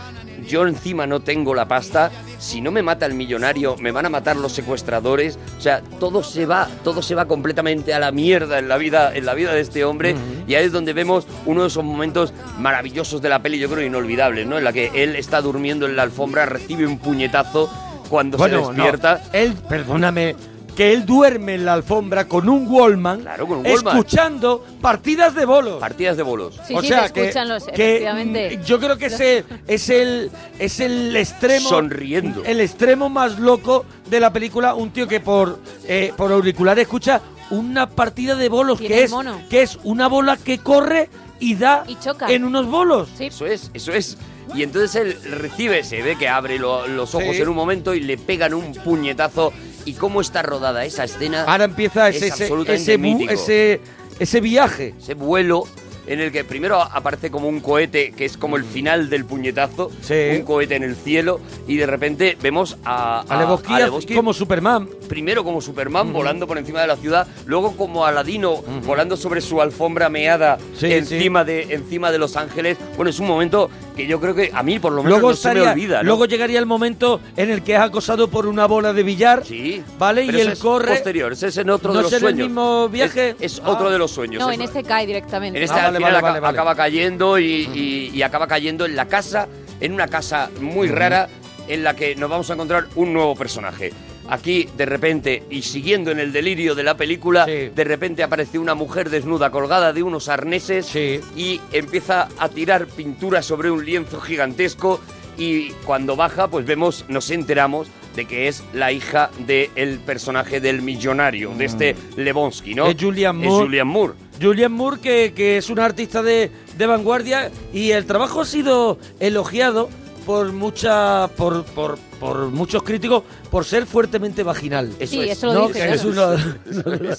yo 0.51 0.67
encima 0.67 1.07
no 1.07 1.21
tengo 1.21 1.55
la 1.55 1.67
pasta, 1.67 2.11
si 2.39 2.61
no 2.61 2.71
me 2.71 2.83
mata 2.83 3.07
el 3.07 3.15
millonario, 3.15 3.77
me 3.77 3.93
van 3.93 4.07
a 4.07 4.11
matar 4.11 4.37
los 4.37 4.53
secuestradores, 4.53 5.39
o 5.57 5.61
sea, 5.61 5.81
todo 5.99 6.23
se 6.23 6.47
va, 6.47 6.69
todo 6.85 7.03
se 7.03 7.15
va 7.15 7.27
completamente 7.27 7.95
a 7.95 7.99
la 7.99 8.13
mierda 8.13 8.59
en 8.59 8.69
la 8.69 8.77
vida, 8.77 9.15
en 9.15 9.25
la 9.25 9.35
vida 9.35 9.53
de 9.55 9.61
este 9.61 9.85
hombre, 9.85 10.15
y 10.47 10.55
ahí 10.55 10.65
es 10.65 10.73
donde 10.73 10.93
vemos 10.93 11.27
uno 11.47 11.63
de 11.63 11.69
esos 11.69 11.85
momentos 11.85 12.33
maravillosos 12.59 13.23
de 13.23 13.29
la 13.29 13.41
peli, 13.41 13.59
yo 13.59 13.71
creo 13.71 13.87
inolvidables, 13.87 14.47
¿no? 14.47 14.59
En 14.59 14.65
la 14.65 14.73
que 14.73 14.91
él 14.95 15.17
está 15.17 15.41
durmiendo 15.41 15.87
en 15.87 15.97
la 15.97 16.03
alfombra, 16.03 16.47
recibe 16.47 16.87
un 16.87 16.99
puñetazo 16.99 17.71
cuando 18.09 18.37
se 18.37 18.43
Bueno, 18.43 18.61
no, 18.61 18.69
despierta. 18.73 19.23
él, 19.33 19.55
perdóname, 19.69 20.35
que 20.71 20.93
él 20.93 21.05
duerme 21.07 21.55
en 21.55 21.65
la 21.65 21.75
alfombra 21.75 22.27
con 22.27 22.49
un 22.49 22.67
Wallman, 22.69 23.21
Claro, 23.23 23.47
con 23.47 23.59
un 23.59 23.67
Wallman. 23.67 23.97
escuchando 23.97 24.65
partidas 24.81 25.35
de 25.35 25.45
bolos. 25.45 25.79
Partidas 25.81 26.17
de 26.17 26.23
bolos. 26.23 26.59
Sí, 26.67 26.75
o 26.75 26.81
sí, 26.81 26.89
sea 26.89 27.07
se 27.09 27.13
que, 27.13 27.21
escuchan 27.23 27.49
los, 27.49 27.65
que, 27.65 27.71
efectivamente. 27.97 28.59
mm, 28.59 28.63
yo 28.65 28.79
creo 28.81 28.97
que 28.99 29.07
ese 29.07 29.45
es 29.67 29.89
el 29.91 30.31
es 30.59 30.81
el 30.81 31.15
extremo 31.17 31.69
Sonriendo. 31.69 32.43
el 32.45 32.61
extremo 32.61 33.09
más 33.09 33.39
loco 33.39 33.85
de 34.09 34.21
la 34.21 34.33
película 34.33 34.75
un 34.75 34.91
tío 34.91 35.07
que 35.07 35.21
por 35.21 35.59
eh, 35.87 36.13
por 36.17 36.33
auricular 36.33 36.79
escucha 36.79 37.21
una 37.51 37.89
partida 37.89 38.37
de 38.37 38.49
bolos 38.49 38.79
que 38.81 39.03
es 39.05 39.11
mono. 39.11 39.41
que 39.51 39.63
es 39.63 39.79
una 39.85 40.07
bola 40.09 40.37
que 40.37 40.59
corre 40.59 41.09
y 41.41 41.55
da 41.57 41.85
Y 41.89 41.97
choca. 41.97 42.31
en 42.31 42.45
unos 42.45 42.67
bolos 42.67 43.09
Sí. 43.17 43.27
Eso 43.27 43.47
es, 43.47 43.71
eso 43.75 43.93
es. 43.93 44.17
Y 44.55 44.65
entonces 44.65 44.95
él 44.97 45.17
recibe, 45.39 45.85
se 45.85 46.03
ve 46.03 46.17
que 46.19 46.29
abre 46.29 46.59
lo- 46.59 46.87
los 46.89 47.15
ojos 47.15 47.37
Sí. 47.37 47.41
en 47.43 47.49
un 47.49 47.55
momento 47.55 47.95
y 47.95 48.01
le 48.01 48.19
pegan 48.19 48.53
un 48.53 48.73
puñetazo. 48.75 49.53
¿Y 49.85 49.95
cómo 49.95 50.21
está 50.21 50.43
rodada 50.43 50.85
esa 50.85 51.05
escena? 51.05 51.45
ahora 51.45 51.64
empieza 51.64 52.09
Es 52.09 52.16
ese 52.16 52.27
ese 52.29 52.45
ese, 52.75 52.99
bu- 52.99 53.31
ese 53.31 53.81
ese 54.19 54.40
viaje 54.40 54.95
Ese 54.99 55.14
vuelo 55.14 55.64
en 56.07 56.19
el 56.19 56.33
que 56.33 56.43
primero 56.43 56.81
aparece 56.83 57.31
como 57.31 57.47
un 57.47 57.61
cohete, 57.61 58.11
que 58.11 58.25
es 58.25 58.37
como 58.37 58.57
el 58.57 58.64
final 58.64 59.11
del 59.11 59.25
puñetazo, 59.27 59.93
Sí. 60.03 60.14
un 60.35 60.43
cohete 60.43 60.75
en 60.75 60.83
el 60.83 60.97
cielo, 60.97 61.38
y 61.69 61.77
de 61.77 61.87
repente 61.87 62.37
vemos 62.43 62.79
a, 62.85 63.21
a 63.21 63.38
Lebowski 63.38 63.73
a 63.75 63.79
Lebowski 63.81 64.14
como 64.16 64.33
Superman 64.33 64.88
primero 65.09 65.45
como 65.45 65.61
Superman 65.61 66.12
volando 66.12 66.49
por 66.49 66.59
encima 66.59 66.81
de 66.81 66.88
la 66.88 66.97
ciudad, 66.97 67.29
luego 67.47 67.77
como 67.77 68.07
Aladino 68.07 68.57
volando 68.85 69.16
sobre 69.16 69.40
su 69.40 69.61
alfombra 69.61 70.09
meada 70.09 70.59
Sí, 70.77 70.93
encima 70.93 71.45
de 71.45 71.75
encima 71.75 72.11
de 72.11 72.19
Los 72.19 72.37
Ángeles. 72.37 72.77
Bueno, 72.97 73.11
es 73.11 73.21
un 73.21 73.29
momento 73.29 73.71
que 74.03 74.07
yo 74.07 74.21
creo 74.21 74.35
que 74.35 74.51
a 74.55 74.63
mí 74.63 74.79
por 74.79 74.93
lo 74.93 75.03
menos 75.03 75.19
luego 75.19 75.31
no 75.31 75.37
se 75.37 75.49
me 75.49 75.55
estaría- 75.55 75.73
olvida, 75.73 75.99
¿no? 75.99 76.05
luego 76.05 76.25
llegaría 76.27 76.59
el 76.59 76.67
momento 76.67 77.21
en 77.37 77.51
el 77.51 77.63
que 77.63 77.75
es 77.75 77.81
acosado 77.81 78.29
por 78.29 78.47
una 78.47 78.67
bola 78.67 78.93
de 78.93 79.03
billar 79.03 79.45
Sí. 79.45 79.83
vale 79.99 80.23
Pero 80.27 80.39
y 80.39 80.41
ese 80.41 80.47
él 80.49 80.53
es 80.55 80.59
corre 80.61 80.89
posterior, 80.95 81.33
ese 81.33 81.49
es 81.49 81.57
en 81.57 81.71
otro 81.71 81.93
¿No 81.93 81.99
de 81.99 82.03
los 82.05 82.13
es 82.13 82.21
en 82.21 82.27
el 82.29 82.33
sueños. 82.35 82.49
mismo 82.49 82.89
viaje? 82.89 83.37
Es, 83.41 83.55
es 83.55 83.63
Ah. 83.65 83.71
otro 83.71 83.91
de 83.91 83.99
los 83.99 84.11
sueños. 84.11 84.41
No, 84.43 84.51
es- 84.51 84.57
en 84.57 84.63
este 84.63 84.83
cae 84.83 85.07
directamente. 85.07 85.59
en 85.59 85.65
este 85.65 85.77
Ah, 85.79 85.87
al 85.87 85.93
vale, 85.93 85.99
final 85.99 86.13
vale, 86.13 86.19
aca- 86.19 86.27
vale, 86.29 86.41
vale. 86.41 86.59
acaba 86.59 86.75
cayendo 86.75 87.39
y, 87.39 87.45
y- 87.75 88.11
y 88.15 88.23
acaba 88.23 88.47
cayendo 88.47 88.85
en 88.87 88.97
la 88.97 89.07
casa, 89.07 89.49
en 89.81 89.93
una 89.93 90.09
casa 90.09 90.51
muy 90.61 90.89
rara 90.89 91.29
en 91.69 91.85
la 91.85 91.95
que 91.95 92.17
nos 92.17 92.29
vamos 92.29 92.51
a 92.51 92.55
encontrar 92.55 92.87
un 92.97 93.13
nuevo 93.13 93.35
personaje. 93.37 93.93
Aquí, 94.31 94.69
de 94.77 94.87
repente, 94.87 95.43
y 95.51 95.62
siguiendo 95.62 96.11
en 96.12 96.21
el 96.21 96.33
delirio 96.33 96.75
de 96.77 96.85
la 96.85 96.97
película, 96.97 97.45
Sí. 97.47 97.71
de 97.75 97.85
repente 97.85 98.23
aparece 98.23 98.59
una 98.59 98.75
mujer 98.75 99.11
desnuda 99.11 99.51
colgada 99.51 99.93
de 99.93 100.03
unos 100.05 100.29
arneses 100.29 100.87
Sí. 100.87 101.21
y 101.37 101.61
empieza 101.73 102.29
a 102.38 102.49
tirar 102.49 102.87
pintura 102.87 103.43
sobre 103.43 103.71
un 103.71 103.85
lienzo 103.85 104.21
gigantesco 104.21 105.01
y 105.37 105.71
cuando 105.85 106.16
baja, 106.16 106.49
pues 106.49 106.64
vemos, 106.64 107.05
nos 107.09 107.31
enteramos 107.31 107.88
de 108.14 108.25
que 108.27 108.49
es 108.49 108.62
la 108.73 108.93
hija 108.93 109.31
del 109.47 109.99
personaje 110.01 110.61
del 110.61 110.83
millonario, 110.83 111.53
de 111.57 111.64
este 111.64 111.97
Lebonsky, 112.16 112.75
¿no? 112.75 112.87
Mm. 112.87 112.90
Es 112.90 112.97
Julianne 113.03 113.43
Es 113.45 113.49
Moore. 113.51 113.64
Julianne 113.66 113.90
Moore. 113.93 114.14
Julian 114.40 114.73
Moore, 114.73 115.01
que, 115.01 115.33
que 115.35 115.57
es 115.59 115.71
un 115.71 115.79
artista 115.81 116.23
de, 116.23 116.51
de 116.77 116.87
vanguardia 116.87 117.51
y 117.73 117.90
el 117.93 118.07
trabajo 118.07 118.40
ha 118.40 118.45
sido 118.45 118.99
elogiado 119.21 119.88
por 120.27 120.53
mucha 120.53 121.29
por, 121.37 121.64
por 121.64 121.99
por 122.21 122.51
muchos 122.51 122.83
críticos 122.83 123.25
por 123.51 123.64
ser 123.64 123.87
fuertemente 123.87 124.43
vaginal. 124.43 124.93
Eso 125.01 125.12
Sí, 125.12 125.21
es. 125.23 125.39
eso 125.39 125.47
lo 125.49 125.55
¿no? 125.55 125.66
dice, 125.68 125.81
Que 125.87 125.95
es 125.95 126.03
claro. 126.03 126.37
uno- 126.37 126.55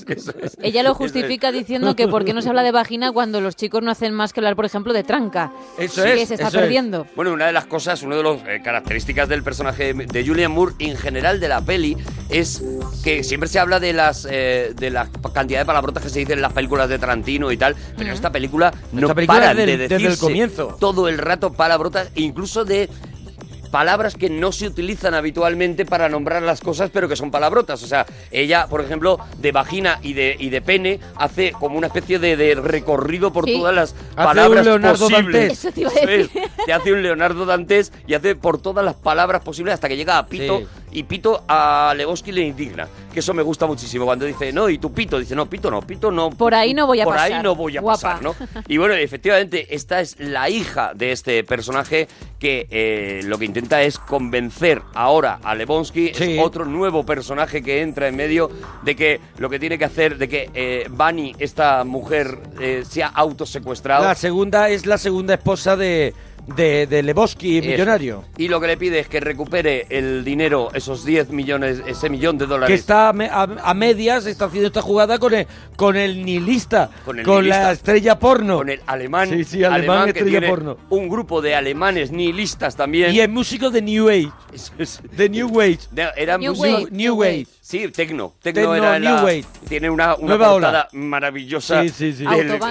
Eso 0.07 0.33
es. 0.41 0.57
Ella 0.61 0.83
lo 0.83 0.93
justifica 0.93 1.51
diciendo 1.51 1.95
que 1.95 2.07
por 2.07 2.23
qué 2.23 2.33
no 2.33 2.41
se 2.41 2.49
habla 2.49 2.63
de 2.63 2.71
vagina 2.71 3.11
cuando 3.11 3.41
los 3.41 3.55
chicos 3.55 3.81
no 3.81 3.91
hacen 3.91 4.13
más 4.13 4.31
que 4.31 4.39
hablar, 4.39 4.55
por 4.55 4.65
ejemplo, 4.65 4.93
de 4.93 5.03
tranca. 5.03 5.51
Eso 5.77 6.03
que 6.03 6.21
es, 6.21 6.27
se 6.29 6.35
está 6.35 6.47
eso 6.49 6.57
es. 6.59 6.63
perdiendo. 6.63 7.07
Bueno, 7.15 7.33
una 7.33 7.47
de 7.47 7.51
las 7.51 7.65
cosas, 7.65 8.01
una 8.03 8.15
de 8.15 8.23
las 8.23 8.37
eh, 8.47 8.61
características 8.63 9.27
del 9.27 9.43
personaje 9.43 9.93
de, 9.93 10.05
de 10.05 10.25
Julian 10.25 10.51
Moore 10.51 10.75
en 10.79 10.95
general 10.95 11.39
de 11.39 11.47
la 11.47 11.61
peli 11.61 11.97
es 12.29 12.63
que 13.03 13.23
siempre 13.23 13.49
se 13.49 13.59
habla 13.59 13.79
de 13.79 13.93
las 13.93 14.27
eh, 14.29 14.73
de 14.75 14.89
la 14.91 15.09
cantidad 15.33 15.59
de 15.59 15.65
palabrotas 15.65 16.03
que 16.03 16.09
se 16.09 16.19
dicen 16.19 16.35
en 16.35 16.41
las 16.43 16.53
películas 16.53 16.87
de 16.89 16.99
Tarantino 16.99 17.51
y 17.51 17.57
tal, 17.57 17.75
pero 17.97 18.09
en 18.09 18.15
esta 18.15 18.31
película 18.31 18.71
no 18.93 19.01
Esta 19.01 19.15
película 19.15 19.53
del- 19.53 19.65
de 19.65 19.77
desde 19.77 19.95
el 19.95 20.01
decirse 20.03 20.19
comienzo. 20.19 20.77
todo 20.79 21.07
el 21.07 21.17
rato 21.17 21.51
palabrotas, 21.53 22.09
incluso 22.15 22.63
de 22.65 22.89
palabras 23.71 24.15
que 24.15 24.29
no 24.29 24.51
se 24.51 24.67
utilizan 24.67 25.13
habitualmente 25.13 25.85
para 25.85 26.09
nombrar 26.09 26.41
las 26.43 26.61
cosas, 26.61 26.89
pero 26.93 27.07
que 27.07 27.15
son 27.15 27.31
palabrotas. 27.31 27.81
O 27.83 27.87
sea, 27.87 28.05
ella, 28.29 28.67
por 28.67 28.81
ejemplo, 28.81 29.17
de 29.39 29.51
vagina 29.51 29.99
y 30.03 30.13
de, 30.13 30.35
y 30.37 30.49
de 30.49 30.61
pene, 30.61 30.99
hace 31.15 31.53
como 31.53 31.77
una 31.77 31.87
especie 31.87 32.19
de, 32.19 32.35
de 32.37 32.55
recorrido 32.55 33.31
por 33.33 33.45
Sí. 33.45 33.53
todas 33.57 33.73
las 33.73 33.93
palabras 34.15 34.65
Leonardo 34.65 34.99
posibles. 35.09 35.33
Dantes. 35.47 35.51
Eso 35.65 35.71
te 35.71 35.81
iba 35.81 35.89
a 35.89 35.93
Eso 35.93 36.05
decir. 36.07 36.29
es. 36.57 36.65
Te 36.65 36.73
hace 36.73 36.93
un 36.93 37.01
Leonardo 37.01 37.45
Dantes 37.45 37.91
y 38.05 38.13
hace 38.13 38.35
por 38.35 38.61
todas 38.61 38.83
las 38.85 38.95
palabras 38.95 39.41
posibles 39.41 39.73
hasta 39.73 39.87
que 39.87 39.97
llega 39.97 40.17
a 40.17 40.25
Pito. 40.27 40.59
Sí. 40.59 40.67
Y 40.93 41.03
Pito 41.03 41.43
a 41.47 41.93
Lebowski 41.95 42.31
le 42.31 42.41
indigna. 42.41 42.87
Que 43.13 43.19
eso 43.21 43.33
me 43.33 43.41
gusta 43.43 43.65
muchísimo. 43.65 44.05
Cuando 44.05 44.25
dice, 44.25 44.51
no, 44.53 44.69
y 44.69 44.77
tu 44.77 44.93
Pito, 44.93 45.19
dice, 45.19 45.35
no, 45.35 45.49
Pito 45.49 45.69
no, 45.71 45.81
Pito 45.81 46.11
no. 46.11 46.29
Por 46.31 46.53
ahí 46.53 46.73
no 46.73 46.85
voy 46.87 47.01
a 47.01 47.05
por 47.05 47.15
pasar. 47.15 47.31
ahí 47.33 47.43
no 47.43 47.55
voy 47.55 47.77
a 47.77 47.81
Guapa. 47.81 47.99
pasar, 48.19 48.21
¿no? 48.23 48.35
Y 48.67 48.77
bueno, 48.77 48.93
efectivamente, 48.93 49.73
esta 49.75 50.01
es 50.01 50.19
la 50.19 50.49
hija 50.49 50.93
de 50.95 51.11
este 51.11 51.43
personaje 51.43 52.07
que 52.39 52.67
eh, 52.71 53.21
lo 53.25 53.37
que 53.37 53.45
intenta 53.45 53.81
es 53.83 53.99
convencer 53.99 54.81
ahora 54.93 55.39
a 55.43 55.55
Lebowski, 55.55 56.11
Sí. 56.13 56.37
es 56.37 56.43
otro 56.43 56.65
nuevo 56.65 57.05
personaje 57.05 57.61
que 57.61 57.81
entra 57.81 58.07
en 58.07 58.15
medio 58.15 58.49
de 58.83 58.95
que 58.95 59.19
lo 59.37 59.49
que 59.49 59.59
tiene 59.59 59.77
que 59.77 59.85
hacer, 59.85 60.17
de 60.17 60.27
que 60.27 60.49
eh, 60.53 60.87
Bunny, 60.89 61.35
esta 61.39 61.83
mujer, 61.83 62.37
eh, 62.59 62.83
se 62.87 63.03
ha 63.03 63.07
autosecuestrado. 63.07 64.03
La 64.05 64.15
segunda 64.15 64.69
es 64.69 64.85
la 64.85 64.97
segunda 64.97 65.33
esposa 65.35 65.75
de, 65.75 66.13
de, 66.47 66.87
de 66.87 67.03
Lebowski, 67.03 67.59
Eso. 67.59 67.67
millonario. 67.69 68.23
Y 68.37 68.47
lo 68.47 68.59
que 68.59 68.67
le 68.67 68.77
pide 68.77 68.99
es 68.99 69.07
que 69.07 69.19
recupere 69.19 69.85
el 69.89 70.23
dinero, 70.23 70.69
esos 70.73 71.05
10 71.05 71.29
millones, 71.29 71.81
ese 71.85 72.09
millón 72.09 72.37
de 72.37 72.45
dólares. 72.47 72.67
Que 72.73 72.79
está 72.79 73.09
a, 73.09 73.13
me- 73.13 73.27
a- 73.27 73.43
a 73.63 73.73
medias, 73.73 74.25
está 74.25 74.45
haciendo 74.45 74.67
esta 74.67 74.81
jugada 74.81 75.17
con 75.19 75.33
el, 75.33 75.47
con 75.75 75.95
el 75.95 76.25
nihilista, 76.25 76.89
Con 77.05 77.19
el 77.19 77.25
la 77.25 77.33
nihilista. 77.35 77.71
estrella 77.71 78.19
porno. 78.19 78.57
Con 78.57 78.69
el 78.69 78.81
alemán, 78.87 79.29
Sí, 79.29 79.43
sí, 79.43 79.63
alemán, 79.63 80.05
que 80.05 80.09
estrella 80.19 80.39
tiene 80.39 80.47
porno. 80.49 80.77
un 80.89 81.07
grupo 81.09 81.41
de 81.41 81.55
alemanes 81.55 82.11
nihilistas 82.11 82.75
también. 82.75 83.13
Y 83.13 83.19
es 83.19 83.29
músico 83.29 83.69
de 83.69 83.81
New 83.81 84.09
Age. 84.09 84.29
De 85.15 85.29
New 85.29 85.47
Wave. 85.49 85.79
de- 85.91 86.09
era 86.17 86.37
New 86.37 86.53
músico- 86.53 86.73
Wave. 86.79 86.87
New 86.91 87.15
Wave. 87.15 87.47
Sí, 87.71 87.87
Tecno. 87.87 88.33
Tecno, 88.41 88.61
Tecno, 88.71 88.75
era 88.75 88.99
New 88.99 89.15
la- 89.15 89.23
Wave. 89.23 89.45
Tiene 89.69 89.89
una, 89.89 90.15
una 90.15 90.27
Nueva 90.35 90.49
portada 90.51 90.89
ola. 90.91 91.01
maravillosa 91.05 91.83
Sí, 91.83 91.89
sí, 91.89 92.11
sí. 92.13 92.25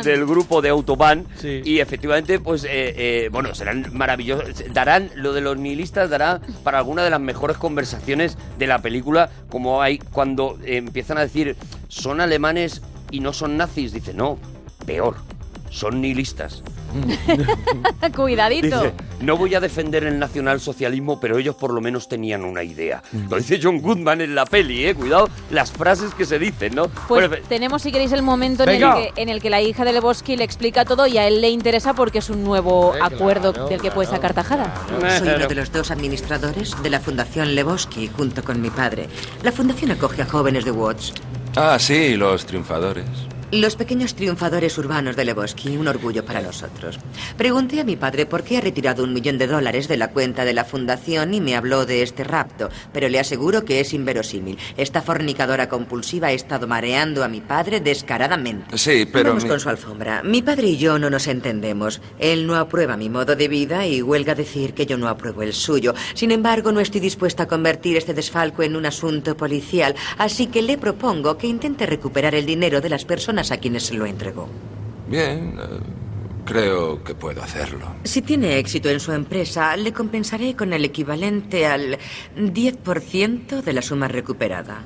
Del, 0.05 0.27
grupo 0.27 0.61
de 0.61 0.69
Autobahn. 0.69 1.27
Sí. 1.39 1.63
Y 1.65 1.81
efectivamente, 1.81 2.39
pues, 2.39 2.65
eh, 2.65 2.69
eh, 2.71 3.29
bueno, 3.33 3.55
serán 3.55 3.87
maravillosos. 3.95 4.63
Darán, 4.75 5.11
lo 5.15 5.33
de 5.33 5.41
los 5.41 5.57
nihilistas 5.57 6.11
dará 6.11 6.43
para 6.63 6.77
alguna 6.77 7.03
de 7.03 7.09
las 7.09 7.21
mejores 7.21 7.57
conversaciones 7.57 8.37
de 8.59 8.67
la 8.67 8.83
película, 8.83 9.31
como 9.49 9.81
hay 9.81 9.97
cuando 9.97 10.59
eh, 10.65 10.77
empiezan 10.77 11.17
a 11.17 11.23
decir, 11.23 11.57
son 11.89 12.21
alemanes 12.21 12.83
y 13.11 13.21
no 13.21 13.33
son 13.33 13.57
nazis. 13.57 13.93
Dice, 13.95 14.13
no, 14.13 14.39
peor, 14.85 15.17
son 15.71 16.03
nihilistas. 16.03 16.63
Cuidadito. 18.17 18.83
Dice, 18.83 18.93
no 19.21 19.37
voy 19.37 19.55
a 19.55 19.61
defender 19.61 20.05
el 20.05 20.19
nacionalsocialismo, 20.19 21.21
pero 21.21 21.39
ellos 21.39 21.55
por 21.55 21.73
lo 21.73 21.81
menos 21.81 22.09
tenían 22.09 22.45
una 22.45 22.63
idea. 22.63 23.03
Lo 23.29 23.37
dice 23.37 23.61
John 23.63 23.81
Goodman 23.81 24.21
en 24.21 24.35
la 24.35 24.45
peli, 24.47 24.87
¿eh? 24.87 24.95
Cuidado 24.95 25.29
las 25.51 25.71
frases 25.71 26.15
que 26.15 26.25
se 26.25 26.39
dicen, 26.39 26.75
¿no? 26.75 26.89
Pues 27.09 27.29
Bueno, 27.29 27.45
tenemos, 27.49 27.83
si 27.83 27.93
queréis, 27.93 28.13
el 28.13 28.23
momento 28.23 28.65
en 28.65 28.71
el, 28.71 28.79
que, 28.81 29.13
en 29.17 29.29
el 29.29 29.41
que 29.43 29.51
la 29.51 29.61
hija 29.61 29.85
de 29.85 29.93
Lebowski 29.93 30.37
le 30.37 30.45
explica 30.45 30.85
todo 30.85 31.07
y 31.07 31.19
a 31.19 31.27
él 31.27 31.41
le 31.41 31.51
interesa 31.51 31.95
porque 31.95 32.19
es 32.19 32.31
un 32.31 32.43
nuevo 32.45 32.95
Eh, 32.95 32.99
acuerdo 33.03 33.53
claro, 33.53 33.69
del 33.69 33.81
que 33.81 33.91
puede 33.91 34.09
sacar 34.09 34.35
tajada. 34.35 34.73
Soy 35.19 35.29
uno 35.29 35.47
de 35.47 35.55
los 35.55 35.73
dos 35.73 35.91
administradores 35.91 36.75
de 36.83 36.91
la 36.91 37.01
Fundación 37.01 37.55
Lebowski 37.55 38.09
junto 38.09 38.43
con 38.43 38.61
mi 38.61 38.71
padre. 38.71 39.09
La 39.43 39.53
fundación 39.53 39.91
acoge 39.93 40.23
a 40.23 40.27
jóvenes 40.27 40.65
de 40.65 40.71
Watts. 40.71 41.13
Ah, 41.57 41.79
sí, 41.79 42.17
los 42.17 42.47
triunfadores. 42.47 43.07
Los 43.53 43.75
pequeños 43.75 44.15
triunfadores 44.15 44.79
urbanos 44.79 45.17
de 45.17 45.25
Lebowski, 45.25 45.77
un 45.77 45.89
orgullo 45.89 46.25
para 46.25 46.41
nosotros. 46.41 47.01
Pregunté 47.37 47.81
a 47.81 47.85
mi 47.85 47.97
padre 47.97 48.25
por 48.25 48.45
qué 48.45 48.59
ha 48.59 48.61
retirado 48.61 49.03
un 49.03 49.13
millón 49.13 49.39
de 49.39 49.49
dólares 49.49 49.89
de 49.89 49.97
la 49.97 50.13
cuenta 50.13 50.45
de 50.45 50.53
la 50.53 50.65
fundación 50.65 51.35
y 51.35 51.41
me 51.41 51.57
habló 51.57 51.85
de 51.85 52.03
este 52.03 52.23
rapto, 52.23 52.69
pero 52.93 53.09
le 53.09 53.19
aseguro 53.19 53.65
que 53.65 53.81
es 53.81 53.93
inverosímil. 53.93 54.57
Esta 54.77 55.03
fornicadora 55.03 55.69
compulsiva 55.69 56.29
ha 56.29 56.33
estado 56.33 56.69
mareando 56.69 57.25
a 57.25 57.29
mi 57.29 57.41
padre 57.41 57.81
descaradamente. 57.81 58.79
Sí, 58.79 59.05
pero... 59.13 59.31
Vamos 59.31 59.43
mi- 59.43 59.51
con 59.51 59.59
su 59.59 59.69
alfombra. 59.69 60.23
Mi 60.23 60.43
padre 60.43 60.69
y 60.69 60.77
yo 60.77 61.01
no 61.01 61.11
nos 61.11 61.27
entendemos. 61.27 62.01
Él 62.21 62.47
no 62.47 62.55
aprueba 62.55 62.97
mi 62.97 63.09
modo 63.09 63.35
de 63.35 63.49
vida 63.49 63.85
y 63.85 64.01
huelga 64.01 64.37
decir 64.37 64.75
que 64.75 64.87
yo 64.87 64.97
no 64.97 65.09
apruebo 65.09 65.43
el 65.43 65.55
suyo. 65.55 65.93
Sin 66.15 66.31
embargo, 66.31 66.71
no 66.71 66.79
estoy 66.79 67.01
dispuesta 67.01 67.43
a 67.43 67.49
convertir 67.49 67.97
este 67.97 68.15
desfalco 68.15 68.63
en 68.63 68.77
un 68.77 68.87
asunto 68.87 69.37
policial, 69.37 69.97
así 70.19 70.47
que 70.47 70.63
le 70.63 70.79
propongo 70.79 71.37
que 71.37 71.49
intente 71.49 71.85
recuperar 71.87 72.37
el 72.37 72.47
dinero 72.47 72.81
de 72.81 72.91
las 72.91 73.05
personas 73.05 73.40
a 73.51 73.57
quienes 73.57 73.85
se 73.85 73.95
lo 73.95 74.05
entregó. 74.07 74.49
Bien, 75.09 75.59
eh, 75.59 75.65
creo 76.45 77.03
que 77.03 77.15
puedo 77.15 77.43
hacerlo. 77.43 77.87
Si 78.05 78.23
tiene 78.23 78.59
éxito 78.59 78.91
en 78.91 79.01
su 79.01 79.13
empresa, 79.13 79.77
le 79.77 79.93
compensaré 79.93 80.55
con 80.55 80.73
el 80.73 80.85
equivalente 80.85 81.67
al 81.67 81.99
10% 82.37 83.63
de 83.63 83.73
la 83.73 83.83
suma 83.83 84.09
recuperada. 84.09 84.85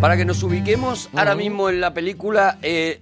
para 0.00 0.18
que 0.18 0.26
nos 0.26 0.42
ubiquemos 0.42 1.08
ahora 1.14 1.34
mismo 1.34 1.70
en 1.70 1.80
la 1.80 1.94
película, 1.94 2.58
eh, 2.60 3.00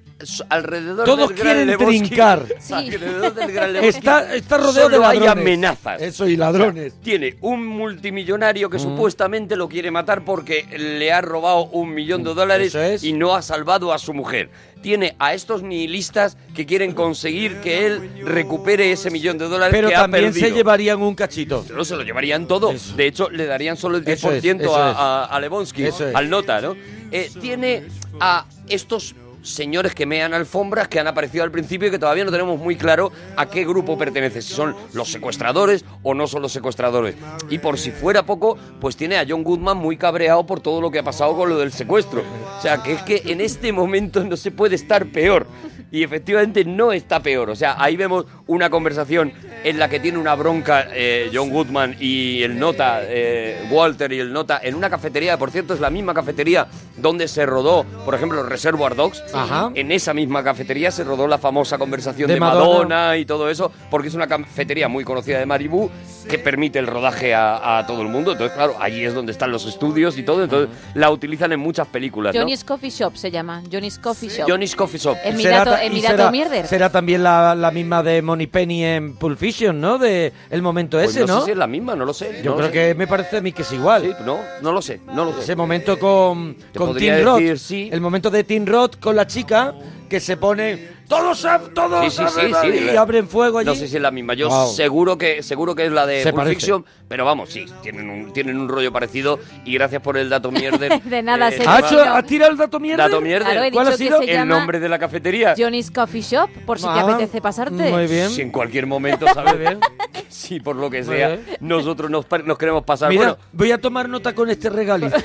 alrededor 0.49 1.05
Todos 1.05 1.29
del 1.29 1.37
Gran 1.39 1.47
quieren 1.55 1.67
Lebowski, 1.69 1.99
trincar. 2.01 2.47
Sí. 2.61 2.73
alrededor 2.75 3.35
del 3.35 3.53
Gran 3.53 3.73
Lebowski, 3.73 3.99
Está, 3.99 4.35
está 4.35 4.57
rodeado 4.59 4.89
de 4.89 4.97
hay 4.97 5.19
ladrones. 5.19 5.29
amenazas. 5.31 6.03
Eso, 6.03 6.27
y 6.29 6.37
ladrones. 6.37 6.95
Tiene 7.03 7.37
un 7.41 7.67
multimillonario 7.67 8.71
que 8.71 8.79
supuestamente 8.79 9.57
lo 9.57 9.69
quiere 9.69 9.91
matar 9.91 10.25
porque 10.25 10.67
le 10.79 11.13
ha 11.13 11.21
robado 11.21 11.65
un 11.67 11.93
millón 11.95 12.23
de 12.25 12.35
dólares 12.35 12.75
es. 12.75 13.03
y 13.05 13.13
no 13.13 13.35
ha 13.35 13.43
salvado 13.43 13.93
a 13.93 13.99
su 13.99 14.15
mujer. 14.15 14.51
Tiene 14.83 15.15
a 15.21 15.33
estos 15.33 15.63
nihilistas 15.63 16.37
que 16.57 16.67
quieren 16.67 16.93
conseguir 16.93 17.59
que 17.61 17.87
él 17.87 18.11
recupere 18.25 18.91
ese 18.91 19.11
millón 19.13 19.39
de 19.39 19.47
dólares 19.47 19.73
Pero 19.73 19.89
que 19.89 19.95
ha 19.95 20.01
también 20.01 20.25
perdido. 20.33 20.49
se 20.49 20.55
llevarían 20.55 21.01
un 21.01 21.15
cachito. 21.15 21.65
No 21.73 21.85
se 21.85 21.95
lo 21.95 22.03
llevarían 22.03 22.49
todo. 22.49 22.73
Eso. 22.73 22.97
De 22.97 23.07
hecho, 23.07 23.31
le 23.31 23.47
darían 23.47 23.77
solo 23.77 23.97
el 23.99 24.05
10% 24.05 24.13
Eso 24.13 24.33
es, 24.33 24.45
eso 24.45 24.77
a, 24.77 25.27
a, 25.27 25.41
Lebowski, 25.41 25.85
al 26.15 26.29
nota, 26.29 26.61
¿no? 26.61 26.75
Eh, 27.13 27.31
tiene 27.41 27.85
a 28.19 28.45
estos 28.69 29.15
señores 29.43 29.95
que 29.95 30.07
mean 30.07 30.35
alfombras 30.35 30.89
que 30.89 31.01
han 31.01 31.07
aparecido 31.07 31.45
al 31.45 31.51
principio 31.51 31.89
y 31.89 31.91
que 31.91 31.99
todavía 31.99 32.25
no 32.25 32.31
tenemos 32.31 32.59
muy 32.59 32.77
claro 32.77 33.13
a 33.37 33.47
qué 33.47 33.65
grupo 33.65 33.99
pertenece, 33.99 34.43
si 34.43 34.55
son 34.55 34.75
los 34.93 35.11
secuestradores 35.11 35.85
o 36.03 36.15
no 36.15 36.27
son 36.27 36.43
los 36.43 36.53
secuestradores. 36.53 37.17
Y 37.51 37.59
por 37.59 37.79
si 37.79 37.91
fuera 37.91 38.25
poco, 38.25 38.57
pues 38.81 38.97
tiene 38.97 39.19
a 39.19 39.27
John 39.29 39.43
Goodman 39.43 39.77
muy 39.77 39.97
cabreado 39.97 40.47
por 40.47 40.61
todo 40.61 40.81
lo 40.81 40.91
que 40.91 41.01
ha 41.01 41.05
pasado 41.05 41.37
con 41.37 41.49
lo 41.49 41.59
del 41.59 41.73
secuestro. 41.73 42.23
O 42.59 42.63
sea, 42.63 42.83
que 42.83 42.93
es 42.93 43.03
que 43.03 43.23
en 43.27 43.41
este 43.41 43.73
momento 43.73 44.25
no 44.25 44.37
se 44.37 44.51
puede 44.51 44.77
estar 44.77 45.07
peor. 45.07 45.47
Y 45.93 46.03
efectivamente 46.03 46.65
no 46.65 46.91
está 46.91 47.21
peor. 47.21 47.51
O 47.51 47.55
sea, 47.55 47.77
ahí 47.79 47.97
vemos 47.97 48.25
una 48.47 48.71
conversación 48.71 49.33
en 49.63 49.79
la 49.79 49.89
que 49.89 50.01
tiene 50.01 50.19
una 50.19 50.35
bronca 50.35 50.89
eh, 50.93 51.31
John 51.33 51.51
Goodman 51.51 51.97
y 52.01 52.43
el 52.43 52.59
nota, 52.59 53.01
eh, 53.03 53.69
Walter 53.71 54.11
y 54.13 54.19
el 54.19 54.33
nota, 54.33 54.59
en 54.63 54.75
una 54.75 54.89
cafetería, 54.91 55.39
por 55.39 55.51
cierto, 55.51 55.75
es 55.75 55.81
la 55.81 55.91
misma 55.91 56.15
cafetería 56.15 56.67
donde 56.97 57.29
se 57.29 57.45
rodó, 57.47 57.85
por 58.05 58.15
ejemplo, 58.15 58.43
Reservoir 58.43 58.97
Dogs. 58.97 59.23
Ajá. 59.35 59.71
En 59.75 59.93
esa 59.93 60.15
misma 60.15 60.43
cafetería 60.43 60.91
se 60.91 61.05
rodó 61.05 61.29
la 61.29 61.39
famosa 61.39 61.77
conversación 61.79 62.27
De 62.27 62.35
de, 62.35 62.41
Madonna. 62.41 62.69
Madonna. 62.69 63.17
y 63.19 63.27
todo 63.27 63.51
eso, 63.51 63.71
porque 63.91 64.09
es 64.09 64.15
una 64.15 64.27
cafetería 64.27 64.89
muy 64.89 65.05
conocida 65.05 65.39
de 65.39 65.47
Maribú 65.47 65.91
que 66.29 66.39
permite 66.39 66.79
el 66.79 66.87
rodaje 66.87 67.35
a, 67.35 67.79
a 67.79 67.87
todo 67.87 68.01
el 68.03 68.09
mundo. 68.09 68.33
Entonces, 68.33 68.57
claro, 68.57 68.77
allí 68.81 69.05
es 69.05 69.15
donde 69.15 69.33
están 69.33 69.51
los 69.53 69.67
estudios 69.67 70.17
y 70.17 70.23
todo. 70.23 70.43
Entonces, 70.45 70.75
la 70.95 71.11
utilizan 71.11 71.53
en 71.53 71.61
muchas 71.61 71.87
películas. 71.89 72.35
¿no? 72.35 72.41
Johnny's 72.41 72.65
Coffee 72.65 72.91
Shop 72.91 73.15
se 73.17 73.31
llama. 73.31 73.63
Johnny's 73.71 73.99
Coffee 73.99 74.29
Shop. 74.29 74.49
Johnny's 74.49 74.75
Coffee 74.75 74.99
Shop. 74.99 75.17
En 75.25 75.37
Será 75.83 75.89
Mirato, 75.89 75.89
ta- 75.89 75.89
en 75.89 75.93
y 75.93 75.95
Mirato 75.95 76.17
será- 76.17 76.31
Mierder. 76.31 76.67
Será 76.67 76.91
también 76.93 77.23
la, 77.23 77.55
la 77.55 77.71
misma 77.71 78.03
de 78.03 78.23
Money 78.23 78.47
Penny 78.47 78.85
en 78.85 79.15
Pulp 79.15 79.39
Fiction, 79.39 79.81
¿no? 79.81 79.99
De 79.99 80.33
el 80.51 80.63
momento 80.63 80.97
Pues 80.99 81.11
ese, 81.11 81.21
no, 81.21 81.27
¿no? 81.27 81.39
sé 81.41 81.45
si 81.47 81.51
es 81.53 81.57
la 81.57 81.67
misma, 81.67 81.95
no 81.97 82.05
lo 82.05 82.15
sé. 82.15 82.41
Yo 82.43 82.51
no 82.53 82.57
creo 82.57 82.69
sé. 82.69 82.73
que 82.73 82.95
me 82.95 83.07
parece 83.07 83.39
a 83.39 83.41
mí 83.41 83.53
que 83.53 83.63
es 83.63 83.73
igual. 83.73 84.03
Sí, 84.03 84.13
no, 84.25 84.39
no 84.63 84.73
lo 84.73 84.83
sé, 84.83 85.01
no 85.13 85.25
lo 85.25 85.33
sé. 85.35 85.41
Ese 85.41 85.57
momento 85.57 85.99
con, 85.99 86.57
con 86.77 86.97
Tim 86.97 87.15
Roth. 87.23 87.57
sí. 87.57 87.89
El 87.93 88.01
momento 88.01 88.31
de 88.31 88.45
Tim 88.45 88.65
Roth 88.67 88.99
con 88.99 89.17
la 89.17 89.27
chica 89.27 89.75
que 90.13 90.21
se 90.21 90.37
pone. 90.37 91.03
Todos, 91.09 91.45
ab- 91.45 91.73
todos 91.75 92.05
Sí, 92.15 92.23
sí, 92.23 92.29
sí, 92.33 92.55
abren", 92.55 92.79
sí. 92.79 92.85
y 92.93 92.97
abren 92.97 93.29
fuego 93.29 93.59
allí. 93.59 93.67
No 93.67 93.75
sé 93.75 93.89
si 93.89 93.97
es 93.97 94.03
la 94.03 94.11
misma. 94.11 94.35
Yo 94.35 94.49
Wow. 94.49 94.73
seguro 94.73 95.19
que 95.19 95.43
seguro 95.43 95.75
que 95.75 95.87
es 95.87 95.93
la 95.93 96.07
de 96.07 96.23
Se 96.23 96.31
Pulp 96.31 96.43
parece. 96.45 96.55
Fiction, 96.61 96.85
pero 97.09 97.25
vamos, 97.25 97.51
sí, 97.51 97.67
tienen 97.83 98.09
un, 98.09 98.33
tienen 98.33 98.59
un 98.59 98.69
rollo 98.69 98.93
parecido. 98.93 99.39
Y 99.65 99.75
gracias 99.75 100.01
por 100.03 100.17
el 100.17 100.29
dato 100.31 100.51
mierder. 100.51 101.03
De 101.05 101.23
nada, 101.23 101.49
eh, 101.49 101.59
se 101.59 101.65
¿Ha, 101.69 101.81
lo 101.81 101.87
hecho- 101.87 102.03
digo. 102.03 102.15
¿Ha 102.15 102.23
tirado 102.23 102.53
el 102.53 102.57
dato 102.59 102.79
mierder. 102.79 103.11
Claro, 103.11 103.67
¿Cuál 103.73 103.89
ha 103.89 103.97
sido? 103.97 104.21
el 104.21 104.27
llama 104.29 104.45
nombre 104.55 104.79
de 104.81 104.89
la 104.89 104.99
cafetería. 104.99 105.55
Johnny's 105.59 105.91
Coffee 105.91 106.23
Shop, 106.23 106.49
por 106.67 106.79
si 106.79 106.85
te 106.85 106.91
Ah, 106.91 107.01
apetece 107.01 107.41
pasarte. 107.41 107.91
Muy 107.91 108.07
bien. 108.07 108.31
Si 108.31 108.43
en 108.43 108.51
cualquier 108.51 108.87
momento, 108.87 109.27
¿sabes? 109.35 109.79
si 110.33 110.61
por 110.61 110.77
lo 110.77 110.89
que 110.91 111.05
sea 111.05 111.37
Pues. 111.45 111.61
nosotros 111.61 112.11
nos, 112.11 112.25
pa- 112.25 112.39
nos 112.39 112.57
queremos 112.59 112.85
pasar. 112.85 113.11
Mira, 113.11 113.21
Bueno, 113.23 113.39
voy 113.53 113.71
a 113.73 113.79
tomar 113.81 114.09
nota 114.09 114.35
con 114.35 114.49
este 114.51 114.71
regalito. 114.71 115.17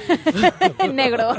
Negro. 0.93 1.30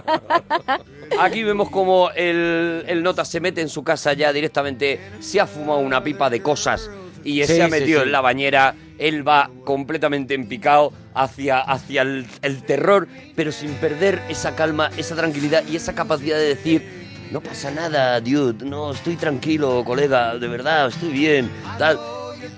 Aquí 1.20 1.42
vemos 1.44 1.70
como 1.70 2.10
el, 2.10 2.84
el 2.86 3.02
nota 3.02 3.24
se 3.24 3.40
mete 3.40 3.60
en 3.60 3.68
su 3.68 3.82
casa 3.84 4.12
ya 4.12 4.32
directamente, 4.32 5.00
se 5.20 5.40
ha 5.40 5.46
fumado 5.46 5.78
una 5.80 6.02
pipa 6.02 6.30
de 6.30 6.40
cosas 6.42 6.90
y 7.24 7.40
Sí, 7.42 7.54
se 7.54 7.62
ha 7.62 7.66
sí, 7.66 7.70
metido 7.70 8.00
sí. 8.00 8.06
en 8.06 8.12
la 8.12 8.20
bañera. 8.20 8.74
Él 8.98 9.26
va 9.26 9.50
completamente 9.64 10.34
en 10.34 10.48
picado 10.48 10.92
hacia, 11.14 11.60
hacia 11.60 12.02
el, 12.02 12.26
el 12.42 12.62
terror, 12.64 13.06
pero 13.36 13.52
sin 13.52 13.70
perder 13.74 14.20
esa 14.28 14.56
calma, 14.56 14.90
esa 14.96 15.14
tranquilidad 15.14 15.62
y 15.68 15.76
esa 15.76 15.94
capacidad 15.94 16.36
de 16.36 16.46
decir, 16.48 17.06
no 17.30 17.40
pasa 17.40 17.70
nada, 17.70 18.20
dude, 18.20 18.64
no, 18.64 18.90
estoy 18.92 19.14
tranquilo, 19.16 19.84
colega, 19.84 20.36
de 20.38 20.48
verdad, 20.48 20.88
estoy 20.88 21.10
bien, 21.10 21.50
tal. 21.78 21.98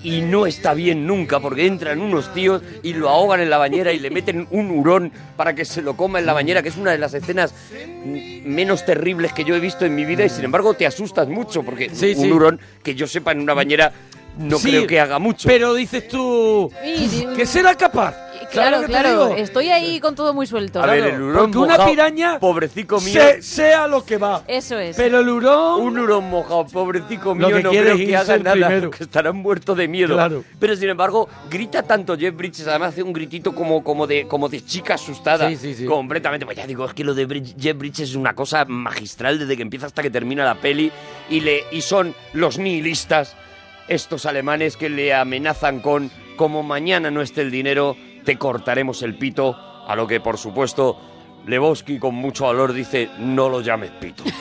Y 0.03 0.21
no 0.21 0.45
está 0.47 0.73
bien 0.73 1.05
nunca 1.07 1.39
porque 1.39 1.65
entran 1.65 2.01
unos 2.01 2.33
tíos 2.33 2.61
y 2.83 2.93
lo 2.93 3.09
ahogan 3.09 3.41
en 3.41 3.49
la 3.49 3.57
bañera 3.57 3.91
y 3.91 3.99
le 3.99 4.09
meten 4.09 4.47
un 4.51 4.71
hurón 4.71 5.11
para 5.37 5.53
que 5.55 5.65
se 5.65 5.81
lo 5.81 5.95
coma 5.95 6.19
en 6.19 6.25
la 6.25 6.33
bañera, 6.33 6.61
que 6.63 6.69
es 6.69 6.77
una 6.77 6.91
de 6.91 6.97
las 6.97 7.13
escenas 7.13 7.53
menos 8.05 8.85
terribles 8.85 9.33
que 9.33 9.43
yo 9.43 9.55
he 9.55 9.59
visto 9.59 9.85
en 9.85 9.95
mi 9.95 10.05
vida 10.05 10.25
y 10.25 10.29
sin 10.29 10.43
embargo 10.45 10.73
te 10.73 10.85
asustas 10.85 11.27
mucho 11.27 11.63
porque 11.63 11.89
Sí, 11.93 12.13
un 12.17 12.23
sí. 12.23 12.31
hurón 12.31 12.59
que 12.83 12.95
yo 12.95 13.07
sepa 13.07 13.31
en 13.31 13.41
una 13.41 13.53
bañera 13.53 13.91
no 14.37 14.57
Sí, 14.57 14.69
creo 14.69 14.87
que 14.87 14.99
haga 14.99 15.19
mucho. 15.19 15.47
Pero 15.47 15.73
dices 15.73 16.07
tú 16.07 16.71
que 17.35 17.45
será 17.45 17.75
capaz. 17.75 18.15
Claro, 18.51 18.83
claro. 18.85 19.35
Estoy 19.35 19.69
ahí 19.69 19.99
con 19.99 20.15
todo 20.15 20.33
muy 20.33 20.45
suelto. 20.47 20.81
A 20.81 20.85
ver, 20.85 21.05
el 21.05 21.21
hurón 21.21 21.51
Porque 21.51 21.73
una 21.73 21.85
piraña 21.85 22.39
pobrecico 22.39 22.99
mío, 23.01 23.13
se- 23.13 23.41
sea 23.41 23.87
lo 23.87 24.05
que 24.05 24.17
va. 24.17 24.43
Eso 24.47 24.77
es. 24.77 24.95
Pero 24.97 25.19
el 25.19 25.29
hurón. 25.29 25.81
un 25.81 25.97
hurón 25.99 26.29
mojado, 26.29 26.65
pobrecico 26.67 27.29
Lo 27.29 27.47
mío, 27.47 27.57
que 27.57 27.63
no 27.63 27.69
quiere 27.69 27.85
creo 27.85 27.95
es 27.95 27.99
que 27.99 28.03
irse 28.11 28.15
haga 28.17 28.33
el 28.35 28.43
nada, 28.43 28.53
primero. 28.67 28.91
que 28.91 29.03
estarán 29.03 29.35
muertos 29.37 29.77
de 29.77 29.87
miedo. 29.87 30.13
Claro. 30.15 30.43
Pero 30.59 30.75
sin 30.75 30.89
embargo, 30.89 31.29
grita 31.49 31.83
tanto 31.83 32.17
Jeff 32.17 32.35
Bridges, 32.35 32.67
además 32.67 32.89
hace 32.89 33.03
un 33.03 33.13
gritito 33.13 33.53
como, 33.55 33.83
como, 33.83 34.05
de, 34.07 34.27
como 34.27 34.49
de 34.49 34.63
chica 34.63 34.95
asustada. 34.95 35.49
Sí, 35.49 35.55
sí, 35.55 35.73
sí. 35.73 35.85
Completamente. 35.85 36.45
Pues 36.45 36.57
ya 36.57 36.67
digo, 36.67 36.85
es 36.85 36.93
que 36.93 37.03
lo 37.03 37.13
de 37.13 37.27
Bridge- 37.27 37.55
Jeff 37.59 37.77
Bridges 37.77 38.09
es 38.09 38.15
una 38.15 38.33
cosa 38.33 38.65
magistral 38.65 39.39
desde 39.39 39.55
que 39.55 39.61
empieza 39.61 39.85
hasta 39.85 40.01
que 40.01 40.09
termina 40.09 40.43
la 40.45 40.55
peli. 40.55 40.91
Y, 41.29 41.39
le, 41.39 41.63
y 41.71 41.81
son 41.81 42.13
los 42.33 42.57
nihilistas, 42.57 43.35
estos 43.87 44.25
alemanes 44.25 44.77
que 44.77 44.89
le 44.89 45.13
amenazan 45.13 45.79
con, 45.79 46.11
como 46.37 46.63
mañana 46.63 47.11
no 47.11 47.21
esté 47.21 47.41
el 47.41 47.51
dinero, 47.51 47.95
te 48.23 48.37
cortaremos 48.37 49.01
el 49.03 49.15
pito. 49.15 49.55
A 49.87 49.95
lo 49.95 50.07
que, 50.07 50.19
por 50.19 50.37
supuesto, 50.37 50.97
Lebowski 51.47 51.97
con 51.99 52.13
mucho 52.15 52.45
valor 52.45 52.71
dice, 52.71 53.09
no 53.17 53.49
lo 53.49 53.61
llames 53.61 53.91
pito. 53.99 54.23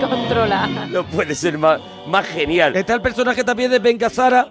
Controla. 0.00 0.66
No 0.90 1.04
puede 1.04 1.34
ser 1.34 1.58
más, 1.58 1.80
más 2.06 2.26
genial. 2.26 2.76
Está 2.76 2.94
el 2.94 3.00
personaje 3.00 3.44
también 3.44 3.70
de 3.70 3.78
Ben 3.78 3.98
Gazzara, 3.98 4.48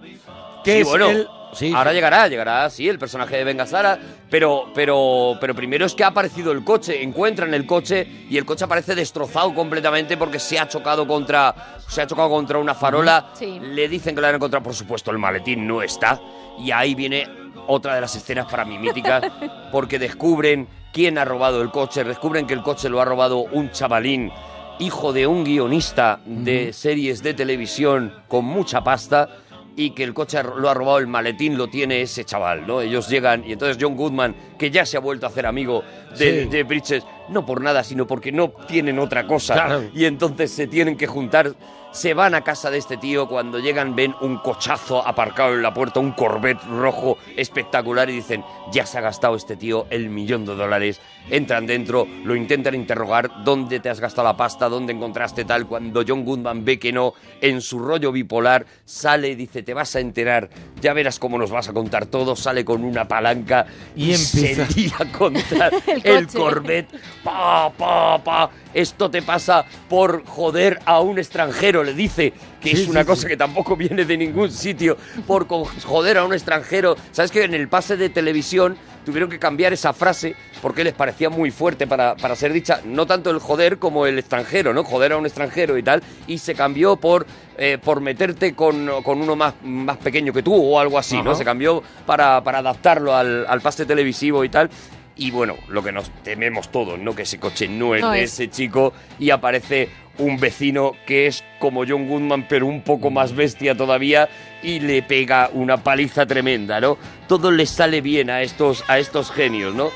que 0.63 0.73
Sí, 0.75 0.81
es 0.81 0.87
bueno, 0.87 1.09
el- 1.09 1.27
sí, 1.53 1.73
ahora 1.73 1.91
sí. 1.91 1.95
llegará, 1.95 2.27
llegará, 2.27 2.69
sí, 2.69 2.87
el 2.87 2.99
personaje 2.99 3.37
de 3.37 3.43
Ben 3.43 3.57
Gazzara, 3.57 3.99
pero, 4.29 4.71
pero, 4.73 5.37
pero 5.39 5.55
primero 5.55 5.85
es 5.85 5.93
que 5.93 6.03
ha 6.03 6.07
aparecido 6.07 6.51
el 6.51 6.63
coche, 6.63 7.01
encuentran 7.01 7.53
el 7.53 7.65
coche 7.65 8.25
y 8.29 8.37
el 8.37 8.45
coche 8.45 8.65
aparece 8.65 8.95
destrozado 8.95 9.53
completamente 9.53 10.17
porque 10.17 10.39
se 10.39 10.59
ha 10.59 10.67
chocado 10.67 11.07
contra, 11.07 11.77
se 11.87 12.01
ha 12.01 12.07
chocado 12.07 12.29
contra 12.29 12.57
una 12.57 12.75
farola. 12.75 13.29
Sí. 13.33 13.59
Le 13.59 13.87
dicen 13.87 14.15
que 14.15 14.21
lo 14.21 14.27
han 14.27 14.35
encontrado, 14.35 14.63
por 14.63 14.73
supuesto, 14.73 15.11
el 15.11 15.17
maletín 15.17 15.67
no 15.67 15.81
está 15.81 16.19
y 16.59 16.71
ahí 16.71 16.95
viene 16.95 17.27
otra 17.67 17.95
de 17.95 18.01
las 18.01 18.15
escenas 18.15 18.49
para 18.49 18.65
mí 18.65 18.77
míticas 18.77 19.23
porque 19.71 19.99
descubren 19.99 20.67
quién 20.91 21.17
ha 21.17 21.25
robado 21.25 21.61
el 21.61 21.71
coche, 21.71 22.03
descubren 22.03 22.45
que 22.45 22.53
el 22.53 22.61
coche 22.61 22.89
lo 22.89 23.01
ha 23.01 23.05
robado 23.05 23.39
un 23.39 23.71
chavalín 23.71 24.31
hijo 24.79 25.13
de 25.13 25.27
un 25.27 25.43
guionista 25.43 26.19
de 26.25 26.73
series 26.73 27.21
de 27.21 27.33
televisión 27.33 28.13
con 28.27 28.45
mucha 28.45 28.83
pasta 28.83 29.29
y 29.75 29.91
que 29.91 30.03
el 30.03 30.13
coche 30.13 30.41
lo 30.43 30.69
ha 30.69 30.73
robado 30.73 30.99
el 30.99 31.07
maletín 31.07 31.57
lo 31.57 31.67
tiene 31.67 32.01
ese 32.01 32.23
chaval, 32.25 32.67
¿no? 32.67 32.81
Ellos 32.81 33.09
llegan 33.09 33.43
y 33.45 33.53
entonces 33.53 33.77
John 33.79 33.95
Goodman, 33.95 34.35
que 34.57 34.69
ya 34.71 34.85
se 34.85 34.97
ha 34.97 34.99
vuelto 34.99 35.25
a 35.25 35.29
hacer 35.29 35.45
amigo 35.45 35.83
de, 36.17 36.43
Sí. 36.43 36.49
de 36.49 36.63
Bridges, 36.63 37.03
no 37.29 37.45
por 37.45 37.61
nada, 37.61 37.83
sino 37.83 38.05
porque 38.05 38.31
no 38.31 38.49
tienen 38.67 38.99
otra 38.99 39.25
cosa. 39.25 39.53
Claro. 39.55 39.83
Y 39.93 40.05
entonces 40.05 40.51
se 40.51 40.67
tienen 40.67 40.95
que 40.97 41.07
juntar, 41.07 41.53
se 41.93 42.13
van 42.13 42.33
a 42.33 42.41
casa 42.41 42.71
de 42.71 42.79
este 42.79 42.97
tío, 42.97 43.27
cuando 43.27 43.59
llegan 43.59 43.95
ven 43.95 44.15
un 44.19 44.37
cochazo 44.37 45.07
aparcado 45.07 45.53
en 45.53 45.61
la 45.61 45.73
puerta, 45.73 45.99
un 45.99 46.11
Corvette 46.11 46.63
rojo 46.63 47.17
espectacular 47.37 48.09
y 48.09 48.13
dicen, 48.13 48.43
ya 48.71 48.85
se 48.85 48.97
ha 48.97 49.01
gastado 49.01 49.35
este 49.35 49.55
tío 49.55 49.85
el 49.91 50.09
millón 50.09 50.45
de 50.45 50.55
dólares. 50.55 50.99
Entran 51.29 51.67
dentro, 51.67 52.07
lo 52.25 52.35
intentan 52.35 52.73
interrogar, 52.75 53.43
¿dónde 53.43 53.79
te 53.79 53.89
has 53.89 53.99
gastado 53.99 54.27
la 54.27 54.35
pasta? 54.35 54.67
¿Dónde 54.69 54.91
encontraste 54.91 55.45
tal? 55.45 55.67
Cuando 55.67 56.03
John 56.05 56.25
Goodman 56.25 56.65
ve 56.65 56.79
que 56.79 56.91
no, 56.91 57.13
en 57.39 57.61
su 57.61 57.79
rollo 57.79 58.11
bipolar, 58.11 58.65
sale 58.83 59.29
y 59.29 59.35
dice, 59.35 59.61
te 59.61 59.73
vas 59.73 59.95
a 59.95 59.99
enterar, 59.99 60.49
ya 60.81 60.93
verás 60.93 61.19
cómo 61.19 61.37
nos 61.37 61.51
vas 61.51 61.69
a 61.69 61.73
contar 61.73 62.07
todo, 62.07 62.35
sale 62.35 62.65
con 62.65 62.83
una 62.83 63.07
palanca 63.07 63.67
Y 63.95 64.11
y, 64.11 64.15
se 64.15 64.53
empieza. 64.53 64.67
lía 64.75 64.95
a 64.99 65.17
contar 65.17 65.73
El 65.85 66.01
el. 66.03 66.27
Corvette. 66.27 66.89
Pa, 67.23 67.71
pa, 67.77 68.21
pa. 68.23 68.49
Esto 68.73 69.09
te 69.11 69.21
pasa 69.21 69.65
por 69.89 70.25
joder 70.25 70.79
a 70.85 70.99
un 71.01 71.19
extranjero, 71.19 71.83
le 71.83 71.93
dice, 71.93 72.33
que 72.61 72.75
Sí, 72.75 72.83
es 72.83 72.87
una 72.87 73.01
sí, 73.01 73.07
cosa 73.07 73.21
sí. 73.23 73.27
que 73.27 73.37
tampoco 73.37 73.75
viene 73.75 74.05
de 74.05 74.17
ningún 74.17 74.51
sitio, 74.51 74.97
por 75.27 75.47
joder 75.47 76.17
a 76.17 76.25
un 76.25 76.33
extranjero. 76.33 76.95
¿Sabes 77.11 77.31
que 77.31 77.43
en 77.43 77.53
el 77.53 77.67
pase 77.67 77.97
de 77.97 78.09
televisión 78.09 78.77
tuvieron 79.05 79.29
que 79.29 79.37
cambiar 79.37 79.73
esa 79.73 79.91
frase 79.91 80.35
porque 80.61 80.83
les 80.85 80.93
parecía 80.93 81.29
muy 81.29 81.51
fuerte 81.51 81.87
para, 81.87 82.15
para 82.15 82.37
ser 82.37 82.53
dicha, 82.53 82.79
no 82.85 83.05
tanto 83.05 83.29
el 83.31 83.39
joder 83.39 83.77
como 83.77 84.05
el 84.05 84.17
extranjero, 84.17 84.73
¿no? 84.73 84.85
Joder 84.85 85.11
a 85.11 85.17
un 85.17 85.25
extranjero 85.25 85.77
y 85.77 85.83
tal, 85.83 86.01
y 86.25 86.37
se 86.37 86.55
cambió 86.55 86.95
por, 86.95 87.25
eh, 87.57 87.77
por 87.83 87.99
meterte 87.99 88.55
con, 88.55 88.89
con 89.03 89.21
uno 89.21 89.35
más, 89.35 89.55
más 89.61 89.97
pequeño 89.97 90.31
que 90.31 90.41
tú 90.41 90.55
o 90.55 90.79
algo 90.79 90.97
así, 90.97 91.21
¿no? 91.21 91.35
Se 91.35 91.43
cambió 91.43 91.83
para, 92.05 92.41
para 92.45 92.59
adaptarlo 92.59 93.13
al, 93.13 93.45
al 93.45 93.59
pase 93.59 93.85
televisivo 93.85 94.43
y 94.45 94.49
tal. 94.49 94.69
Y 95.15 95.29
bueno, 95.31 95.55
lo 95.67 95.83
que 95.83 95.91
nos 95.91 96.09
tememos 96.23 96.71
todos, 96.71 96.97
¿no? 96.97 97.13
Que 97.15 97.21
ese 97.21 97.39
coche 97.39 97.67
no 97.67 97.93
es 97.93 98.01
No 98.01 98.11
de 98.11 98.23
es. 98.23 98.33
ese 98.33 98.49
chico 98.49 98.93
y 99.19 99.29
aparece 99.29 99.89
un 100.17 100.39
vecino 100.39 100.93
que 101.05 101.27
es 101.27 101.43
como 101.59 101.85
John 101.87 102.07
Goodman, 102.07 102.47
pero 102.47 102.65
un 102.65 102.81
poco 102.83 103.09
más 103.11 103.35
bestia 103.35 103.75
todavía 103.77 104.27
y 104.63 104.79
le 104.79 105.03
pega 105.03 105.49
una 105.53 105.77
paliza 105.83 106.25
tremenda, 106.25 106.79
¿no? 106.81 106.97
Todo 107.27 107.51
le 107.51 107.65
sale 107.67 108.01
bien 108.01 108.29
a 108.31 108.41
estos, 108.41 108.83
a 108.87 108.97
estos 108.99 109.31
genios, 109.31 109.73
¿no? 109.75 109.91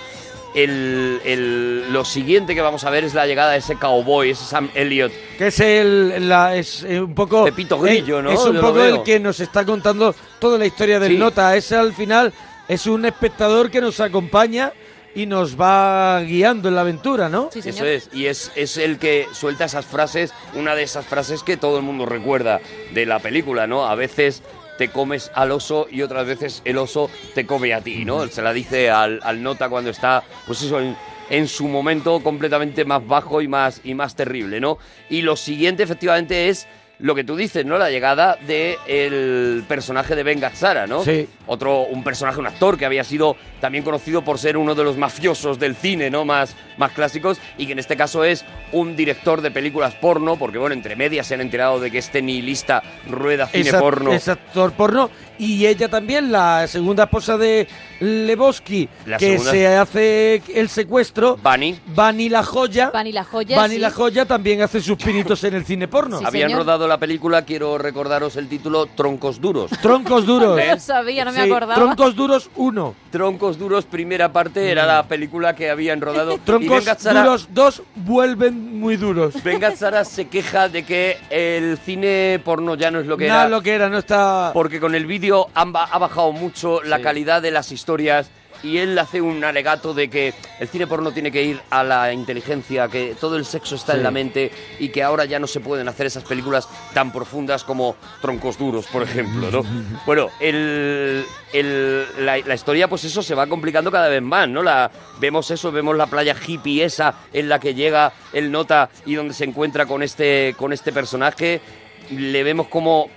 El, 0.55 1.20
el- 1.26 1.91
lo 1.93 2.03
siguiente 2.05 2.55
que 2.55 2.61
vamos 2.61 2.84
a 2.84 2.89
ver 2.89 3.03
es 3.03 3.13
la 3.13 3.28
llegada 3.28 3.51
de 3.51 3.57
ese 3.59 3.76
cowboy, 3.76 4.32
ese 4.32 4.43
Sam 4.45 4.70
Elliott. 4.74 5.11
Que 5.38 5.47
es 5.47 5.59
el, 5.59 6.28
la- 6.30 6.55
es 6.55 6.84
eh, 6.84 6.99
un 7.01 7.13
poco 7.13 7.43
Pepito 7.45 7.80
Grillo, 7.80 8.20
eh, 8.20 8.24
¿no? 8.24 8.32
Es 8.32 8.39
un 8.39 8.55
Yo 8.55 8.61
poco 8.61 8.84
el 8.84 9.03
que 9.03 9.20
nos 9.20 9.39
está 9.39 9.65
contando 9.65 10.15
toda 10.39 10.57
la 10.57 10.65
historia 10.65 10.99
del 10.99 11.13
Sí. 11.13 11.18
nota. 11.18 11.55
Es 11.55 11.72
al 11.72 11.93
final 11.93 12.34
es 12.68 12.88
un 12.88 13.05
espectador 13.05 13.70
que 13.70 13.82
nos 13.82 13.99
acompaña 13.99 14.74
y 15.18 15.26
nos 15.26 15.59
va 15.59 16.22
guiando 16.22 16.70
en 16.70 16.76
la 16.76 16.82
aventura, 16.82 17.28
¿no? 17.28 17.49
Sí, 17.51 17.61
Eso 17.65 17.86
es, 17.86 18.07
y 18.13 18.28
es, 18.28 18.51
es 18.55 18.78
el 18.78 18.99
que 18.99 19.26
suelta 19.34 19.65
esas 19.65 19.84
frases, 19.84 20.32
una 20.53 20.76
de 20.76 20.84
esas 20.84 21.07
frases 21.07 21.41
que 21.41 21.57
todo 21.57 21.78
el 21.78 21.84
mundo 21.84 22.05
recuerda 22.05 22.61
de 22.93 23.07
la 23.07 23.18
película, 23.18 23.65
¿no? 23.65 23.88
A 23.88 23.95
veces 23.95 24.43
te 24.78 24.89
comes 24.89 25.32
al 25.34 25.51
oso 25.51 25.88
y 25.89 26.03
otras 26.03 26.28
veces 26.28 26.61
el 26.65 26.78
oso 26.78 27.09
te 27.34 27.47
come 27.47 27.74
a 27.74 27.82
ti, 27.82 28.05
¿no? 28.05 28.28
Se 28.28 28.43
la 28.43 28.53
dice 28.53 28.91
al, 28.91 29.20
al 29.24 29.41
nota 29.41 29.70
cuando 29.70 29.89
está, 29.89 30.24
pues 30.45 30.61
eso, 30.61 30.80
en, 30.80 30.95
en 31.32 31.47
su 31.47 31.68
momento 31.68 32.22
completamente 32.22 32.86
más 32.86 33.05
bajo 33.07 33.41
y 33.41 33.47
más, 33.47 33.82
y 33.84 33.95
más 33.95 34.15
terrible, 34.15 34.59
¿no? 34.59 34.78
Y 35.09 35.24
lo 35.24 35.36
siguiente, 35.36 35.82
efectivamente, 35.82 36.49
es 36.49 36.68
lo 37.00 37.14
que 37.14 37.24
tú 37.24 37.36
dices, 37.36 37.66
¿no? 37.66 37.78
La 37.78 37.89
llegada 37.89 38.38
del 38.48 39.64
personaje 39.68 40.16
de 40.16 40.24
Ben 40.24 40.39
Gazzara, 40.39 40.88
¿no? 40.88 41.04
Sí. 41.04 41.28
Otro, 41.45 41.84
un 41.84 42.04
personaje, 42.04 42.39
un 42.39 42.48
actor 42.48 42.78
que 42.78 42.86
había 42.86 43.04
sido 43.04 43.36
también 43.62 43.84
conocido 43.84 44.24
por 44.24 44.39
ser 44.39 44.58
uno 44.58 44.74
de 44.74 44.84
los 44.84 44.98
mafiosos 44.98 45.60
del 45.60 45.76
cine, 45.76 46.10
¿no? 46.10 46.26
Más, 46.26 46.56
más 46.78 46.91
clásicos, 46.91 47.39
y 47.58 47.68
que 47.68 47.74
en 47.74 47.80
este 47.80 47.95
caso 47.95 48.24
es 48.24 48.45
un 48.72 48.95
director 48.95 49.41
de 49.41 49.52
películas 49.52 49.93
porno, 49.95 50.38
porque 50.38 50.58
bueno, 50.58 50.74
entre 50.74 50.95
medias 50.95 51.28
se 51.28 51.36
han 51.36 51.41
enterado 51.41 51.80
de 51.80 51.91
que 51.91 52.00
este 52.00 52.22
nihilista 52.22 52.82
rueda 53.08 53.48
cine 53.48 53.74
porno. 53.74 54.12
es 54.12 54.28
actor 54.28 54.72
porno. 54.74 55.10
Y 55.40 55.66
ella 55.66 55.90
también, 55.90 56.32
la 56.32 56.66
segunda 56.68 57.04
esposa 57.04 57.38
de 57.38 57.68
Lebowski, 58.00 58.90
La 59.06 59.18
que 59.18 59.32
segunda- 59.34 59.52
se 59.52 59.68
hace 59.68 60.42
el 60.56 60.70
secuestro. 60.70 61.38
Bunny. 61.38 61.80
Bunny 61.88 62.30
la 62.30 62.44
joya. 62.44 62.90
Van 62.92 63.08
y 63.08 63.12
la 63.12 63.24
joya. 63.24 63.60
Bunny 63.62 63.76
sí. 63.76 63.80
la 63.80 63.92
joya 63.92 64.26
también 64.26 64.62
hace 64.62 64.82
sus 64.82 64.98
pinitos 64.98 65.44
en 65.44 65.54
el 65.56 65.66
cine 65.66 65.88
porno. 65.88 66.20
Sí, 66.20 66.26
Habían 66.26 66.50
señor. 66.50 66.62
rodado 66.66 66.88
la 66.88 66.98
película, 66.98 67.44
quiero 67.44 67.78
recordaros 67.78 68.36
el 68.36 68.48
título 68.48 68.86
Troncos 68.88 69.40
Duros. 69.42 69.72
Troncos 69.82 70.26
duros. 70.26 70.58
No 70.58 70.66
lo 70.74 70.80
sabía, 70.80 71.26
no 71.26 71.32
me 71.32 71.44
Sí, 71.44 71.50
acordaba. 71.50 71.76
Troncos 71.76 72.16
duros 72.16 72.50
1. 72.56 72.96
Troncos 73.12 73.58
Duros, 73.58 73.86
primera 73.86 74.32
parte, 74.32 74.70
era 74.72 74.86
la 74.86 75.04
película 75.08 75.56
que 75.56 75.70
habían 75.70 76.02
rodado. 76.02 76.34
y 76.36 76.38
Ben 76.38 76.46
Troncos 76.46 76.86
Gazzara- 76.86 77.24
duros 77.24 77.48
2 77.52 77.82
vuelven 77.96 78.80
muy 78.80 78.96
duros. 78.98 79.42
Ben 79.44 79.60
Gazzara 79.60 80.06
se 80.06 80.28
queja 80.28 80.70
de 80.70 80.84
que 80.84 81.18
el 81.30 81.78
cine 81.80 82.40
porno 82.44 82.76
ya 82.76 82.92
no 82.92 83.00
es 83.00 83.06
lo 83.08 83.18
que 83.18 83.28
Nada 83.28 83.42
era. 83.42 83.50
lo 83.50 83.62
que 83.62 83.74
era, 83.74 83.90
no 83.90 83.98
está. 83.98 84.52
Porque 84.54 84.80
con 84.80 84.94
el 84.96 85.06
vídeo 85.06 85.26
han 85.53 85.71
ba- 85.73 85.86
ha 85.91 85.97
bajado 85.99 86.32
mucho 86.32 86.82
la 86.84 86.97
Sí. 86.97 87.03
calidad 87.03 87.41
de 87.41 87.51
las 87.51 87.71
historias 87.71 88.30
y 88.63 88.78
él 88.80 88.97
hace 88.97 89.21
un 89.21 89.43
alegato 89.43 89.93
de 89.93 90.09
que 90.09 90.34
el 90.59 90.67
cine 90.67 90.88
porno 90.88 91.11
tiene 91.11 91.32
que 91.32 91.43
ir 91.43 91.61
a 91.69 91.84
la 91.84 92.11
inteligencia, 92.11 92.88
que 92.88 93.15
todo 93.19 93.38
el 93.38 93.45
sexo 93.45 93.75
está 93.75 93.91
Sí. 93.91 93.97
en 93.99 94.03
la 94.03 94.09
mente 94.09 94.51
y 94.80 94.89
que 94.89 95.03
ahora 95.03 95.25
ya 95.25 95.38
no 95.38 95.45
se 95.45 95.59
pueden 95.59 95.88
hacer 95.88 96.07
esas 96.07 96.23
películas 96.23 96.67
tan 96.91 97.11
profundas 97.11 97.63
como 97.63 97.95
Troncos 98.19 98.57
Duros, 98.57 98.88
por 98.88 99.03
ejemplo, 99.03 99.51
¿no? 99.51 99.61
bueno, 100.07 100.30
el, 100.39 101.23
el- 101.53 102.05
la, 102.25 102.38
la 102.39 102.55
historia, 102.55 102.88
pues 102.88 103.03
eso 103.03 103.21
se 103.21 103.36
va 103.36 103.45
complicando 103.45 103.91
cada 103.91 104.07
vez 104.09 104.23
más, 104.23 104.49
¿no? 104.49 104.63
La, 104.63 104.89
vemos 105.19 105.51
eso, 105.51 105.71
vemos 105.71 105.95
la 105.95 106.07
playa 106.07 106.36
hippie 106.47 106.84
esa 106.84 107.13
en 107.34 107.49
la 107.49 107.59
que 107.59 107.75
llega 107.75 108.11
el 108.34 108.51
nota 108.51 108.89
y 109.05 109.13
donde 109.13 109.36
se 109.36 109.43
encuentra 109.43 109.86
con 109.86 110.01
este, 110.01 110.55
con 110.57 110.73
este 110.73 110.91
personaje. 110.91 111.61
Le 112.09 112.41
vemos 112.43 112.69
como 112.69 113.07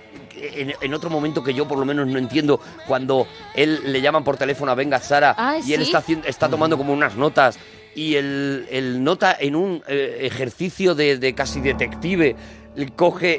en, 0.41 0.73
en 0.81 0.93
otro 0.93 1.09
momento 1.09 1.43
que 1.43 1.53
yo 1.53 1.67
por 1.67 1.77
lo 1.77 1.85
menos 1.85 2.07
no 2.07 2.17
entiendo, 2.17 2.59
cuando 2.87 3.27
él 3.55 3.79
le 3.85 4.01
llaman 4.01 4.23
por 4.23 4.37
teléfono 4.37 4.71
a 4.71 4.75
Venga 4.75 4.99
Sara 4.99 5.35
Ah, 5.37 5.57
y 5.63 5.73
él 5.73 5.85
¿sí? 5.85 5.91
está, 5.93 6.03
está 6.27 6.49
tomando 6.49 6.77
como 6.77 6.93
unas 6.93 7.15
notas 7.15 7.57
y 7.93 8.15
el, 8.15 8.67
el 8.71 9.03
nota 9.03 9.35
en 9.39 9.55
un 9.55 9.83
eh, 9.87 10.19
ejercicio 10.21 10.95
de, 10.95 11.17
de 11.17 11.33
casi 11.35 11.59
detective 11.59 12.35
coge 12.95 13.33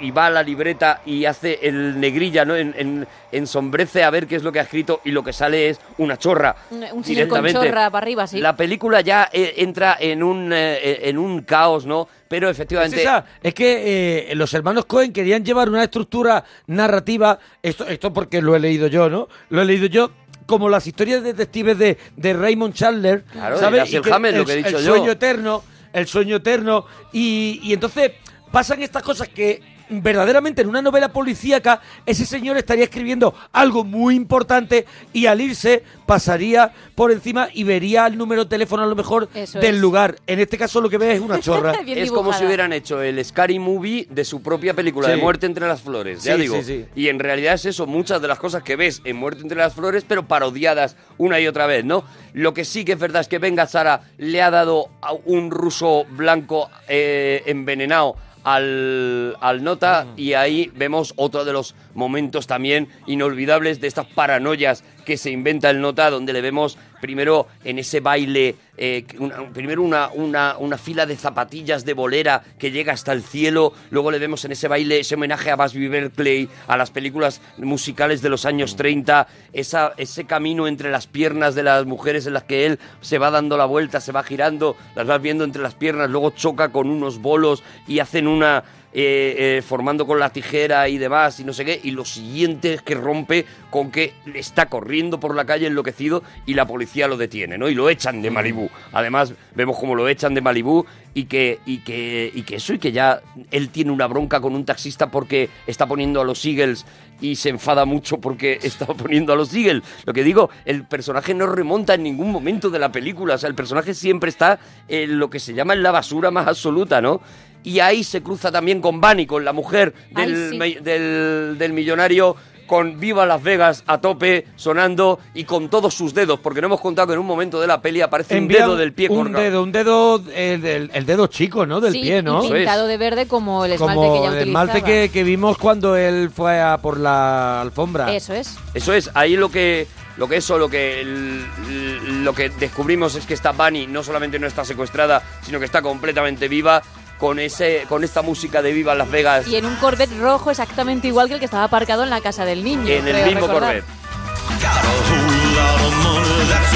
y, 0.00 0.06
y 0.06 0.10
va 0.12 0.26
a 0.26 0.30
la 0.30 0.42
libreta 0.42 1.00
y 1.04 1.24
hace 1.24 1.58
el 1.62 1.98
negrilla, 2.00 2.44
¿no? 2.44 2.54
En, 2.56 2.74
en- 2.78 3.06
ensombrece 3.32 4.02
a 4.04 4.10
ver 4.10 4.26
qué 4.26 4.36
es 4.36 4.42
lo 4.42 4.52
que 4.52 4.60
ha 4.60 4.62
escrito 4.62 5.00
y 5.04 5.10
lo 5.10 5.22
que 5.22 5.32
sale 5.32 5.68
es 5.68 5.80
una 5.98 6.16
chorra. 6.16 6.54
Un 6.70 7.04
señor 7.04 7.28
con 7.28 7.44
chorra 7.46 7.90
para 7.90 8.04
arriba, 8.04 8.26
sí. 8.26 8.40
La 8.40 8.56
película 8.56 9.00
ya 9.00 9.28
eh, 9.32 9.54
entra 9.58 9.96
en 10.00 10.22
un, 10.22 10.52
eh, 10.52 11.08
en 11.08 11.18
un 11.18 11.42
caos, 11.42 11.84
¿no? 11.86 12.08
Pero 12.28 12.48
Es, 12.48 12.56
efectivamente... 12.56 13.00
esa, 13.02 13.24
es 13.42 13.54
que 13.54 14.30
eh, 14.30 14.34
los 14.34 14.52
hermanos 14.54 14.86
Cohen 14.86 15.12
querían 15.12 15.44
llevar 15.44 15.68
una 15.68 15.82
estructura 15.84 16.44
narrativa, 16.66 17.38
esto, 17.62 17.86
esto 17.86 18.12
porque 18.12 18.40
lo 18.40 18.54
he 18.56 18.60
leído 18.60 18.86
yo, 18.86 19.08
¿no? 19.10 19.28
Lo 19.50 19.62
he 19.62 19.64
leído 19.64 19.86
yo 19.86 20.10
como 20.46 20.68
las 20.68 20.86
historias 20.86 21.22
de 21.24 21.32
detectives 21.32 21.76
de, 21.78 21.98
de 22.16 22.32
Raymond 22.32 22.72
Chandler, 22.72 23.24
Claro, 23.32 23.58
¿sabes? 23.58 23.92
lo 23.92 24.44
que 24.44 24.52
he 24.52 24.56
dicho 24.56 24.78
el 24.78 24.84
yo. 24.84 24.94
sueño 24.94 25.10
eterno, 25.10 25.62
el 25.92 26.06
sueño 26.06 26.36
eterno, 26.36 26.86
y, 27.12 27.58
y 27.64 27.72
entonces 27.72 28.12
pasan 28.52 28.82
estas 28.82 29.02
cosas 29.02 29.28
que 29.28 29.60
verdaderamente 29.88 30.62
en 30.62 30.68
una 30.68 30.82
novela 30.82 31.12
policíaca 31.12 31.80
ese 32.06 32.26
señor 32.26 32.56
estaría 32.56 32.82
escribiendo 32.82 33.32
algo 33.52 33.84
muy 33.84 34.16
importante 34.16 34.84
y 35.12 35.26
al 35.26 35.40
irse 35.40 35.84
pasaría 36.06 36.72
por 36.96 37.12
encima 37.12 37.48
y 37.52 37.62
vería 37.62 38.04
el 38.08 38.18
número 38.18 38.42
de 38.44 38.50
teléfono 38.50 38.82
a 38.82 38.86
lo 38.86 38.96
mejor 38.96 39.28
Eso 39.32 39.60
del 39.60 39.76
es. 39.76 39.80
lugar. 39.80 40.16
En 40.26 40.40
este 40.40 40.58
caso 40.58 40.80
lo 40.80 40.90
que 40.90 40.98
ve 40.98 41.12
es 41.14 41.20
una 41.20 41.38
chorra. 41.38 41.72
Es 41.86 42.10
como 42.10 42.32
si 42.32 42.44
hubieran 42.44 42.72
hecho 42.72 43.00
el 43.00 43.24
Scary 43.24 43.60
Movie 43.60 44.08
de 44.10 44.24
su 44.24 44.42
propia 44.42 44.74
película, 44.74 45.06
Sí. 45.06 45.14
de 45.14 45.20
Muerte 45.20 45.46
entre 45.46 45.68
las 45.68 45.82
Flores, 45.82 46.24
ya 46.24 46.34
Sí, 46.34 46.40
digo. 46.42 46.56
sí, 46.56 46.62
sí. 46.64 46.84
Y 46.96 47.08
en 47.08 47.20
realidad 47.20 47.54
es 47.54 47.64
eso, 47.66 47.86
muchas 47.86 48.20
de 48.20 48.26
las 48.26 48.40
cosas 48.40 48.64
que 48.64 48.74
ves 48.74 49.02
en 49.04 49.14
Muerte 49.14 49.42
entre 49.42 49.58
las 49.58 49.74
Flores, 49.74 50.04
pero 50.06 50.26
parodiadas 50.26 50.96
una 51.16 51.38
y 51.38 51.46
otra 51.46 51.66
vez, 51.66 51.84
¿no? 51.84 52.02
Lo 52.32 52.54
que 52.54 52.64
sí 52.64 52.84
que 52.84 52.92
es 52.92 52.98
verdad 52.98 53.20
es 53.22 53.28
que 53.28 53.38
Venga 53.38 53.66
Sara 53.66 54.02
le 54.18 54.42
ha 54.42 54.50
dado 54.50 54.88
a 55.00 55.12
un 55.12 55.52
ruso 55.52 56.04
blanco 56.10 56.68
eh, 56.88 57.42
envenenado 57.46 58.16
al, 58.46 59.36
al 59.40 59.64
nota 59.64 60.06
y 60.16 60.34
ahí 60.34 60.70
vemos 60.76 61.12
otro 61.16 61.44
de 61.44 61.52
los 61.52 61.74
momentos 61.96 62.46
también 62.46 62.88
inolvidables 63.06 63.80
de 63.80 63.88
estas 63.88 64.06
paranoias 64.06 64.84
que 65.04 65.16
se 65.16 65.30
inventa 65.30 65.70
el 65.70 65.80
nota, 65.80 66.10
donde 66.10 66.32
le 66.32 66.40
vemos 66.40 66.78
primero 67.00 67.46
en 67.64 67.78
ese 67.78 68.00
baile, 68.00 68.56
eh, 68.76 69.04
una- 69.18 69.48
primero 69.52 69.82
una, 69.82 70.08
una, 70.12 70.56
una 70.58 70.78
fila 70.78 71.06
de 71.06 71.16
zapatillas 71.16 71.84
de 71.84 71.92
bolera 71.94 72.42
que 72.58 72.70
llega 72.72 72.92
hasta 72.92 73.12
el 73.12 73.22
cielo, 73.22 73.72
luego 73.90 74.10
le 74.10 74.18
vemos 74.18 74.44
en 74.44 74.52
ese 74.52 74.66
baile 74.66 74.98
ese 75.00 75.14
homenaje 75.14 75.50
a 75.50 75.56
Busby 75.56 75.86
Berkeley, 75.88 76.48
a 76.66 76.76
las 76.76 76.90
películas 76.90 77.40
musicales 77.58 78.20
de 78.22 78.28
los 78.30 78.44
años 78.46 78.74
30, 78.76 79.28
esa, 79.52 79.92
ese 79.96 80.24
camino 80.24 80.66
entre 80.66 80.90
las 80.90 81.06
piernas 81.06 81.54
de 81.54 81.62
las 81.62 81.86
mujeres 81.86 82.26
en 82.26 82.32
las 82.32 82.42
que 82.44 82.66
él 82.66 82.78
se 83.00 83.18
va 83.18 83.30
dando 83.30 83.56
la 83.56 83.66
vuelta, 83.66 84.00
se 84.00 84.10
va 84.12 84.24
girando, 84.24 84.76
las 84.96 85.06
vas 85.06 85.22
viendo 85.22 85.44
entre 85.44 85.62
las 85.62 85.74
piernas, 85.74 86.10
luego 86.10 86.30
choca 86.30 86.70
con 86.70 86.90
unos 86.90 87.18
bolos 87.20 87.62
y 87.86 88.00
hacen 88.00 88.26
una... 88.26 88.64
eh, 88.98 89.58
eh, 89.58 89.62
formando 89.62 90.06
con 90.06 90.18
la 90.18 90.30
tijera 90.30 90.88
y 90.88 90.96
demás 90.96 91.38
y 91.38 91.44
no 91.44 91.52
sé 91.52 91.66
qué, 91.66 91.78
y 91.82 91.90
lo 91.90 92.06
siguiente 92.06 92.72
es 92.72 92.80
que 92.80 92.94
rompe 92.94 93.44
con 93.68 93.90
que 93.90 94.14
está 94.32 94.70
corriendo 94.70 95.20
por 95.20 95.34
la 95.34 95.44
calle 95.44 95.66
enloquecido 95.66 96.22
y 96.46 96.54
la 96.54 96.66
policía 96.66 97.06
lo 97.06 97.18
detiene, 97.18 97.58
¿no? 97.58 97.68
Y 97.68 97.74
lo 97.74 97.90
echan 97.90 98.22
de 98.22 98.30
Malibú. 98.30 98.70
Además, 98.94 99.34
vemos 99.54 99.76
cómo 99.78 99.94
lo 99.94 100.08
echan 100.08 100.32
de 100.32 100.40
Malibú 100.40 100.86
y 101.12 101.24
que, 101.24 101.60
y 101.66 101.80
que, 101.80 102.32
y 102.34 102.40
que 102.44 102.56
eso, 102.56 102.72
y 102.72 102.78
que 102.78 102.90
ya 102.90 103.20
él 103.50 103.68
tiene 103.68 103.90
una 103.90 104.06
bronca 104.06 104.40
con 104.40 104.54
un 104.54 104.64
taxista 104.64 105.10
porque 105.10 105.50
está 105.66 105.86
poniendo 105.86 106.22
a 106.22 106.24
los 106.24 106.42
Eagles 106.46 106.86
y 107.20 107.36
se 107.36 107.50
enfada 107.50 107.84
mucho 107.84 108.16
porque 108.16 108.58
está 108.62 108.86
poniendo 108.86 109.34
a 109.34 109.36
los 109.36 109.52
Eagles. 109.54 109.82
Lo 110.06 110.14
que 110.14 110.24
digo, 110.24 110.48
el 110.64 110.84
personaje 110.84 111.34
no 111.34 111.46
remonta 111.46 111.92
en 111.92 112.02
ningún 112.02 112.32
momento 112.32 112.70
de 112.70 112.78
la 112.78 112.90
película, 112.90 113.34
o 113.34 113.38
sea, 113.38 113.50
el 113.50 113.54
personaje 113.54 113.92
siempre 113.92 114.30
está 114.30 114.58
en 114.88 115.18
lo 115.18 115.28
que 115.28 115.38
se 115.38 115.52
llama 115.52 115.74
en 115.74 115.82
la 115.82 115.90
basura 115.90 116.30
más 116.30 116.48
absoluta, 116.48 117.02
¿no? 117.02 117.20
Y 117.66 117.80
ahí 117.80 118.04
se 118.04 118.22
cruza 118.22 118.52
también 118.52 118.80
con 118.80 119.00
Bunny, 119.00 119.26
con 119.26 119.44
la 119.44 119.52
mujer 119.52 119.92
Ay, 120.14 120.26
del, 120.30 120.50
sí. 120.50 120.56
me- 120.56 120.80
del, 120.80 121.56
del 121.58 121.72
millonario, 121.72 122.36
con 122.68 122.98
Viva 123.00 123.26
Las 123.26 123.42
Vegas 123.42 123.82
a 123.88 124.00
tope, 124.00 124.46
sonando 124.54 125.18
y 125.34 125.42
con 125.44 125.68
todos 125.68 125.92
sus 125.92 126.14
dedos, 126.14 126.38
porque 126.38 126.60
no 126.60 126.68
hemos 126.68 126.80
contado 126.80 127.08
que 127.08 127.14
en 127.14 127.18
un 127.18 127.26
momento 127.26 127.60
de 127.60 127.66
la 127.66 127.80
peli 127.82 128.00
aparece 128.02 128.36
Envían 128.36 128.62
un 128.62 128.68
dedo 128.68 128.76
del 128.76 128.92
pie 128.92 129.08
Un 129.08 129.32
dedo, 129.32 129.62
un 129.64 129.72
dedo, 129.72 130.22
el, 130.34 130.62
del- 130.62 130.90
el 130.94 131.06
dedo 131.06 131.26
chico, 131.26 131.66
¿no? 131.66 131.80
Del 131.80 131.92
Sí, 131.92 132.02
pie, 132.02 132.22
¿no? 132.22 132.44
y 132.44 132.50
pintado 132.52 132.86
de 132.86 132.96
verde 132.98 133.26
como 133.26 133.64
el 133.64 133.72
esmalte 133.72 133.94
Como 133.96 134.14
que 134.14 134.20
ya 134.20 134.28
el 134.28 134.36
utilizaba. 134.36 134.64
esmalte 134.66 134.82
que, 134.84 135.10
que 135.12 135.24
vimos 135.24 135.58
cuando 135.58 135.96
él 135.96 136.30
fue 136.34 136.60
a 136.60 136.78
por 136.78 137.00
la 137.00 137.60
alfombra. 137.62 138.14
Eso 138.14 138.32
es. 138.32 138.56
Eso 138.74 138.92
es, 138.92 139.10
ahí 139.14 139.36
lo 139.36 139.48
que 139.50 139.86
lo 140.18 140.28
que 140.28 140.36
eso, 140.36 140.56
lo 140.58 140.68
que 140.68 141.00
el- 141.02 142.24
lo 142.24 142.32
que 142.32 142.48
descubrimos 142.48 143.14
es 143.16 143.26
que 143.26 143.34
esta 143.34 143.52
Bunny 143.52 143.86
no 143.88 144.02
solamente 144.02 144.38
no 144.38 144.46
está 144.46 144.64
secuestrada, 144.64 145.22
sino 145.42 145.58
que 145.58 145.64
está 145.66 145.82
completamente 145.82 146.48
viva 146.48 146.82
con 147.18 147.38
ese 147.38 147.84
con 147.88 148.04
esta 148.04 148.22
música 148.22 148.62
de 148.62 148.72
Viva 148.72 148.94
Las 148.94 149.10
Vegas 149.10 149.46
Y 149.48 149.56
en 149.56 149.66
un 149.66 149.76
Corvette 149.76 150.18
rojo 150.18 150.50
exactamente 150.50 151.08
igual 151.08 151.28
que 151.28 151.34
el 151.34 151.40
que 151.40 151.46
estaba 151.46 151.64
aparcado 151.64 152.02
en 152.04 152.10
la 152.10 152.20
casa 152.20 152.44
del 152.44 152.62
niño. 152.62 152.86
en 152.86 153.08
el 153.08 153.24
mismo 153.26 153.46
recordar. 153.46 153.82
Corvette. 153.82 154.06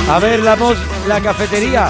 A 0.08 0.18
ver, 0.18 0.40
la, 0.40 0.56
la 1.06 1.20
cafetería. 1.20 1.88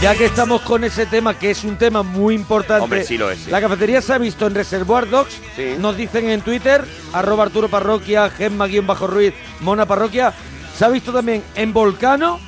Ya 0.00 0.16
que 0.16 0.24
estamos 0.24 0.62
con 0.62 0.82
ese 0.82 1.06
tema, 1.06 1.38
que 1.38 1.52
es 1.52 1.62
un 1.62 1.76
tema 1.76 2.02
muy 2.02 2.34
importante. 2.34 2.82
Hombre, 2.82 3.04
sí 3.04 3.16
lo 3.16 3.30
es, 3.30 3.38
sí. 3.38 3.50
La 3.50 3.60
cafetería 3.60 4.02
se 4.02 4.12
ha 4.12 4.18
visto 4.18 4.46
en 4.48 4.54
Reservoir 4.54 5.08
Dogs. 5.08 5.40
Sí. 5.54 5.76
Nos 5.78 5.96
dicen 5.96 6.28
en 6.28 6.40
Twitter, 6.40 6.84
arroba 7.12 7.44
Arturo 7.44 7.68
Parroquia, 7.68 8.28
Gemma-Ruiz, 8.28 9.32
Mona 9.60 9.86
Parroquia. 9.86 10.32
Se 10.76 10.84
ha 10.84 10.88
visto 10.88 11.12
también 11.12 11.42
en 11.54 11.72
Volcano 11.72 12.40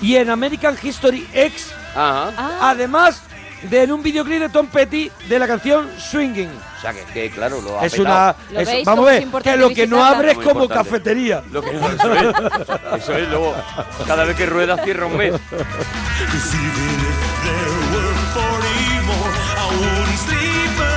y 0.00 0.16
en 0.16 0.30
American 0.30 0.78
History 0.82 1.28
X. 1.34 1.72
Ajá. 1.94 2.32
Ah, 2.36 2.70
Además 2.70 3.22
de 3.70 3.82
en 3.82 3.92
un 3.92 4.02
videoclip 4.02 4.40
de 4.40 4.48
Tom 4.48 4.66
Petty 4.66 5.10
de 5.28 5.38
la 5.38 5.46
canción 5.46 5.88
Swinging. 5.98 6.50
O 6.78 6.80
sea 6.80 6.92
que, 6.92 7.02
que, 7.12 7.30
claro, 7.30 7.60
lo 7.62 7.80
ha 7.80 7.86
Es 7.86 7.92
petado. 7.92 8.06
una. 8.14 8.36
¿Lo 8.52 8.60
es- 8.60 8.66
veis 8.68 8.84
vamos 8.84 9.08
a 9.08 9.10
ver, 9.12 9.28
que 9.42 9.56
lo 9.56 9.70
que 9.70 9.86
no 9.86 10.04
abre 10.04 10.32
es 10.32 10.38
como 10.38 10.64
importante. 10.64 10.74
cafetería. 10.90 11.42
Lo 11.50 11.62
que, 11.62 11.70
eso 11.76 12.14
es, 12.14 13.02
eso 13.02 13.16
es, 13.16 13.28
luego 13.28 13.54
cada 14.06 14.24
vez 14.24 14.36
que 14.36 14.46
rueda 14.46 14.76
cierra 14.84 15.06
un 15.06 15.16
mes. 15.16 15.34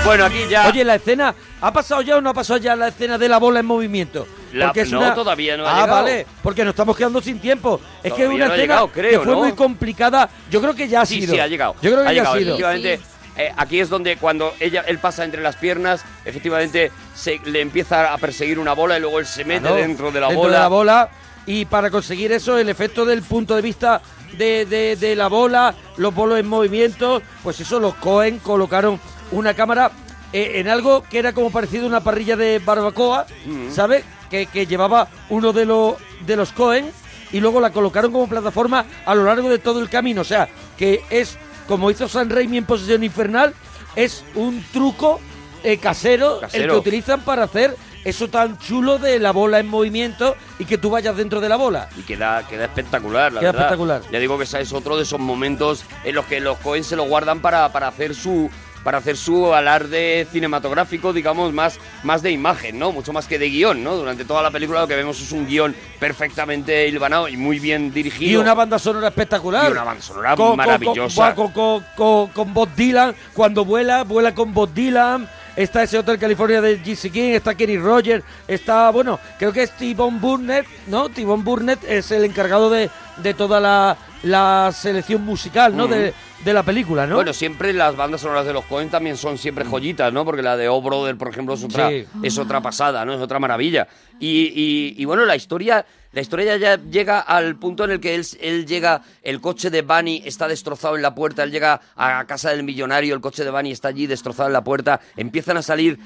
Bueno, 0.05 0.26
aquí 0.26 0.45
ya 0.49 0.68
Oye, 0.70 0.84
la 0.86 0.95
escena, 0.95 1.36
¿ha 1.59 1.74
pasado 1.74 2.01
ya 2.01 2.18
o 2.18 2.22
no 2.22 2.30
ha 2.30 2.34
pasado 2.34 2.57
ya 2.59 2.76
la 2.76 2.88
escena 2.88 3.18
de 3.18 3.28
la 3.28 3.39
bola 3.39 3.59
en 3.59 3.65
movimiento? 3.65 4.26
La- 4.54 4.74
no, 4.89 5.14
todavía 5.14 5.58
no 5.58 5.66
ha 5.68 5.72
Ah, 5.72 5.82
llegado. 5.82 6.02
vale, 6.04 6.26
porque 6.41 6.64
nos 6.64 6.72
estamos 6.72 6.95
quedando 6.98 7.22
sin 7.22 7.39
tiempo. 7.39 7.80
Es 8.04 8.14
que 8.14 8.24
es 8.24 8.30
una 8.30 8.38
no 8.38 8.43
ha 8.52 8.56
escena 8.56 8.62
llegado, 8.62 8.88
creo, 8.89 9.20
que 9.20 9.26
fue 9.26 9.36
¿no? 9.36 9.41
muy 9.41 9.52
complicada. 9.54 10.30
Yo 10.50 10.62
creo 10.62 10.74
que 10.76 10.88
ya 10.88 11.02
ha 11.02 11.06
sí, 11.06 11.22
sido. 11.22 11.34
sí, 11.34 11.39
ha 11.39 11.48
llegado. 11.48 11.76
Yo 11.82 11.91
creo 11.91 12.04
que 12.04 12.10
ha 12.10 12.14
ya 12.14 12.14
llegado, 12.14 12.36
ha 12.36 12.39
sido. 12.39 12.50
efectivamente. 12.56 13.00
eh, 13.38 13.52
aquí 13.56 13.80
es 13.80 13.89
donde 13.89 14.18
cuando 14.18 14.54
ella 14.60 14.84
él 14.88 14.98
pasa 15.00 15.24
entre 15.24 15.41
las 15.43 15.56
piernas, 15.58 16.04
efectivamente 16.26 16.91
se 17.14 17.39
le 17.45 17.62
empieza 17.62 18.14
a 18.14 18.18
perseguir 18.18 18.58
una 18.58 18.74
bola 18.74 18.98
y 18.98 19.02
luego 19.02 19.20
él 19.20 19.26
se 19.28 19.45
mete 19.45 19.62
Claro, 19.62 19.76
dentro 19.76 20.12
de 20.12 20.20
la 20.22 20.28
dentro 20.28 20.41
bola. 20.43 20.54
de 20.56 20.60
la 20.62 20.68
bola. 20.68 21.10
Y 21.45 21.66
para 21.66 21.89
conseguir 21.91 22.32
eso, 22.32 22.58
el 22.58 22.68
efecto 22.68 23.06
del 23.06 23.22
punto 23.22 23.56
de 23.56 23.62
vista 23.62 24.02
de, 24.38 24.66
de- 24.66 24.95
de 24.98 25.16
la 25.16 25.28
bola, 25.28 25.74
los 25.98 26.14
bolos 26.16 26.39
en 26.39 26.48
movimiento, 26.48 27.22
pues 27.43 27.60
eso, 27.62 27.80
los 27.80 27.93
Cohen 27.95 28.39
colocaron 28.39 29.00
una 29.32 29.54
cámara 29.54 29.91
eh, 30.34 30.54
en 30.56 30.68
algo 30.68 31.04
que 31.04 31.20
era 31.20 31.32
como 31.32 31.50
parecido 31.52 31.86
a 31.86 31.88
una 31.88 32.02
parrilla 32.02 32.36
de 32.36 32.60
barbacoa, 32.60 33.26
Mm. 33.45 33.72
¿sabes? 33.72 34.04
Que, 34.30 34.45
que 34.47 34.65
llevaba 34.67 35.07
uno 35.30 35.53
de, 35.53 35.65
los 35.65 35.95
de 36.25 36.36
los 36.36 36.51
Cohen 36.51 36.91
y 37.32 37.39
luego 37.39 37.59
la 37.59 37.71
colocaron 37.71 38.11
como 38.11 38.28
plataforma 38.28 38.86
a 39.05 39.15
lo 39.15 39.25
largo 39.25 39.49
de 39.49 39.59
todo 39.59 39.80
el 39.80 39.89
camino. 39.89 40.21
O 40.21 40.25
sea, 40.25 40.47
que 40.78 41.03
es, 41.09 41.38
como 41.67 41.91
hizo 41.91 42.07
San 42.07 42.30
Raimi 42.30 42.57
en 42.57 42.65
Posesión 42.65 43.03
Infernal, 43.03 43.53
es 43.95 44.23
un 44.36 44.63
truco 44.71 45.19
eh, 45.63 45.78
casero, 45.78 46.39
el 46.53 46.67
que 46.69 46.75
utilizan 46.75 47.21
para 47.21 47.43
hacer 47.43 47.75
eso 48.05 48.30
tan 48.30 48.57
chulo 48.59 48.99
de 48.99 49.19
la 49.19 49.32
bola 49.32 49.59
en 49.59 49.67
movimiento 49.67 50.36
y 50.59 50.65
que 50.65 50.78
tú 50.78 50.89
vayas 50.89 51.17
dentro 51.17 51.41
de 51.41 51.49
la 51.49 51.57
bola. 51.57 51.89
Y 51.97 52.03
queda, 52.03 52.47
queda 52.47 52.65
espectacular, 52.65 53.34
la 53.34 53.39
Queda 53.41 53.51
verdad. 53.51 53.65
espectacular. 53.65 54.01
Ya 54.11 54.19
digo 54.19 54.38
que 54.38 54.45
ese 54.45 54.61
es 54.61 54.71
otro 54.71 54.95
de 54.95 55.03
esos 55.03 55.19
momentos 55.19 55.84
en 56.05 56.15
los 56.15 56.25
que 56.25 56.39
los 56.39 56.57
Cohen 56.59 56.86
se 56.86 56.95
lo 56.95 57.03
guardan 57.03 57.41
para, 57.41 57.69
para 57.73 57.89
hacer 57.89 58.15
su, 58.15 58.49
para 58.84 58.99
hacer 58.99 59.17
su 59.17 59.53
alarde 59.53 60.28
cinematográfico, 60.32 61.13
digamos, 61.13 61.53
más, 61.53 61.80
más 62.03 62.21
de 62.21 62.32
imagen, 62.32 62.80
¿no? 62.80 62.91
Mucho 62.91 63.13
más 63.13 63.28
que 63.28 63.38
de 63.38 63.49
guion, 63.49 63.84
¿no? 63.84 63.95
Durante 63.95 64.25
toda 64.25 64.41
la 64.41 64.51
película 64.51 64.82
lo 64.82 64.88
que 64.88 64.95
vemos 64.95 65.19
es 65.21 65.32
un 65.32 65.45
guion 65.47 65.75
perfectamente 65.99 66.88
hilvanado 66.88 67.28
y 67.28 67.38
muy 67.38 67.59
bien 67.59 67.93
dirigido. 67.93 68.32
Y 68.32 68.36
una 68.36 68.53
banda 68.53 68.80
sonora 68.80 69.09
espectacular. 69.09 69.69
Y 69.69 69.71
una 69.71 69.84
banda 69.84 70.01
sonora 70.01 70.36
Con- 70.36 70.57
maravillosa. 70.57 71.36
Con, 71.36 71.51
con, 71.51 72.53
Bob 72.53 72.69
Dylan, 72.75 73.15
cuando 73.34 73.65
vuela, 73.65 74.03
vuela 74.03 74.34
con 74.34 74.53
Bob 74.53 74.73
Dylan. 74.73 75.28
Está 75.55 75.82
ese 75.82 75.97
Hotel 75.97 76.19
California 76.19 76.61
de 76.61 76.80
G.C. 76.84 77.09
King, 77.09 77.32
está 77.32 77.55
Kenny 77.55 77.80
Rogers, 77.80 78.23
está, 78.47 78.91
bueno, 78.91 79.19
creo 79.39 79.51
que 79.51 79.63
es 79.63 79.71
T-Bone 79.71 80.19
Burnett, 80.19 80.67
¿no? 80.86 81.09
T-Bone 81.09 81.41
Burnett 81.41 81.84
es 81.84 82.11
el 82.11 82.25
encargado 82.25 82.69
de, 82.69 82.91
de 83.17 83.34
toda 83.34 83.59
la, 83.59 83.97
la 84.21 84.71
selección 84.71 85.23
musical, 85.25 85.75
¿no? 85.75 85.88
Mm. 85.88 85.89
De, 85.89 86.13
de 86.46 86.54
la 86.54 86.64
película, 86.64 87.06
¿no? 87.08 87.16
Bueno, 87.16 87.34
siempre 87.34 87.74
las 87.74 87.96
bandas 87.96 88.22
sonoras 88.22 88.46
de 88.46 88.54
los 88.54 88.64
Cohen 88.66 88.90
también 88.90 89.18
son 89.18 89.38
siempre 89.38 89.66
joyitas, 89.66 90.14
¿no? 90.14 90.24
Porque 90.24 90.42
la 90.42 90.56
de 90.56 90.70
O 90.70 90.82
Brother, 90.82 91.18
por 91.18 91.30
ejemplo, 91.30 91.56
es 91.56 91.64
otra, 91.64 91.90
Sí. 91.90 92.06
es 92.24 92.38
otra 92.38 92.62
pasada, 92.62 93.04
¿no? 93.06 93.14
Es 93.14 93.20
otra 93.22 93.40
maravilla. 93.40 93.88
Y, 94.20 94.52
y- 94.56 94.96
y 94.98 95.06
bueno, 95.06 95.26
la 95.26 95.36
historia, 95.36 95.86
la 96.14 96.22
historia 96.22 96.56
ya 96.58 96.78
llega 96.78 97.20
al 97.20 97.58
punto 97.58 97.84
en 97.86 97.92
el 97.92 98.00
que 98.00 98.16
él, 98.16 98.26
él 98.40 98.66
llega, 98.66 99.02
el 99.24 99.42
coche 99.42 99.70
de 99.70 99.82
Bunny 99.82 100.22
está 100.26 100.48
destrozado 100.48 100.96
en 100.96 101.02
la 101.02 101.14
puerta, 101.16 101.44
él 101.44 101.52
llega 101.52 101.82
a 101.96 102.24
casa 102.26 102.52
del 102.52 102.64
millonario, 102.64 103.14
el 103.14 103.22
coche 103.22 103.44
de 103.44 103.52
Bunny 103.52 103.72
está 103.72 103.90
allí 103.90 104.08
destrozado 104.08 104.48
en 104.48 104.54
la 104.54 104.64
puerta, 104.64 105.02
empiezan 105.18 105.58
a 105.58 105.62
salir 105.62 106.00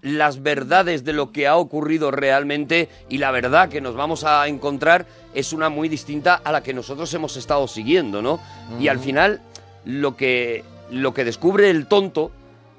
las 0.00 0.42
verdades 0.42 1.04
de 1.04 1.12
lo 1.14 1.30
que 1.30 1.46
ha 1.46 1.56
ocurrido 1.56 2.10
realmente 2.10 2.88
y 3.08 3.18
la 3.18 3.30
verdad 3.30 3.68
que 3.68 3.80
nos 3.80 3.94
vamos 3.94 4.24
a 4.24 4.46
encontrar 4.48 5.06
es 5.34 5.52
una 5.52 5.68
muy 5.70 5.88
distinta 5.88 6.34
a 6.42 6.52
la 6.52 6.62
que 6.62 6.74
nosotros 6.74 7.12
hemos 7.14 7.36
estado 7.36 7.66
siguiendo, 7.68 8.20
¿no? 8.20 8.40
Y 8.80 8.88
al 8.88 8.98
final 8.98 9.40
lo 9.84 10.16
que, 10.16 10.64
lo 10.90 11.14
que 11.14 11.24
descubre 11.24 11.70
el 11.70 11.86
tonto 11.86 12.30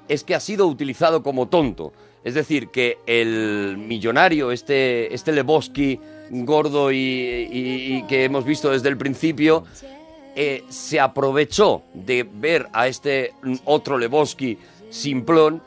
es 0.08 0.24
que 0.24 0.34
ha 0.34 0.40
sido 0.40 0.66
utilizado 0.66 1.22
como 1.22 1.48
tonto. 1.48 1.92
Es 2.24 2.34
decir, 2.34 2.68
que 2.68 2.98
el 3.06 3.76
millonario, 3.78 4.50
este, 4.50 5.14
este 5.14 5.32
Lebowski 5.32 6.00
gordo 6.30 6.90
y, 6.90 8.04
que 8.08 8.24
hemos 8.24 8.44
visto 8.44 8.70
desde 8.70 8.88
el 8.88 8.96
principio, 8.96 9.64
eh, 10.34 10.64
se 10.68 10.98
aprovechó 11.00 11.82
de 11.94 12.28
ver 12.28 12.68
a 12.72 12.88
este 12.88 13.32
otro 13.64 13.96
Lebowski 13.96 14.58
simplón 14.90 15.62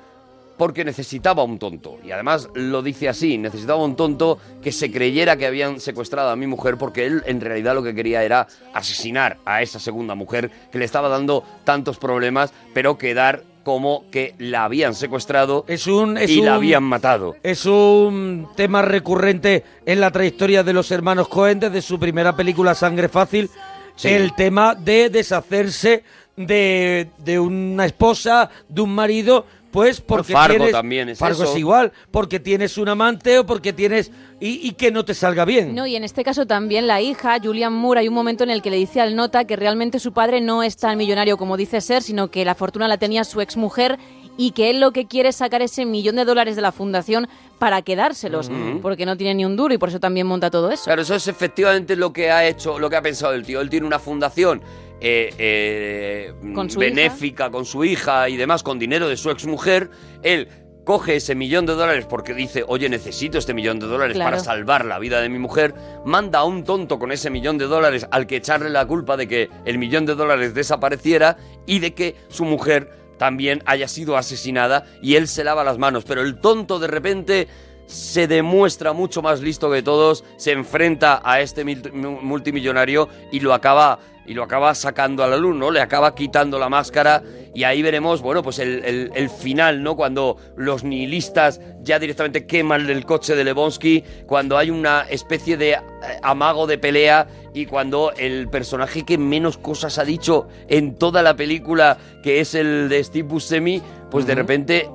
porque 0.59 0.85
necesitaba 0.85 1.41
un 1.43 1.57
tonto. 1.57 1.97
Y 2.05 2.11
además 2.11 2.47
lo 2.53 2.83
dice 2.83 3.09
así, 3.09 3.39
necesitaba 3.39 3.83
un 3.83 3.95
tonto 3.95 4.37
que 4.61 4.71
se 4.71 4.91
creyera 4.91 5.37
que 5.37 5.47
habían 5.47 5.79
secuestrado 5.79 6.29
a 6.29 6.35
mi 6.35 6.45
mujer 6.45 6.77
porque 6.77 7.07
él 7.07 7.23
en 7.25 7.41
realidad 7.41 7.73
lo 7.73 7.81
que 7.81 7.95
quería 7.95 8.23
era 8.23 8.45
asesinar 8.75 9.37
a 9.45 9.63
esa 9.63 9.79
segunda 9.79 10.13
mujer 10.13 10.51
que 10.71 10.77
le 10.77 10.85
estaba 10.85 11.09
dando 11.09 11.43
tantos 11.63 11.97
problemas, 11.97 12.53
pero 12.75 12.97
quedar 12.99 13.43
como 13.63 14.03
que 14.11 14.35
la 14.37 14.63
habían 14.65 14.95
secuestrado 14.95 15.63
es 15.67 15.87
un, 15.87 16.17
es 16.17 16.29
y 16.31 16.41
la 16.41 16.51
un- 16.51 16.57
habían 16.57 16.83
matado. 16.83 17.35
Es 17.43 17.65
un 17.65 18.47
tema 18.55 18.81
recurrente 18.81 19.63
en 19.85 19.99
la 20.01 20.11
trayectoria 20.11 20.63
de 20.63 20.73
los 20.73 20.91
hermanos 20.91 21.27
Cohen 21.29 21.59
desde 21.59 21.81
su 21.81 21.97
primera 21.99 22.35
película 22.35 22.75
Sangre 22.75 23.07
Fácil. 23.09 23.49
Sí. 23.95 24.07
El 24.09 24.33
tema 24.33 24.75
de 24.75 25.09
deshacerse 25.09 26.03
de, 26.37 27.09
de 27.17 27.37
una 27.37 27.85
esposa, 27.85 28.49
de 28.69 28.81
un 28.81 28.95
marido, 28.95 29.45
pues 29.71 30.01
porque 30.01 30.33
Fargo 30.33 30.55
tienes... 30.57 30.71
también 30.71 31.09
es 31.09 31.19
Fargo 31.19 31.43
eso. 31.43 31.51
es 31.51 31.59
igual, 31.59 31.91
porque 32.11 32.39
tienes 32.39 32.77
un 32.77 32.89
amante 32.89 33.39
o 33.39 33.45
porque 33.45 33.73
tienes... 33.73 34.11
Y, 34.41 34.65
y 34.65 34.71
que 34.71 34.89
no 34.89 35.03
te 35.03 35.13
salga 35.13 35.43
bien. 35.43 35.75
No, 35.75 35.85
y 35.85 35.97
en 35.97 36.05
este 36.05 36.23
caso 36.23 36.45
también 36.45 36.87
la 36.87 37.01
hija, 37.01 37.37
Julian 37.43 37.73
Moore, 37.73 37.99
hay 37.99 38.07
un 38.07 38.13
momento 38.13 38.45
en 38.45 38.49
el 38.49 38.61
que 38.61 38.69
le 38.69 38.77
dice 38.77 39.01
al 39.01 39.15
nota 39.15 39.43
que 39.43 39.57
realmente 39.57 39.99
su 39.99 40.13
padre 40.13 40.39
no 40.39 40.63
es 40.63 40.77
tan 40.77 40.97
millonario 40.97 41.37
como 41.37 41.57
dice 41.57 41.81
ser, 41.81 42.01
sino 42.01 42.31
que 42.31 42.45
la 42.45 42.55
fortuna 42.55 42.87
la 42.87 42.97
tenía 42.97 43.25
su 43.25 43.41
exmujer 43.41 43.97
y 44.37 44.51
que 44.51 44.69
él 44.69 44.79
lo 44.79 44.93
que 44.93 45.05
quiere 45.05 45.29
es 45.29 45.35
sacar 45.35 45.61
ese 45.61 45.85
millón 45.85 46.15
de 46.15 46.23
dólares 46.23 46.55
de 46.55 46.61
la 46.61 46.71
fundación 46.71 47.27
para 47.59 47.81
quedárselos, 47.81 48.49
porque 48.81 49.05
no 49.05 49.17
tiene 49.17 49.33
ni 49.33 49.43
un 49.43 49.57
duro 49.57 49.73
y 49.73 49.77
por 49.77 49.89
eso 49.89 49.99
también 49.99 50.27
monta 50.27 50.49
todo 50.49 50.71
eso. 50.71 50.85
Claro, 50.85 51.01
eso 51.01 51.13
es 51.13 51.27
efectivamente 51.27 51.97
lo 51.97 52.13
que 52.13 52.31
ha 52.31 52.47
hecho, 52.47 52.79
lo 52.79 52.89
que 52.89 52.95
ha 52.95 53.01
pensado 53.01 53.33
el 53.33 53.45
tío. 53.45 53.59
Él 53.59 53.69
tiene 53.69 53.85
una 53.85 53.99
fundación 53.99 54.61
eh, 55.01 55.33
eh, 55.37 56.33
Con 56.53 56.69
su 56.69 56.79
benéfica 56.79 57.49
con 57.49 57.65
su 57.65 57.83
hija 57.85 58.29
y 58.29 58.37
demás, 58.37 58.63
con 58.63 58.79
dinero 58.79 59.07
de 59.07 59.17
su 59.17 59.29
exmujer. 59.31 59.89
Él 60.23 60.47
coge 60.85 61.17
ese 61.17 61.35
millón 61.35 61.65
de 61.67 61.73
dólares 61.73 62.05
porque 62.09 62.33
dice, 62.33 62.63
oye, 62.67 62.89
necesito 62.89 63.37
este 63.37 63.53
millón 63.53 63.79
de 63.79 63.85
dólares 63.87 64.15
Claro. 64.15 64.31
para 64.31 64.43
salvar 64.43 64.85
la 64.85 64.97
vida 64.97 65.21
de 65.21 65.29
mi 65.29 65.37
mujer. 65.37 65.75
Manda 66.05 66.39
a 66.39 66.43
un 66.45 66.63
tonto 66.63 66.97
con 66.97 67.11
ese 67.11 67.29
millón 67.29 67.57
de 67.59 67.65
dólares 67.65 68.07
al 68.11 68.25
que 68.25 68.37
echarle 68.37 68.69
la 68.69 68.85
culpa 68.87 69.15
de 69.15 69.27
que 69.27 69.49
el 69.65 69.77
millón 69.77 70.05
de 70.07 70.15
dólares 70.15 70.53
desapareciera 70.55 71.37
y 71.67 71.79
de 71.79 71.93
que 71.93 72.15
su 72.29 72.43
mujer 72.45 72.91
también 73.19 73.61
haya 73.65 73.87
sido 73.87 74.17
asesinada 74.17 74.85
y 75.01 75.15
él 75.15 75.27
se 75.27 75.43
lava 75.43 75.63
las 75.63 75.77
manos. 75.77 76.05
Pero 76.05 76.21
el 76.21 76.39
tonto 76.39 76.79
de 76.79 76.87
repente 76.87 77.47
se 77.85 78.27
demuestra 78.27 78.93
mucho 78.93 79.21
más 79.21 79.41
listo 79.41 79.69
que 79.71 79.81
todos, 79.83 80.23
se 80.37 80.51
enfrenta 80.53 81.21
a 81.23 81.41
este 81.41 81.65
mil- 81.65 81.91
mu- 81.91 82.21
multimillonario 82.21 83.09
y 83.31 83.39
lo 83.41 83.53
acaba 83.53 83.99
y 84.29 84.35
lo 84.35 84.43
acaba 84.43 84.75
sacando 84.75 85.23
a 85.23 85.27
la 85.27 85.37
luz, 85.37 85.55
¿no? 85.55 85.71
Le 85.71 85.81
acaba 85.81 86.13
quitando 86.13 86.59
la 86.59 86.69
máscara 86.69 87.23
y 87.55 87.63
ahí 87.63 87.81
veremos, 87.81 88.21
bueno, 88.21 88.43
pues 88.43 88.59
el, 88.59 88.85
el- 88.85 89.11
el 89.15 89.27
final, 89.29 89.81
¿no? 89.81 89.95
Cuando 89.95 90.37
los 90.55 90.83
nihilistas 90.83 91.59
ya 91.81 91.97
directamente 91.97 92.45
queman 92.45 92.87
el 92.89 93.05
coche 93.05 93.35
de 93.35 93.43
Lebonsky, 93.43 94.03
cuando 94.27 94.55
hay 94.59 94.69
una 94.69 95.01
especie 95.09 95.57
de 95.57 95.71
eh, 95.71 95.77
amago 96.21 96.67
de 96.67 96.77
pelea 96.77 97.27
y 97.55 97.65
cuando 97.65 98.11
el 98.17 98.47
personaje 98.49 99.03
que 99.03 99.17
menos 99.17 99.57
cosas 99.57 99.97
ha 99.97 100.05
dicho 100.05 100.47
en 100.67 100.93
toda 100.95 101.23
la 101.23 101.35
película, 101.35 101.97
que 102.21 102.39
es 102.39 102.53
el 102.53 102.87
de 102.87 103.03
Steve 103.03 103.27
Buscemi, 103.27 103.81
pues 104.11 104.27
de 104.27 104.35
repente 104.35 104.87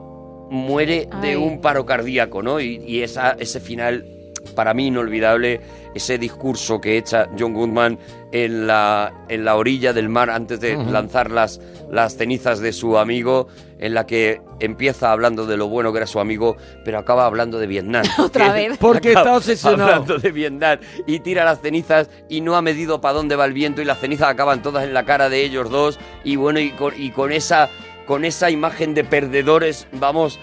muere 0.50 1.08
de 1.22 1.36
un 1.36 1.60
paro 1.60 1.84
cardíaco, 1.84 2.40
¿no? 2.42 2.60
Y, 2.60 2.76
y 2.86 3.02
esa, 3.02 3.32
ese 3.32 3.58
final, 3.58 4.04
para 4.54 4.74
mí 4.74 4.86
inolvidable, 4.86 5.60
ese 5.94 6.18
discurso 6.18 6.80
que 6.80 6.98
echa 6.98 7.28
John 7.38 7.54
Goodman 7.54 7.98
en 8.32 8.66
la, 8.66 9.12
en 9.28 9.44
la 9.44 9.56
orilla 9.56 9.92
del 9.92 10.08
mar 10.08 10.28
antes 10.30 10.60
de 10.60 10.76
lanzar 10.76 11.30
las, 11.30 11.60
las 11.90 12.16
cenizas 12.16 12.58
de 12.60 12.72
su 12.72 12.98
amigo, 12.98 13.46
en 13.78 13.94
la 13.94 14.06
que 14.06 14.40
empieza 14.60 15.12
hablando 15.12 15.46
de 15.46 15.56
lo 15.56 15.68
bueno 15.68 15.92
que 15.92 15.98
era 15.98 16.06
su 16.06 16.18
amigo, 16.18 16.56
pero 16.84 16.98
acaba 16.98 17.26
hablando 17.26 17.58
de 17.58 17.66
Vietnam. 17.66 18.04
Otra 18.18 18.52
vez. 18.54 18.76
Porque 18.78 19.12
está 19.12 19.36
obsesionado. 19.36 19.92
Hablando 19.92 20.18
de 20.18 20.32
Vietnam 20.32 20.78
y 21.06 21.20
tira 21.20 21.44
las 21.44 21.60
cenizas 21.60 22.10
y 22.28 22.40
no 22.40 22.56
ha 22.56 22.62
medido 22.62 23.00
para 23.00 23.14
dónde 23.14 23.36
va 23.36 23.44
el 23.44 23.52
viento 23.52 23.82
y 23.82 23.84
las 23.84 24.00
cenizas 24.00 24.28
acaban 24.28 24.62
todas 24.62 24.84
en 24.84 24.94
la 24.94 25.04
cara 25.04 25.28
de 25.28 25.44
ellos 25.44 25.70
dos 25.70 25.98
y 26.24 26.36
bueno, 26.36 26.58
y 26.60 26.70
con, 26.70 26.92
y 26.96 27.10
con 27.10 27.32
esa 27.32 27.68
con 28.06 28.24
esa 28.24 28.50
imagen 28.50 28.92
de 28.92 29.02
perdedores 29.02 29.86
vamos 29.92 30.38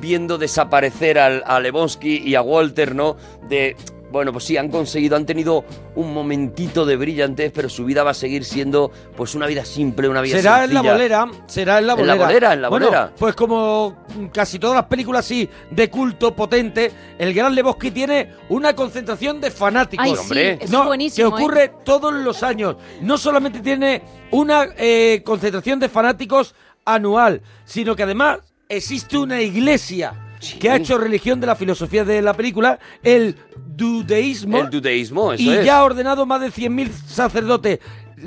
viendo 0.00 0.38
desaparecer 0.38 1.18
al, 1.18 1.42
a 1.46 1.60
Lebowski 1.60 2.18
y 2.18 2.34
a 2.34 2.42
Walter, 2.42 2.94
¿no? 2.94 3.16
De, 3.48 3.76
bueno, 4.10 4.32
pues 4.32 4.44
sí, 4.44 4.56
han 4.56 4.68
conseguido, 4.70 5.16
han 5.16 5.26
tenido 5.26 5.64
un 5.94 6.12
momentito 6.14 6.84
de 6.86 6.96
brillantez, 6.96 7.52
pero 7.54 7.68
su 7.68 7.84
vida 7.84 8.02
va 8.04 8.12
a 8.12 8.14
seguir 8.14 8.44
siendo 8.44 8.90
pues 9.16 9.34
una 9.34 9.46
vida 9.46 9.64
simple, 9.64 10.08
una 10.08 10.20
vida 10.20 10.36
Será 10.38 10.64
en 10.64 10.74
la 10.74 10.80
sencilla. 10.80 10.92
bolera, 10.92 11.28
será 11.46 11.78
en 11.78 11.86
la 11.86 11.92
En 11.94 11.98
la 12.06 12.14
bolera. 12.14 12.26
bolera, 12.26 12.52
en 12.52 12.62
la 12.62 12.68
Bueno, 12.68 12.86
bolera. 12.86 13.12
Pues 13.18 13.34
como 13.34 14.04
casi 14.32 14.58
todas 14.58 14.76
las 14.76 14.86
películas 14.86 15.24
así 15.24 15.48
de 15.70 15.90
culto 15.90 16.34
potente, 16.34 16.92
el 17.18 17.34
Gran 17.34 17.54
Lebowski 17.54 17.90
tiene 17.90 18.32
una 18.48 18.74
concentración 18.76 19.40
de 19.40 19.50
fanáticos. 19.50 20.06
Ay, 20.06 20.12
sí, 20.14 20.18
hombre. 20.20 20.58
No, 20.70 20.80
es 20.82 20.86
buenísimo. 20.86 21.30
que 21.30 21.34
¿eh? 21.34 21.44
ocurre 21.44 21.72
todos 21.84 22.12
los 22.14 22.42
años. 22.42 22.76
No 23.02 23.18
solamente 23.18 23.60
tiene 23.60 24.02
una 24.30 24.68
eh, 24.78 25.22
concentración 25.24 25.78
de 25.80 25.88
fanáticos 25.88 26.54
anual, 26.84 27.42
sino 27.64 27.96
que 27.96 28.04
además 28.04 28.38
existe 28.68 29.18
una 29.18 29.40
iglesia 29.42 30.14
que 30.54 30.70
ha 30.70 30.76
hecho 30.76 30.98
religión 30.98 31.40
de 31.40 31.46
la 31.46 31.56
filosofía 31.56 32.04
de 32.04 32.22
la 32.22 32.34
película, 32.34 32.78
el 33.02 33.36
dudeísmo. 33.66 34.58
El 34.58 34.70
dudeísmo, 34.70 35.32
eso 35.32 35.42
y 35.42 35.50
es. 35.50 35.64
ya 35.64 35.78
ha 35.78 35.84
ordenado 35.84 36.26
más 36.26 36.40
de 36.40 36.48
100.000 36.50 36.90
sacerdotes. 37.06 37.78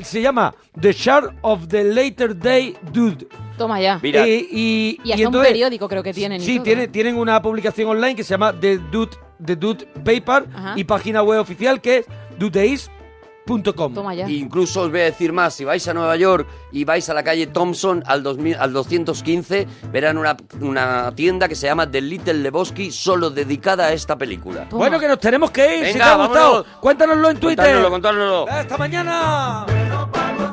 Se 0.03 0.22
llama 0.22 0.53
The 0.80 0.93
Church 0.93 1.34
of 1.41 1.67
the 1.67 1.84
Later 1.84 2.38
Day 2.38 2.76
Dude. 2.93 3.28
Toma 3.57 3.82
ya. 3.82 3.99
Mira, 4.01 4.26
Eh, 4.28 4.47
y, 4.51 4.99
Y 5.03 5.11
hasta 5.11 5.22
un 5.24 5.26
entonces- 5.28 5.51
periódico 5.51 5.88
creo 5.89 6.03
que 6.03 6.13
tienen. 6.13 6.41
y 6.41 6.45
Sí, 6.45 6.55
todo. 6.55 6.63
tiene, 6.65 6.88
tienen 6.88 7.17
una 7.17 7.41
publicación 7.41 7.89
online 7.89 8.15
que 8.15 8.24
se 8.24 8.30
llama 8.30 8.53
The 8.57 8.78
Dude, 8.91 9.17
The 9.43 9.55
Dude 9.55 9.86
Paper 10.05 10.47
Ajá. 10.53 10.74
y 10.76 10.84
página 10.84 11.24
web 11.24 11.39
oficial 11.39 11.82
que 11.82 11.97
es 11.97 12.05
dudeis.com. 13.50 13.93
Toma 13.93 14.14
ya. 14.14 14.30
Incluso 14.30 14.82
os 14.82 14.91
voy 14.91 15.02
a 15.02 15.06
decir 15.06 15.34
más, 15.34 15.54
si 15.54 15.66
vais 15.66 15.86
a 15.88 15.93
Nueva 15.93 16.16
York 16.16 16.47
y 16.72 16.84
vais 16.86 17.10
a 17.10 17.14
la 17.14 17.24
calle 17.24 17.47
Thompson 17.47 18.04
al, 18.06 18.24
2000, 18.24 18.56
al 18.56 18.74
215, 18.74 19.68
verán 19.91 20.18
una, 20.18 20.38
una 20.62 21.12
tienda 21.16 21.47
que 21.47 21.56
se 21.56 21.68
llama 21.68 21.89
The 21.89 22.02
Little 22.02 22.36
Lebowski, 22.36 22.91
solo 22.91 23.30
dedicada 23.30 23.88
a 23.88 23.93
esta 23.93 24.18
película. 24.18 24.68
Toma. 24.70 24.80
Bueno, 24.80 25.00
que 25.00 25.08
nos 25.08 25.20
tenemos 25.20 25.52
que 25.52 25.78
ir. 25.78 25.86
si 25.88 25.93
te 25.93 26.04
ha 26.04 26.16
gustado, 26.16 26.52
vámonos. 26.52 26.80
cuéntanos 26.80 27.30
en 27.30 27.39
Twitter. 27.39 27.66
Contárnoslo, 27.66 27.89
contárnoslo. 27.89 28.50
¡Hasta 28.50 28.78
mañana! 28.78 30.49